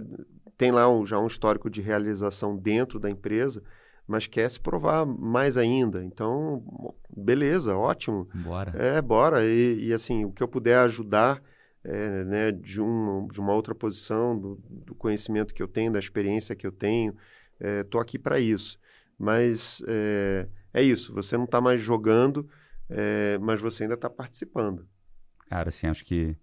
[0.56, 3.60] tem lá um, já um histórico de realização dentro da empresa,
[4.06, 6.04] mas quer se provar mais ainda.
[6.04, 8.28] Então, beleza, ótimo.
[8.34, 8.72] Bora.
[8.76, 9.44] É, bora.
[9.44, 11.42] E, e assim, o que eu puder ajudar
[11.84, 15.98] é, né, de, um, de uma outra posição, do, do, conhecimento que eu tenho, da
[15.98, 17.16] experiência que eu tenho,
[17.60, 18.78] estou é, aqui para isso.
[19.18, 22.48] Mas é, é, isso, você não está mais jogando,
[22.88, 24.86] é, mas você ainda está participando.
[25.48, 26.36] Cara, assim, acho que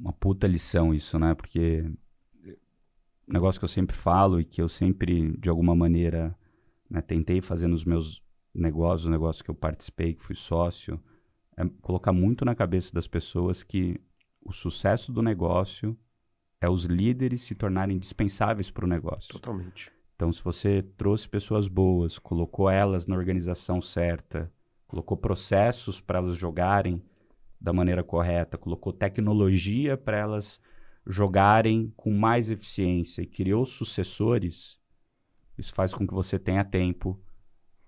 [0.00, 1.34] uma puta lição isso, né?
[1.34, 1.84] Porque
[3.28, 6.36] um negócio que eu sempre falo e que eu sempre, de alguma maneira,
[6.88, 8.22] né, tentei fazer nos meus
[8.54, 11.00] negócios, negócios que eu participei, que fui sócio,
[11.56, 14.00] é colocar muito na cabeça das pessoas que
[14.44, 15.96] o sucesso do negócio
[16.60, 19.32] é os líderes se tornarem indispensáveis para o negócio.
[19.32, 19.90] Totalmente.
[20.14, 24.52] Então, se você trouxe pessoas boas, colocou elas na organização certa,
[24.86, 27.02] colocou processos para elas jogarem
[27.60, 30.60] da maneira correta, colocou tecnologia para elas
[31.06, 34.78] jogarem com mais eficiência e criou sucessores,
[35.58, 37.20] isso faz com que você tenha tempo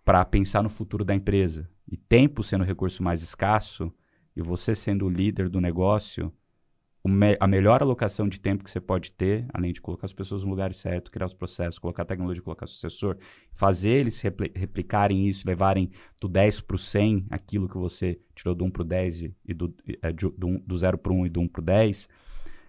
[0.05, 1.69] para pensar no futuro da empresa.
[1.91, 3.93] E tempo sendo o recurso mais escasso,
[4.37, 6.33] e você sendo o líder do negócio,
[7.39, 10.49] a melhor alocação de tempo que você pode ter, além de colocar as pessoas no
[10.49, 13.19] lugar certo, criar os processos, colocar tecnologia, colocar sucessor,
[13.53, 18.55] fazer eles repli replicarem isso, levarem do 10 para o 100, aquilo que você tirou
[18.55, 21.29] do 1 para o 10 e do, é, do, do 0 para o 1 e
[21.29, 22.09] do 1 para o 10,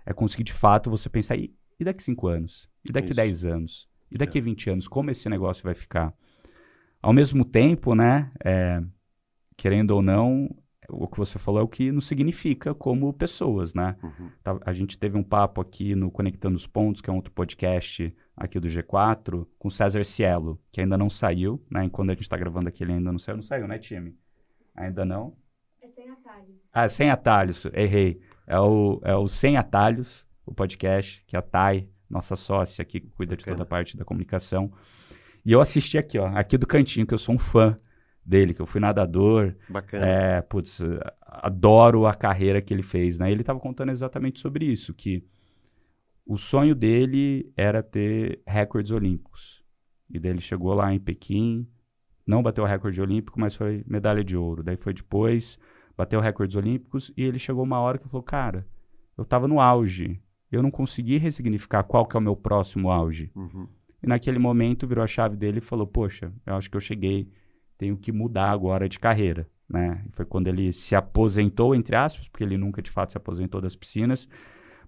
[0.05, 2.69] é conseguir de fato você pensar, e, e daqui 5 anos?
[2.83, 3.15] E daqui isso.
[3.15, 3.89] 10 anos?
[4.11, 4.41] E daqui é.
[4.41, 4.87] 20 anos?
[4.87, 6.13] Como esse negócio vai ficar?
[7.01, 8.81] Ao mesmo tempo, né, é,
[9.57, 10.49] querendo ou não,
[10.89, 13.95] o que você falou é o que nos significa como pessoas, né?
[14.03, 14.29] Uhum.
[14.43, 17.31] Tá, a gente teve um papo aqui no Conectando os Pontos, que é um outro
[17.31, 21.83] podcast aqui do G4, com César Cielo, que ainda não saiu, né?
[21.83, 23.35] Enquanto a gente está gravando aqui, ele ainda não saiu.
[23.35, 24.15] Não saiu, né, time?
[24.75, 25.35] Ainda não?
[25.81, 26.55] É Sem Atalhos.
[26.71, 28.21] Ah, Sem Atalhos, errei.
[28.47, 33.09] É o, é o Sem Atalhos, o podcast, que a Thay, nossa sócia aqui, que
[33.09, 34.71] cuida de toda a parte da comunicação.
[35.45, 37.77] E eu assisti aqui, ó, aqui do cantinho, que eu sou um fã
[38.25, 39.55] dele, que eu fui nadador.
[39.69, 40.05] Bacana.
[40.05, 40.81] É, putz,
[41.21, 43.31] adoro a carreira que ele fez, né?
[43.31, 45.23] Ele estava contando exatamente sobre isso, que
[46.25, 49.63] o sonho dele era ter recordes olímpicos.
[50.09, 51.67] E daí ele chegou lá em Pequim,
[52.25, 54.63] não bateu o recorde olímpico, mas foi medalha de ouro.
[54.63, 55.59] Daí foi depois,
[55.97, 58.67] bateu recordes olímpicos e ele chegou uma hora que falou, cara,
[59.17, 60.19] eu estava no auge,
[60.51, 63.31] eu não consegui ressignificar qual que é o meu próximo auge.
[63.35, 63.67] Uhum.
[64.03, 67.29] E naquele momento virou a chave dele e falou, poxa, eu acho que eu cheguei
[67.77, 69.47] tenho que mudar agora de carreira.
[69.67, 70.05] Né?
[70.11, 73.75] Foi quando ele se aposentou, entre aspas, porque ele nunca de fato se aposentou das
[73.75, 74.29] piscinas.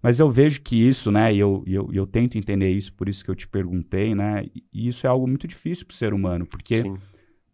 [0.01, 3.25] Mas eu vejo que isso, né, e eu, eu, eu tento entender isso, por isso
[3.25, 6.45] que eu te perguntei, né, e isso é algo muito difícil para o ser humano,
[6.45, 6.83] porque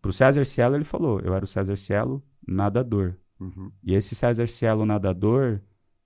[0.01, 3.15] para o César Cielo ele falou, eu era o César Cielo nadador.
[3.43, 3.71] Uhum.
[3.83, 5.59] E esse César Cielo nadador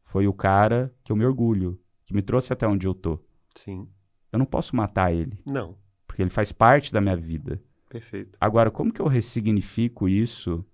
[0.06, 3.20] foi o cara que eu me orgulho, que me trouxe até onde eu tô.
[3.56, 3.88] Sim.
[4.32, 5.40] Eu não posso matar ele.
[5.46, 5.76] Não
[6.18, 7.62] porque ele faz parte da minha vida.
[7.88, 8.36] Perfeito.
[8.42, 10.66] Agora, como que eu ressignifico isso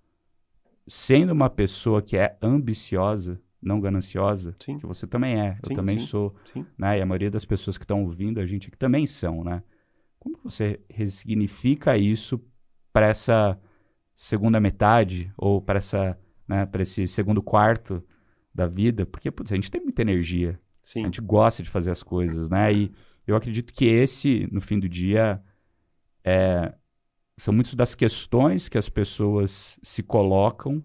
[0.87, 4.55] sendo uma pessoa que é ambiciosa, não gananciosa?
[4.57, 4.79] Sim.
[4.79, 6.05] Que você também é, eu Sim, também sim.
[6.05, 6.65] sou, Sim.
[6.77, 6.97] né?
[6.97, 9.61] E a maioria das pessoas que estão ouvindo a gente aqui também são, né?
[10.17, 12.41] Como que você ressignifica isso
[12.93, 13.59] para essa
[14.15, 16.17] segunda metade ou para essa,
[16.47, 18.03] né, para esse segundo quarto
[18.53, 19.05] da vida?
[19.05, 21.03] Porque putz, a gente tem muita energia, a Sim.
[21.05, 22.71] gente gosta de fazer as coisas, né?
[22.73, 22.91] E
[23.25, 25.41] eu acredito que esse, no fim do dia,
[26.23, 26.73] é,
[27.37, 30.83] são muitas das questões que as pessoas se colocam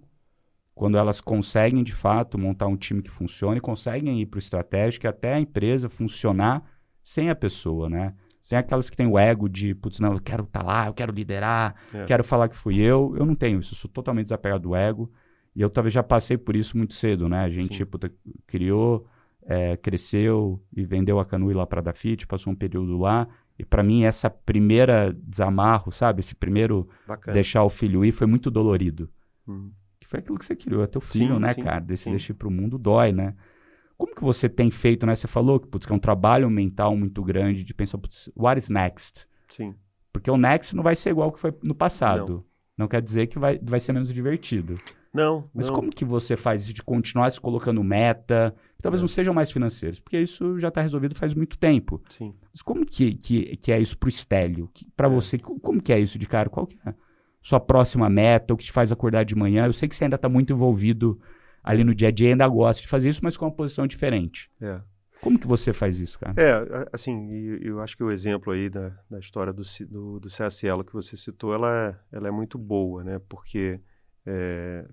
[0.74, 5.06] quando elas conseguem, de fato, montar um time que funcione, conseguem ir para o estratégico
[5.06, 6.62] e até a empresa funcionar
[7.02, 8.14] sem a pessoa, né?
[8.40, 11.12] Sem aquelas que têm o ego de, putz, não, eu quero estar lá, eu quero
[11.12, 12.04] liderar, É.
[12.06, 13.14] quero falar que fui eu.
[13.16, 15.10] Eu não tenho isso, eu sou totalmente desapegado do ego.
[15.58, 17.40] E eu talvez já passei por isso muito cedo, né?
[17.40, 18.12] A gente, puta,
[18.46, 19.04] criou,
[19.44, 23.26] é, cresceu e vendeu a Canui lá para a Dafit, passou um período lá.
[23.58, 26.20] E para mim, essa primeira desamarro, sabe?
[26.20, 27.34] Esse primeiro Bacana.
[27.34, 29.10] deixar o filho ir foi muito dolorido.
[29.48, 29.72] Hum.
[29.98, 31.80] Que foi aquilo que você criou, é teu filho, Sim, né, sim, cara?
[31.80, 33.34] Desse deixar pro mundo dói, né?
[33.96, 35.16] Como que você tem feito, né?
[35.16, 38.56] Você falou que, putz, que é um trabalho mental muito grande de pensar, putz, what
[38.56, 39.26] is next?
[39.48, 39.74] Sim.
[40.12, 42.46] Porque o next não vai ser igual que foi no passado.
[42.76, 44.78] Não, quer dizer que vai, vai ser menos divertido.
[45.12, 45.74] Não, Mas não.
[45.74, 48.54] como que você faz isso de continuar se colocando meta?
[48.82, 49.02] Talvez É.
[49.02, 52.00] não sejam mais financeiros, porque isso já está resolvido faz muito tempo.
[52.10, 52.34] Sim.
[52.52, 54.70] Mas como que, que, que é isso pro Estélio?
[54.96, 55.10] Para É.
[55.10, 56.48] você, co- como que é isso de cara?
[56.50, 56.94] Qual que é a
[57.42, 58.52] sua próxima meta?
[58.52, 59.64] O que te faz acordar de manhã?
[59.66, 61.18] Eu sei que você ainda está muito envolvido
[61.64, 64.50] ali no dia a dia, ainda gosta de fazer isso, mas com uma posição diferente.
[64.60, 64.80] É.
[65.20, 66.34] Como que você faz isso, cara?
[66.36, 67.28] É, assim,
[67.60, 71.16] eu acho que o exemplo aí da, da história do, do, do CSL que você
[71.16, 73.20] citou, ela é, ela é muito boa, né?
[73.28, 73.80] Porque
[74.24, 74.86] é,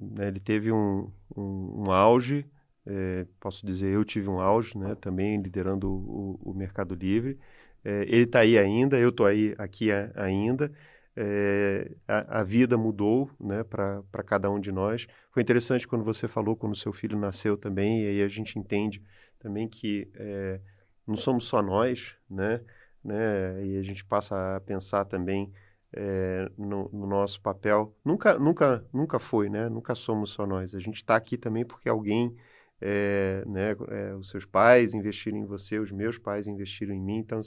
[0.00, 2.46] né, ele teve um, um, um auge,
[2.86, 4.94] é, posso dizer, eu tive um auge, né?
[4.94, 7.38] Também liderando o, o Mercado Livre.
[7.84, 10.72] É, ele está aí ainda, eu estou aí aqui a- ainda.
[11.16, 13.64] É, a, a vida mudou, né?
[13.64, 15.06] Para cada um de nós.
[15.30, 19.02] Foi interessante quando você falou quando seu filho nasceu também, e aí a gente entende
[19.38, 20.60] também que é,
[21.06, 22.60] não somos só nós, né?
[23.02, 23.64] né?
[23.66, 25.52] E a gente passa a pensar também
[25.92, 27.94] é, no, no nosso papel.
[28.04, 29.68] Nunca, nunca, nunca foi, né?
[29.68, 30.74] Nunca somos só nós.
[30.74, 32.34] A gente está aqui também porque alguém,
[32.80, 33.76] é, né?
[33.88, 37.18] é, os seus pais investiram em você, os meus pais investiram em mim.
[37.18, 37.40] Então,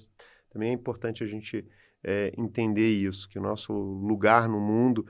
[0.49, 1.65] também é importante a gente
[2.35, 5.05] entender isso, que o nosso lugar no mundo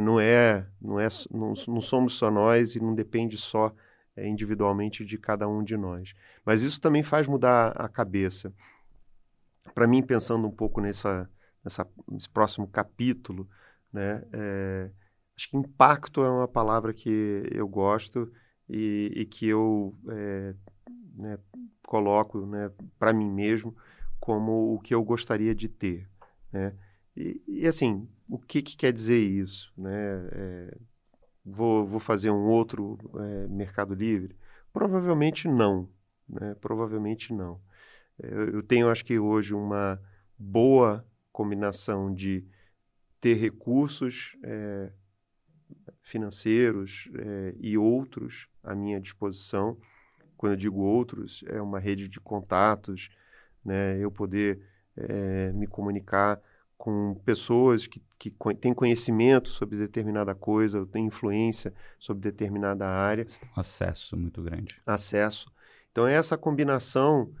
[0.00, 3.74] não é, não é, não, não somos só nós e não depende só
[4.16, 6.14] individualmente de cada um de nós.
[6.44, 8.54] Mas isso também faz mudar a cabeça.
[9.74, 11.28] Para mim, pensando um pouco nessa,
[11.64, 13.48] nessa, nesse próximo capítulo,
[13.92, 14.90] né, é,
[15.36, 18.30] acho que impacto é uma palavra que eu gosto
[18.68, 20.54] e, e que eu é,
[21.14, 21.38] né,
[21.86, 23.76] coloco né, para mim mesmo
[24.20, 26.08] como o que eu gostaria de ter.
[26.52, 26.74] Né?
[27.16, 29.72] E, e, assim, o que, que quer dizer isso?
[29.76, 30.28] Né?
[30.32, 30.78] É,
[31.44, 32.98] vou, vou fazer um outro
[33.48, 34.36] Mercado Livre?
[34.72, 35.88] Provavelmente não.
[36.28, 36.54] Né?
[36.60, 37.60] Provavelmente não.
[38.18, 40.00] Eu tenho, acho que hoje, uma
[40.38, 42.44] boa combinação de
[43.20, 44.90] ter recursos é,
[46.02, 49.76] financeiros é, e outros à minha disposição.
[50.36, 53.10] Quando eu digo outros, é uma rede de contatos,
[53.64, 53.98] né?
[53.98, 54.60] eu poder
[54.96, 56.40] é, me comunicar
[56.78, 63.60] com pessoas que, que têm conhecimento sobre determinada coisa, têm influência sobre determinada área, um
[63.60, 64.80] acesso muito grande.
[64.86, 65.52] acesso.
[65.92, 67.34] Então, essa combinação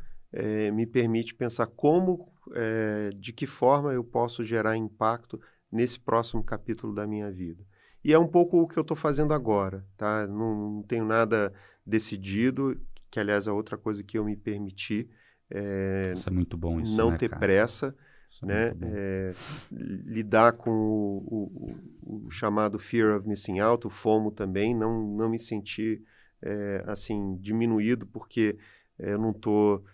[0.74, 5.40] me permite pensar como, eh, de que forma eu posso gerar impacto
[5.70, 7.64] nesse próximo capítulo da minha vida.
[8.02, 10.26] E é um pouco o que eu estou fazendo agora, tá?
[10.26, 11.52] Não, não tenho nada
[11.84, 12.80] decidido,
[13.10, 15.08] que aliás é outra coisa que eu me permiti,
[15.50, 17.40] eh, Isso é muito bom isso, não né, ter cara?
[17.40, 17.96] pressa,
[18.30, 18.74] Isso é né?
[18.82, 19.34] É,
[19.70, 25.28] lidar com o, o- o chamado fear of missing out, o FOMO também, não, não
[25.28, 26.02] me sentir
[26.42, 28.56] é, assim diminuído porque
[28.98, 29.84] é, eu não estou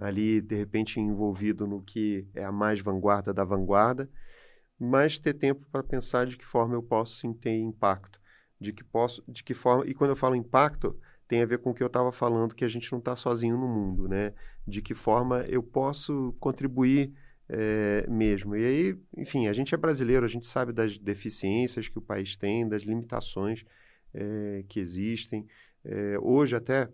[0.00, 4.08] ali de repente envolvido no que é a mais vanguarda da vanguarda,
[4.78, 8.20] mas ter tempo para pensar de que forma eu posso sim ter impacto,
[8.60, 11.70] de que posso, de que forma e quando eu falo impacto tem a ver com
[11.70, 14.32] o que eu estava falando que a gente não está sozinho no mundo, né?
[14.66, 17.12] De que forma eu posso contribuir
[17.48, 18.56] é, mesmo.
[18.56, 22.36] E aí, enfim, a gente é brasileiro, a gente sabe das deficiências que o país
[22.36, 23.64] tem, das limitações
[24.12, 25.46] é, que existem.
[25.84, 26.88] É, hoje, até,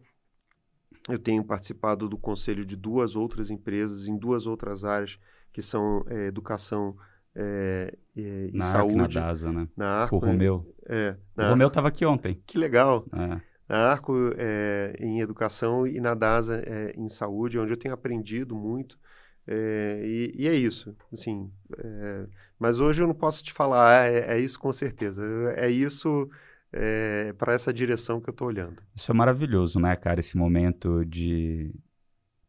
[1.08, 5.18] eu tenho participado do conselho de duas outras empresas em duas outras áreas,
[5.52, 6.96] que são é, educação
[7.34, 8.96] é, e, e Na Arco saúde.
[8.96, 9.68] na DASA, né?
[9.76, 10.74] Na Arco, o Romeu.
[10.86, 11.74] É, O Romeu Arco.
[11.74, 12.42] tava aqui ontem.
[12.46, 13.06] Que legal.
[13.12, 13.40] É.
[13.68, 18.54] Na Arco é, em educação e na DASA é, em saúde, onde eu tenho aprendido
[18.56, 18.98] muito
[19.46, 21.50] É, e, e, é isso, assim.
[21.78, 22.26] É,
[22.58, 25.24] mas hoje eu não posso te falar, é, é isso com certeza.
[25.56, 26.28] É isso
[26.72, 28.82] é, para essa direção que eu estou olhando.
[28.94, 30.20] Isso é maravilhoso, né, cara?
[30.20, 31.74] Esse momento de,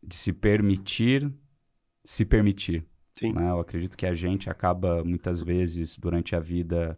[0.02, 1.32] de se permitir
[2.04, 2.86] se permitir.
[3.14, 3.34] Sim.
[3.34, 3.50] Né?
[3.50, 6.98] Eu acredito que a gente acaba muitas vezes durante a vida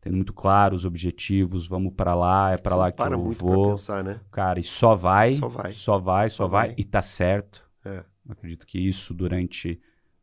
[0.00, 3.70] tendo muito claro os objetivos, vamos para lá, é para lá que eu muito vou.
[3.70, 4.18] Pensar, né?
[4.30, 7.68] Cara, e só vai, só vai, só vai, só, vai, vai, e tá certo.
[7.84, 8.02] É.
[8.28, 9.80] acredito que isso durante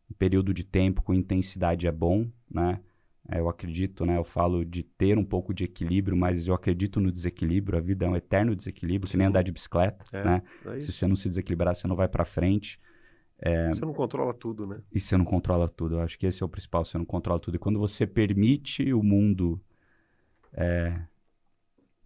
[0.09, 2.79] um período de tempo com intensidade é bom, né?
[3.29, 4.17] É, eu acredito, né?
[4.17, 7.77] Eu falo de ter um pouco de equilíbrio, mas eu acredito no desequilíbrio.
[7.77, 9.11] A vida é um eterno desequilíbrio, Sim.
[9.11, 10.41] que nem andar de bicicleta, é, né?
[10.65, 12.79] É se você não se desequilibrar, você não vai para frente.
[13.39, 13.67] É...
[13.67, 14.79] Você não controla tudo, né?
[14.91, 15.95] E você não controla tudo.
[15.95, 17.55] Eu acho que esse é o principal, você não controla tudo.
[17.55, 19.61] E quando você permite o mundo
[20.53, 20.99] é,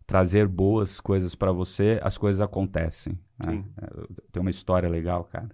[0.06, 3.18] trazer boas coisas para você, as coisas acontecem.
[3.40, 3.64] Né?
[3.78, 3.88] É,
[4.32, 5.50] tem uma história legal, cara.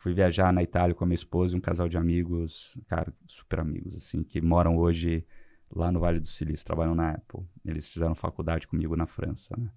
[0.00, 3.60] Fui viajar na Itália com a minha esposa e um casal de amigos, cara, super
[3.60, 5.26] amigos, assim, que moram hoje
[5.70, 7.42] lá no Vale do Silício, trabalham na Apple.
[7.62, 9.70] Eles fizeram faculdade comigo na França, né?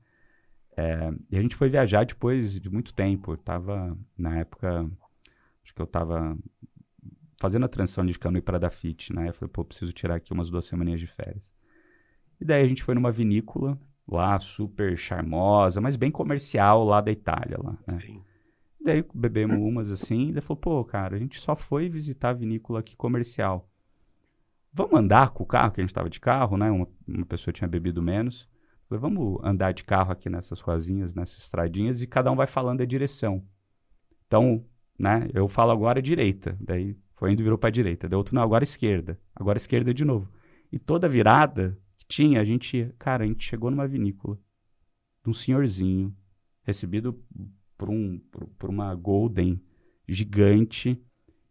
[0.77, 3.33] É, e a gente foi viajar depois de muito tempo.
[3.33, 4.89] Eu tava, na época,
[5.61, 6.37] acho que eu tava
[7.37, 9.27] fazendo a transição de Canoe para Dafit, né?
[9.27, 11.53] Eu falei, pô, preciso tirar aqui umas duas semaninhas de férias.
[12.39, 13.77] E daí a gente foi numa vinícola
[14.07, 17.99] lá, super charmosa, mas bem comercial lá da Itália, lá, né?
[17.99, 18.23] Sim.
[18.83, 22.81] Daí bebemos umas assim, daí falou, pô, cara, a gente só foi visitar a vinícola
[22.81, 23.69] aqui comercial.
[24.73, 26.69] Vamos andar com o carro, que a gente tava de carro, né?
[26.69, 28.49] Uma, uma pessoa tinha bebido menos.
[28.89, 32.81] Falei, vamos andar de carro aqui nessas ruazinhas, nessas estradinhas, e cada um vai falando
[32.81, 33.43] a direção.
[34.27, 34.65] Então,
[34.99, 35.29] né?
[35.33, 38.63] Eu falo agora direita, daí foi indo e virou para direita, daí outro não, agora
[38.63, 40.29] esquerda, agora esquerda de novo.
[40.71, 44.37] E toda virada que tinha, a gente, cara, a gente chegou numa vinícola
[45.23, 46.13] de um senhorzinho
[46.63, 47.23] recebido
[47.83, 49.61] por um por, por uma golden
[50.07, 50.97] gigante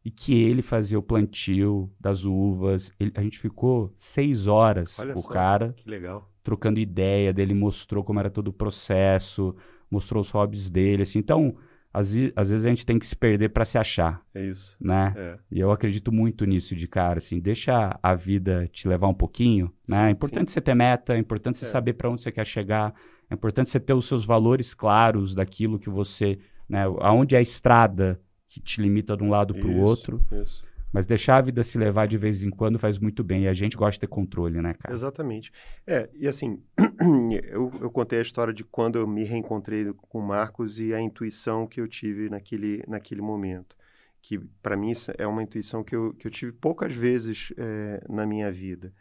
[0.03, 2.91] e que ele fazia o plantio das uvas.
[2.99, 5.75] Ele, a gente ficou seis horas Olha com o cara.
[5.77, 6.27] Que legal.
[6.43, 9.55] Trocando ideia dele, mostrou como era todo o processo,
[9.91, 11.19] mostrou os hobbies dele, assim.
[11.19, 11.55] Então,
[11.93, 14.23] às, às vezes a gente tem que se perder para se achar.
[14.35, 14.75] É isso.
[14.81, 15.13] Né?
[15.15, 15.39] É.
[15.51, 19.71] E eu acredito muito nisso de cara, assim, deixa a vida te levar um pouquinho,
[19.85, 20.09] sim, né?
[20.09, 20.55] É importante sim.
[20.55, 21.69] você ter meta, é importante você é.
[21.69, 22.95] saber para onde você quer chegar,
[23.33, 26.39] é importante você ter os seus valores claros daquilo que você,
[26.69, 30.23] né, aonde é a estrada que te limita de um lado para o outro.
[30.31, 30.63] Isso.
[30.93, 33.45] Mas deixar a vida se levar de vez em quando faz muito bem.
[33.45, 34.95] E a gente gosta de ter controle, né, cara?
[34.95, 35.51] Exatamente.
[35.87, 36.63] É, e assim,
[37.49, 41.01] eu, eu contei a história de quando eu me reencontrei com o Marcos e a
[41.01, 43.75] intuição que eu tive naquele, naquele momento.
[44.21, 48.27] Que, para mim, é uma intuição que eu, que eu tive poucas vezes é, na
[48.27, 48.93] minha vida.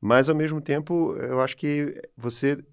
[0.00, 2.64] Mas, ao mesmo tempo, eu acho que você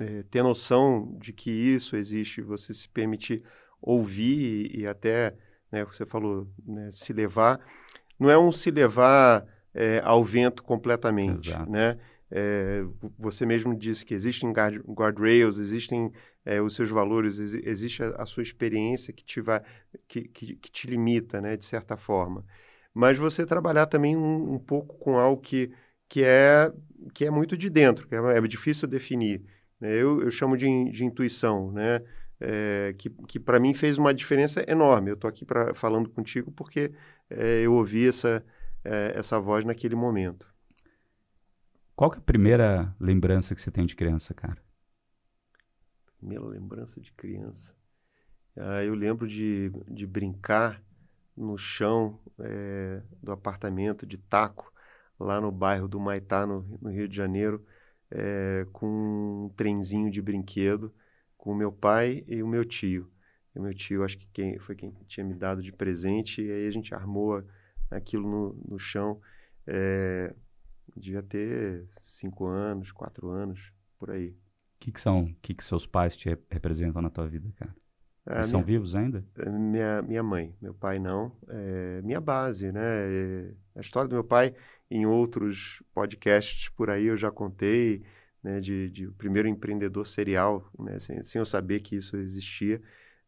[0.00, 3.42] é, ter noção de que isso existe, você se permitir
[3.80, 5.34] ouvir e, e até,
[5.70, 7.60] né, você falou, né, se levar
[8.22, 11.70] não é um se levar é, ao vento completamente, Exato.
[11.70, 11.98] né?
[12.30, 12.82] É,
[13.18, 16.10] você mesmo disse que existem guard, guardrails, existem
[16.46, 19.60] é, os seus valores, ex, existe a, a, sua experiência que te, vai,
[20.08, 22.44] que, que, que, te limita, né, de certa forma.
[22.94, 25.72] Mas você trabalhar também um, um pouco com algo que,
[26.12, 26.70] que, é,
[27.14, 29.42] que é muito de dentro, que é, é difícil definir.
[29.80, 29.94] Né?
[29.94, 32.02] Eu, eu chamo de, de intuição, né?
[32.38, 35.08] É, que, que para mim fez uma diferença enorme.
[35.08, 36.92] Eu estou aqui pra, falando contigo porque
[37.30, 38.44] é, eu ouvi essa,
[38.84, 40.46] é, essa voz naquele momento.
[41.96, 44.58] Qual que é a primeira lembrança que você tem de criança, cara?
[46.18, 47.74] Primeira lembrança de criança.
[48.54, 50.82] Ah, eu lembro de, de brincar
[51.34, 54.71] no chão é, do apartamento de taco,
[55.22, 57.64] lá no bairro do Maitá, no, no Rio de Janeiro,
[58.10, 60.92] é, com um trenzinho de brinquedo,
[61.36, 63.10] com o meu pai e o meu tio.
[63.54, 66.66] E meu tio, acho que quem, foi quem tinha me dado de presente, e aí
[66.66, 67.42] a gente armou
[67.90, 69.20] aquilo no, no chão.
[69.66, 70.34] É,
[70.96, 74.30] devia ter cinco anos, quatro anos, por aí.
[74.30, 74.36] O
[74.80, 77.74] que, que são, que, que seus pais te representam na tua vida, cara?
[78.24, 79.24] Eles minha, são vivos ainda?
[79.36, 81.36] É, minha, minha mãe, meu pai não.
[81.48, 82.80] É, minha base, né?
[82.82, 84.54] É, a história do meu pai,
[84.92, 88.02] em outros podcasts por aí, eu já contei,
[88.42, 88.60] né?
[88.60, 90.98] De, de primeiro empreendedor serial, né?
[90.98, 92.80] Sem, sem eu saber que isso existia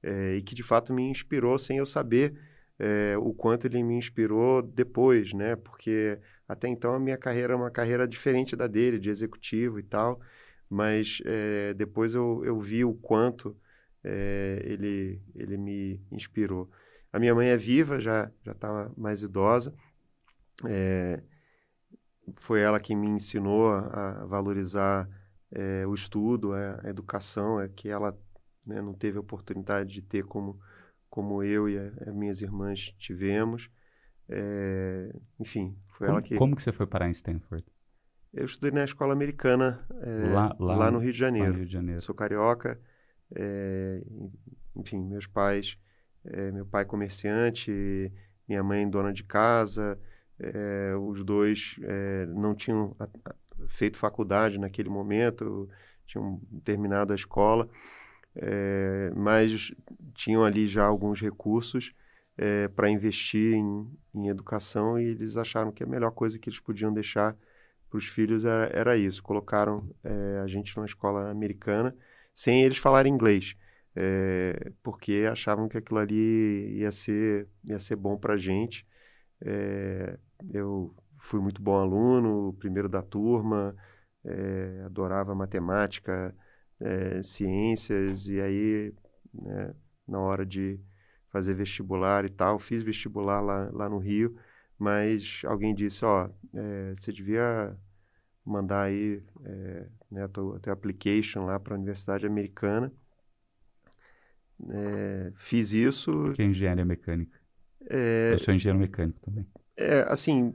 [0.03, 2.35] é, e que de fato me inspirou sem eu saber
[2.79, 5.57] é, o quanto ele me inspirou depois, né?
[5.57, 9.83] Porque até então a minha carreira é uma carreira diferente da dele, de executivo e
[9.83, 10.21] tal,
[10.69, 13.57] mas é, depois eu, eu vi o quanto
[14.05, 16.71] ele, ele me inspirou.
[17.11, 19.75] A minha mãe é viva, já já está mais idosa.
[22.37, 25.09] Foi ela que me ensinou a, valorizar
[25.87, 28.19] o estudo, a, a educação, é que ela
[28.67, 30.59] né, não teve a oportunidade de ter como,
[31.09, 33.71] como eu e as minhas irmãs tivemos.
[34.29, 36.37] É, enfim, foi como, ela que.
[36.37, 37.65] Como que você foi parar em Stanford?
[38.33, 41.55] Eu estudei na escola americana é, lá, lá, lá, no Rio de Janeiro.
[41.55, 42.01] Rio de Janeiro.
[42.01, 42.81] Sou carioca.
[43.35, 44.03] É,
[44.75, 45.79] enfim, meus pais,
[46.25, 48.13] é, meu pai comerciante,
[48.49, 49.99] minha mãe dona de casa,
[50.39, 52.97] é, os dois é, não tinham
[53.69, 55.69] feito faculdade naquele momento,
[56.07, 57.69] tinham terminado a escola,
[58.37, 59.73] é, mas
[60.15, 61.95] tinham ali já alguns recursos
[62.37, 66.61] é, para investir em, em, educação e eles acharam que a melhor coisa que eles
[66.61, 67.37] podiam deixar
[67.89, 69.23] para os filhos era, era, isso.
[69.23, 71.97] Colocaram é, a gente numa escola americana
[72.35, 73.57] sem eles falarem inglês.
[73.97, 78.85] É, porque achavam que aquilo ali ia ser, ia ser bom para a gente.
[79.41, 80.19] É,
[80.53, 83.75] eu fui muito bom aluno, primeiro da turma,
[84.25, 86.35] é, adorava matemática,
[86.81, 88.95] é, ciências, e aí,
[89.33, 89.75] né,
[90.07, 90.79] na hora de
[91.31, 94.37] fazer vestibular e tal, fiz vestibular lá, lá no Rio,
[94.79, 97.77] mas alguém disse, ó, é, você devia
[98.45, 102.93] mandar aí é, né, a tua, a tua application lá para a Universidade Americana.
[104.71, 106.33] É, fiz isso.
[106.35, 107.44] Que é engenharia mecânica.
[107.91, 109.47] É, Eu sou engenheiro mecânico também.
[109.77, 110.55] É, assim,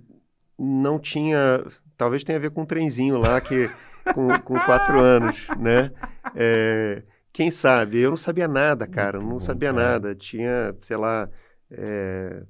[0.57, 1.63] não tinha.
[1.97, 3.69] Talvez tenha a ver com um trenzinho lá que
[4.13, 5.91] com, com quatro anos, né?
[6.35, 7.99] É, quem sabe?
[7.99, 9.17] Eu não sabia nada, cara.
[9.17, 10.15] Eu não sabia nada.
[10.15, 11.29] Tinha, sei lá,
[11.71, 12.43] é,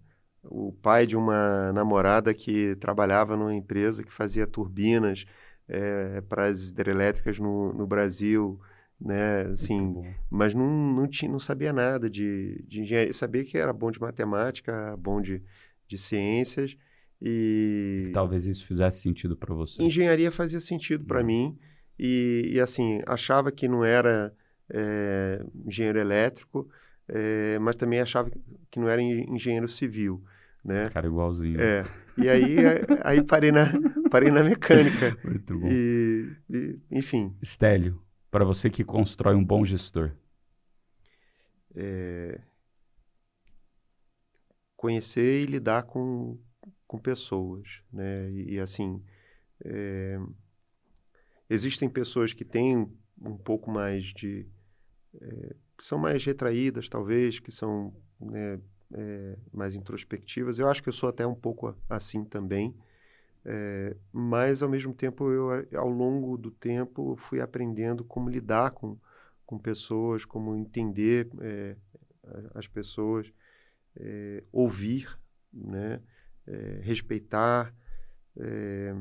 [0.43, 5.25] o pai de uma namorada que trabalhava numa empresa que fazia turbinas
[5.67, 8.59] é, para as hidrelétricas no, no Brasil
[8.99, 9.43] né?
[9.51, 9.95] Assim,
[10.29, 13.13] mas não, não, tinha, não sabia nada de, de engenharia.
[13.13, 15.41] Sabia que era bom de matemática, bom de,
[15.87, 16.75] de ciências,
[17.21, 18.11] e...
[18.13, 19.81] Talvez isso fizesse sentido para você.
[19.83, 21.25] Engenharia fazia sentido para uhum.
[21.25, 21.59] mim.
[21.97, 24.33] E, e, assim, achava que não era
[24.69, 26.69] é, engenheiro elétrico,
[27.09, 28.31] é, mas também achava
[28.71, 30.23] que não era engenheiro civil,
[30.63, 30.89] né?
[30.93, 31.59] Cara, igualzinho.
[31.59, 31.83] É.
[32.17, 32.55] E aí,
[33.03, 33.65] aí parei, na,
[34.09, 35.17] parei na mecânica.
[35.25, 35.67] Muito bom.
[35.69, 37.35] E, e, enfim.
[37.43, 40.15] Stélio, para você que constrói um bom gestor.
[41.75, 42.41] É...
[44.75, 46.37] Conhecer e lidar com
[46.89, 48.31] com pessoas, né?
[48.31, 48.99] E, e assim,
[49.63, 50.19] é,
[51.47, 52.91] existem pessoas que têm
[53.21, 54.47] um pouco mais de,
[55.21, 58.59] é, que são mais retraídas, talvez, que são né,
[58.91, 60.57] é, mais introspectivas.
[60.57, 62.75] Eu acho que eu sou até um pouco assim também,
[63.45, 68.97] é, mas ao mesmo tempo eu, ao longo do tempo, fui aprendendo como lidar com
[69.45, 71.75] com pessoas, como entender é,
[72.53, 73.33] as pessoas,
[73.99, 75.19] é, ouvir,
[75.51, 75.99] né?
[76.45, 77.73] é, respeitar.
[78.37, 78.95] É,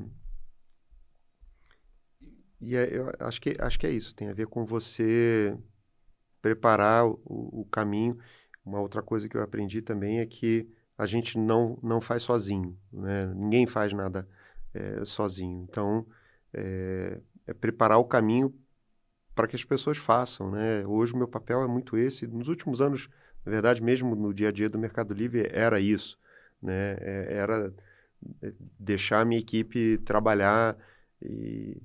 [2.61, 5.57] e é, eu acho que, acho que é isso, tem a ver com você
[6.41, 8.19] preparar o, o, caminho.
[8.65, 10.67] Uma outra coisa que eu aprendi também é que
[10.99, 13.33] a gente não, não faz sozinho, né?
[13.35, 14.29] ninguém faz nada
[14.75, 15.67] é, sozinho.
[15.71, 16.05] Então,
[16.53, 18.53] é, é, preparar o caminho
[19.35, 20.51] para que as pessoas façam.
[20.51, 20.85] Né?
[20.85, 22.27] Hoje, meu papel é muito esse.
[22.27, 23.09] Nos últimos anos,
[23.47, 26.19] na verdade, mesmo no dia a dia do Mercado Livre, era isso
[26.63, 26.97] né?
[27.01, 27.73] É, era
[28.43, 30.77] é, deixar a minha equipe trabalhar
[31.23, 31.81] e,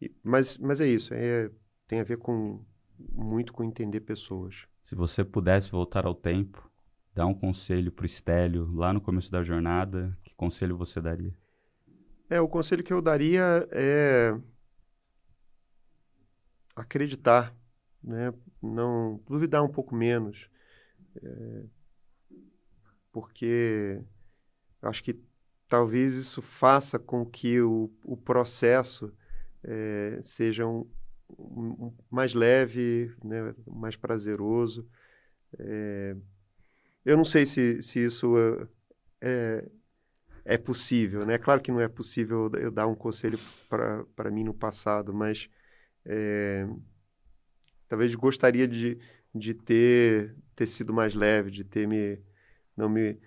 [0.00, 1.50] e, mas mas é isso é
[1.86, 2.62] tem a ver com
[2.98, 6.67] muito com entender pessoas se você pudesse voltar ao tempo
[7.18, 11.34] dar um conselho para o Estélio lá no começo da jornada que conselho você daria
[12.30, 14.38] é o conselho que eu daria é
[16.76, 17.52] acreditar
[18.00, 18.32] né
[18.62, 20.48] não duvidar um pouco menos
[21.20, 21.64] é,
[23.10, 24.00] porque
[24.80, 25.20] acho que
[25.66, 29.12] talvez isso faça com que o, o processo
[29.64, 30.88] é, seja um,
[31.36, 34.88] um, mais leve, né, mais prazeroso.
[35.58, 36.16] É,
[37.08, 38.34] eu não sei se, se isso
[39.18, 39.64] é,
[40.44, 41.38] é possível, né?
[41.38, 43.38] Claro que não é possível eu dar um conselho
[44.14, 45.48] para mim no passado, mas
[46.04, 46.68] é,
[47.88, 48.98] talvez gostaria de,
[49.34, 52.18] de ter, ter sido mais leve, de ter me
[52.76, 53.18] não me,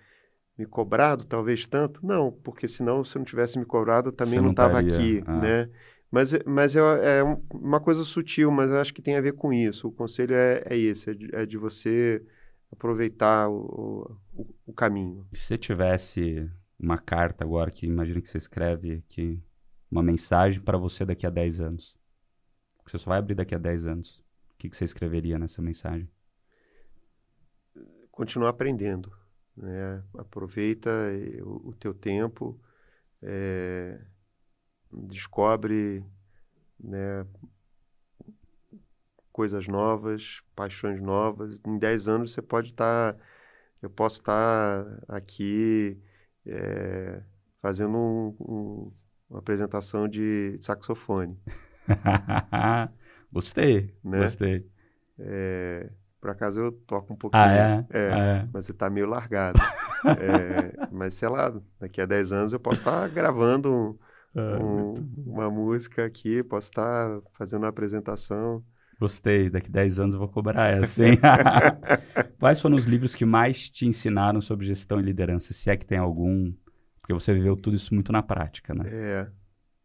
[0.56, 2.06] me cobrado, talvez tanto.
[2.06, 5.40] Não, porque senão, se eu não tivesse me cobrado, também não estava aqui, ah.
[5.40, 5.70] né?
[6.08, 6.80] Mas, mas é,
[7.18, 7.22] é,
[7.52, 9.88] uma coisa sutil, mas eu acho que tem a ver com isso.
[9.88, 12.24] O conselho é, é esse, é de, é de você
[12.72, 15.26] aproveitar o, o, o, caminho.
[15.30, 19.40] E se você tivesse uma carta agora, que imagina que você escreve aqui,
[19.90, 21.96] uma mensagem para você daqui a 10 anos,
[22.84, 24.18] que você só vai abrir daqui a 10 anos,
[24.50, 26.08] o que, que você escreveria nessa mensagem?
[28.10, 29.12] Continuar aprendendo
[29.56, 30.02] né?
[30.16, 30.90] Aproveita
[31.42, 32.58] o, o teu tempo,
[33.20, 34.00] é,
[34.90, 36.04] descobre
[36.78, 37.26] né,
[39.32, 41.60] coisas novas, paixões novas.
[41.66, 43.18] Em 10 anos você pode estar tá
[43.82, 46.00] eu posso estar aqui
[46.46, 47.20] é,
[47.60, 48.92] fazendo um, um,
[49.28, 51.36] uma apresentação de saxofone.
[53.32, 54.20] gostei, né?
[54.20, 54.64] gostei.
[55.18, 55.90] É,
[56.20, 57.42] por acaso eu toco um pouquinho.
[57.42, 57.86] Ah, é?
[57.90, 58.48] é, é.
[58.52, 59.58] Mas você tá meio largado.
[60.04, 63.98] é, mas sei lá, daqui a 10 anos eu posso estar gravando um,
[64.36, 64.94] ah, um,
[65.26, 68.64] uma música aqui, posso estar fazendo uma apresentação.
[69.02, 71.18] Gostei, daqui 10 anos eu vou cobrar essa, hein?
[72.38, 75.52] Quais foram os livros que mais te ensinaram sobre gestão e liderança?
[75.52, 76.52] Se é que tem algum,
[77.00, 78.84] porque você viveu tudo isso muito na prática, né?
[78.86, 79.28] É,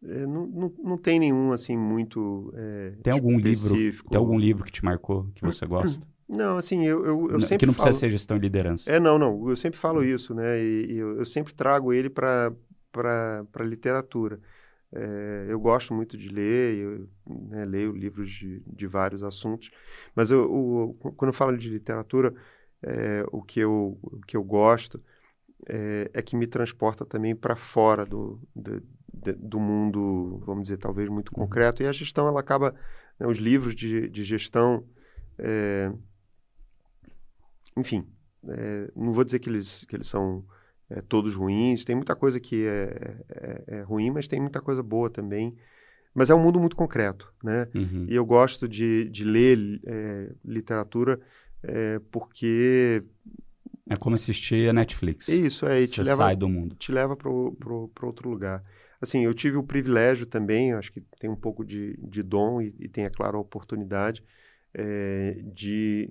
[0.04, 4.62] é, não, não, não, tem nenhum assim muito é, tem algum livro tem algum livro
[4.62, 7.86] que te marcou que você gosta não assim eu, eu, eu sempre que não falo...
[7.86, 10.96] precisa ser gestão e liderança é não não eu sempre falo isso né e, e
[10.98, 12.52] eu, eu, sempre trago ele para
[12.92, 14.38] para literatura
[14.92, 19.70] é, eu gosto muito de ler eu né, leio livros de, de vários assuntos
[20.14, 22.34] mas eu, quando eu falo de literatura
[22.82, 25.02] é, o que eu o que eu gosto
[25.68, 28.82] é, é que me transporta também para fora do, do
[29.36, 31.44] do mundo, vamos dizer, talvez muito uhum.
[31.44, 31.82] concreto.
[31.82, 32.74] E a gestão, ela acaba,
[33.18, 34.84] né, os livros de, de gestão,
[37.76, 38.06] enfim,
[38.94, 40.44] não vou dizer que eles, que eles são
[40.90, 44.82] é, todos ruins, tem muita coisa que é, é, é, ruim, mas tem muita coisa
[44.82, 45.56] boa também.
[46.14, 47.68] Mas é um mundo muito concreto, né?
[47.74, 48.06] Uhum.
[48.08, 51.20] E eu gosto de, de ler é, literatura
[52.10, 53.02] porque
[53.88, 55.28] é como assistir a Netflix.
[55.28, 55.80] Isso, é.
[55.80, 56.76] E te leva, sai do mundo.
[56.76, 58.62] Te leva para outro lugar.
[59.00, 62.74] Assim, eu tive o privilégio também, acho que tem um pouco de, de dom e,
[62.78, 64.22] e tem, é claro, a oportunidade
[64.74, 66.10] é, de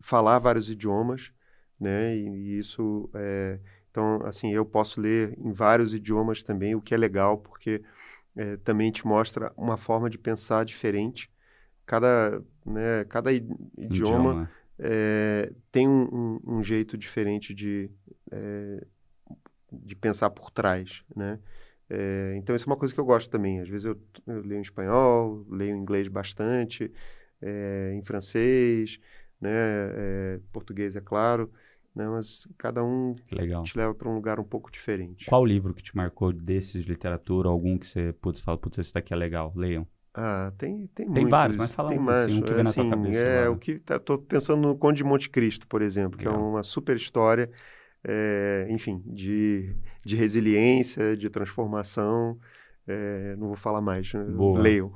[0.00, 1.32] falar vários idiomas,
[1.78, 2.16] né?
[2.16, 3.58] E, e isso, é,
[3.92, 7.82] então, assim, eu posso ler em vários idiomas também, o que é legal, porque
[8.34, 11.30] é, também te mostra uma forma de pensar diferente.
[11.84, 14.50] Cada, né, cada idioma, idioma.
[14.78, 17.90] É, tem um, um, um, jeito diferente de,
[18.30, 18.86] é,
[19.70, 21.38] de pensar por trás, né?
[22.38, 23.60] Então, isso é uma coisa que eu gosto também.
[23.60, 26.90] Às vezes eu, eu leio em espanhol, leio em inglês bastante,
[27.92, 28.98] em francês,
[29.38, 29.50] né,
[30.50, 31.52] português, é claro,
[31.94, 33.62] né, mas cada um Legal.
[33.62, 35.26] te leva para um lugar um pouco diferente.
[35.26, 37.48] Qual livro que te marcou desses de literatura?
[37.48, 39.86] Algum que você putz, fala, putz, esse daqui é legal, leiam.
[40.14, 41.30] Ah, tem, tem, tem muitos.
[41.30, 43.18] vários, mas fala tem um, mais, assim, um que vem na tua assim, cabeça.
[43.18, 43.52] É, agora.
[43.52, 46.34] o que tá, tô pensando no Conde de Monte Cristo, por exemplo, legal.
[46.34, 47.50] que é uma super história,
[48.04, 49.74] é, enfim, de
[50.04, 52.38] de resiliência, de transformação.
[52.86, 54.24] É, não vou falar mais, né?
[54.24, 54.60] Boa.
[54.60, 54.92] leiam.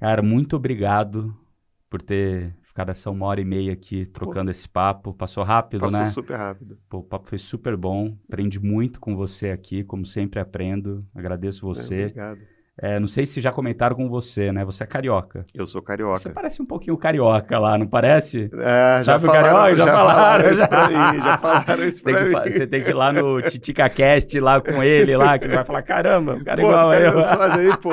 [0.00, 1.34] Cara, muito obrigado
[1.88, 2.54] por ter
[2.90, 4.50] essa uma hora e meia aqui trocando Pô.
[4.50, 5.14] esse papo.
[5.14, 6.04] Passou rápido, Passou né?
[6.04, 6.78] Passou super rápido.
[6.88, 8.16] Pô, o papo foi super bom.
[8.28, 11.04] Aprendi muito com você aqui, como sempre aprendo.
[11.14, 11.94] Agradeço você.
[11.94, 12.56] É, obrigado.
[12.78, 14.62] É, não sei se já comentaram com você, né?
[14.66, 15.46] Você é carioca.
[15.54, 16.18] Eu sou carioca.
[16.18, 18.50] Você parece um pouquinho carioca lá, não parece?
[18.52, 19.76] É, Sabe já o carioca?
[19.76, 22.42] Já, já falaram, falaram isso pra mim, já falaram isso pra tem mim.
[22.42, 25.64] Que, você tem que ir lá no TiticaCast lá com ele lá, que ele vai
[25.64, 27.12] falar, caramba, o cara é pô, igual eu.
[27.18, 27.42] eu.
[27.42, 27.90] aí, pô.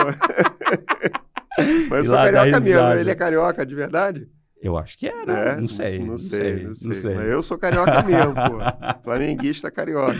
[1.90, 4.28] Mas eu sou carioca mesmo, ele é carioca de verdade?
[4.64, 5.34] Eu acho que era.
[5.34, 6.88] É, não, sei, não, não, sei, não sei.
[6.88, 7.16] Não sei.
[7.16, 8.60] Mas eu sou carioca mesmo, pô.
[9.04, 10.18] Flamenguista carioca.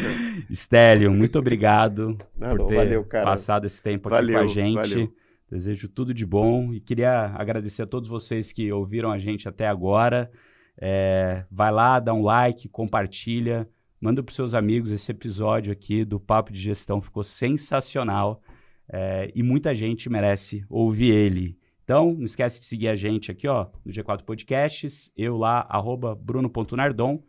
[0.54, 4.76] Stélio, muito obrigado não, por ter valeu, passado esse tempo aqui valeu, com a gente.
[4.76, 5.14] Valeu.
[5.50, 9.66] Desejo tudo de bom e queria agradecer a todos vocês que ouviram a gente até
[9.66, 10.30] agora.
[10.78, 13.66] É, vai lá, dá um like, compartilha,
[14.02, 18.42] manda para seus amigos esse episódio aqui do Papo de Gestão, ficou sensacional
[18.92, 21.58] é, e muita gente merece ouvir ele.
[21.84, 26.16] Então, não esquece de seguir a gente aqui, ó, no G4 Podcasts, eu lá, arroba
[26.16, 27.22] bruno.nardon,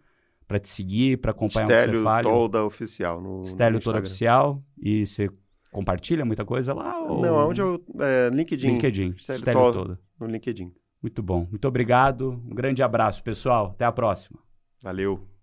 [0.47, 2.23] para te seguir, para acompanhar Stélio o que você fala.
[2.23, 5.29] Toda Oficial no, Stélio no Toda Oficial, e você
[5.73, 7.01] compartilha muita coisa lá?
[7.03, 7.21] Ou...
[7.21, 7.85] Não, onde eu...
[7.99, 8.69] É, LinkedIn.
[8.69, 9.79] LinkedIn, Stélio Stélio Toda.
[9.79, 10.01] Toda.
[10.21, 10.73] No LinkedIn.
[11.03, 11.47] Muito bom.
[11.51, 12.41] Muito obrigado.
[12.49, 13.73] Um grande abraço, pessoal.
[13.75, 14.39] Até a próxima.
[14.83, 15.34] Valeu.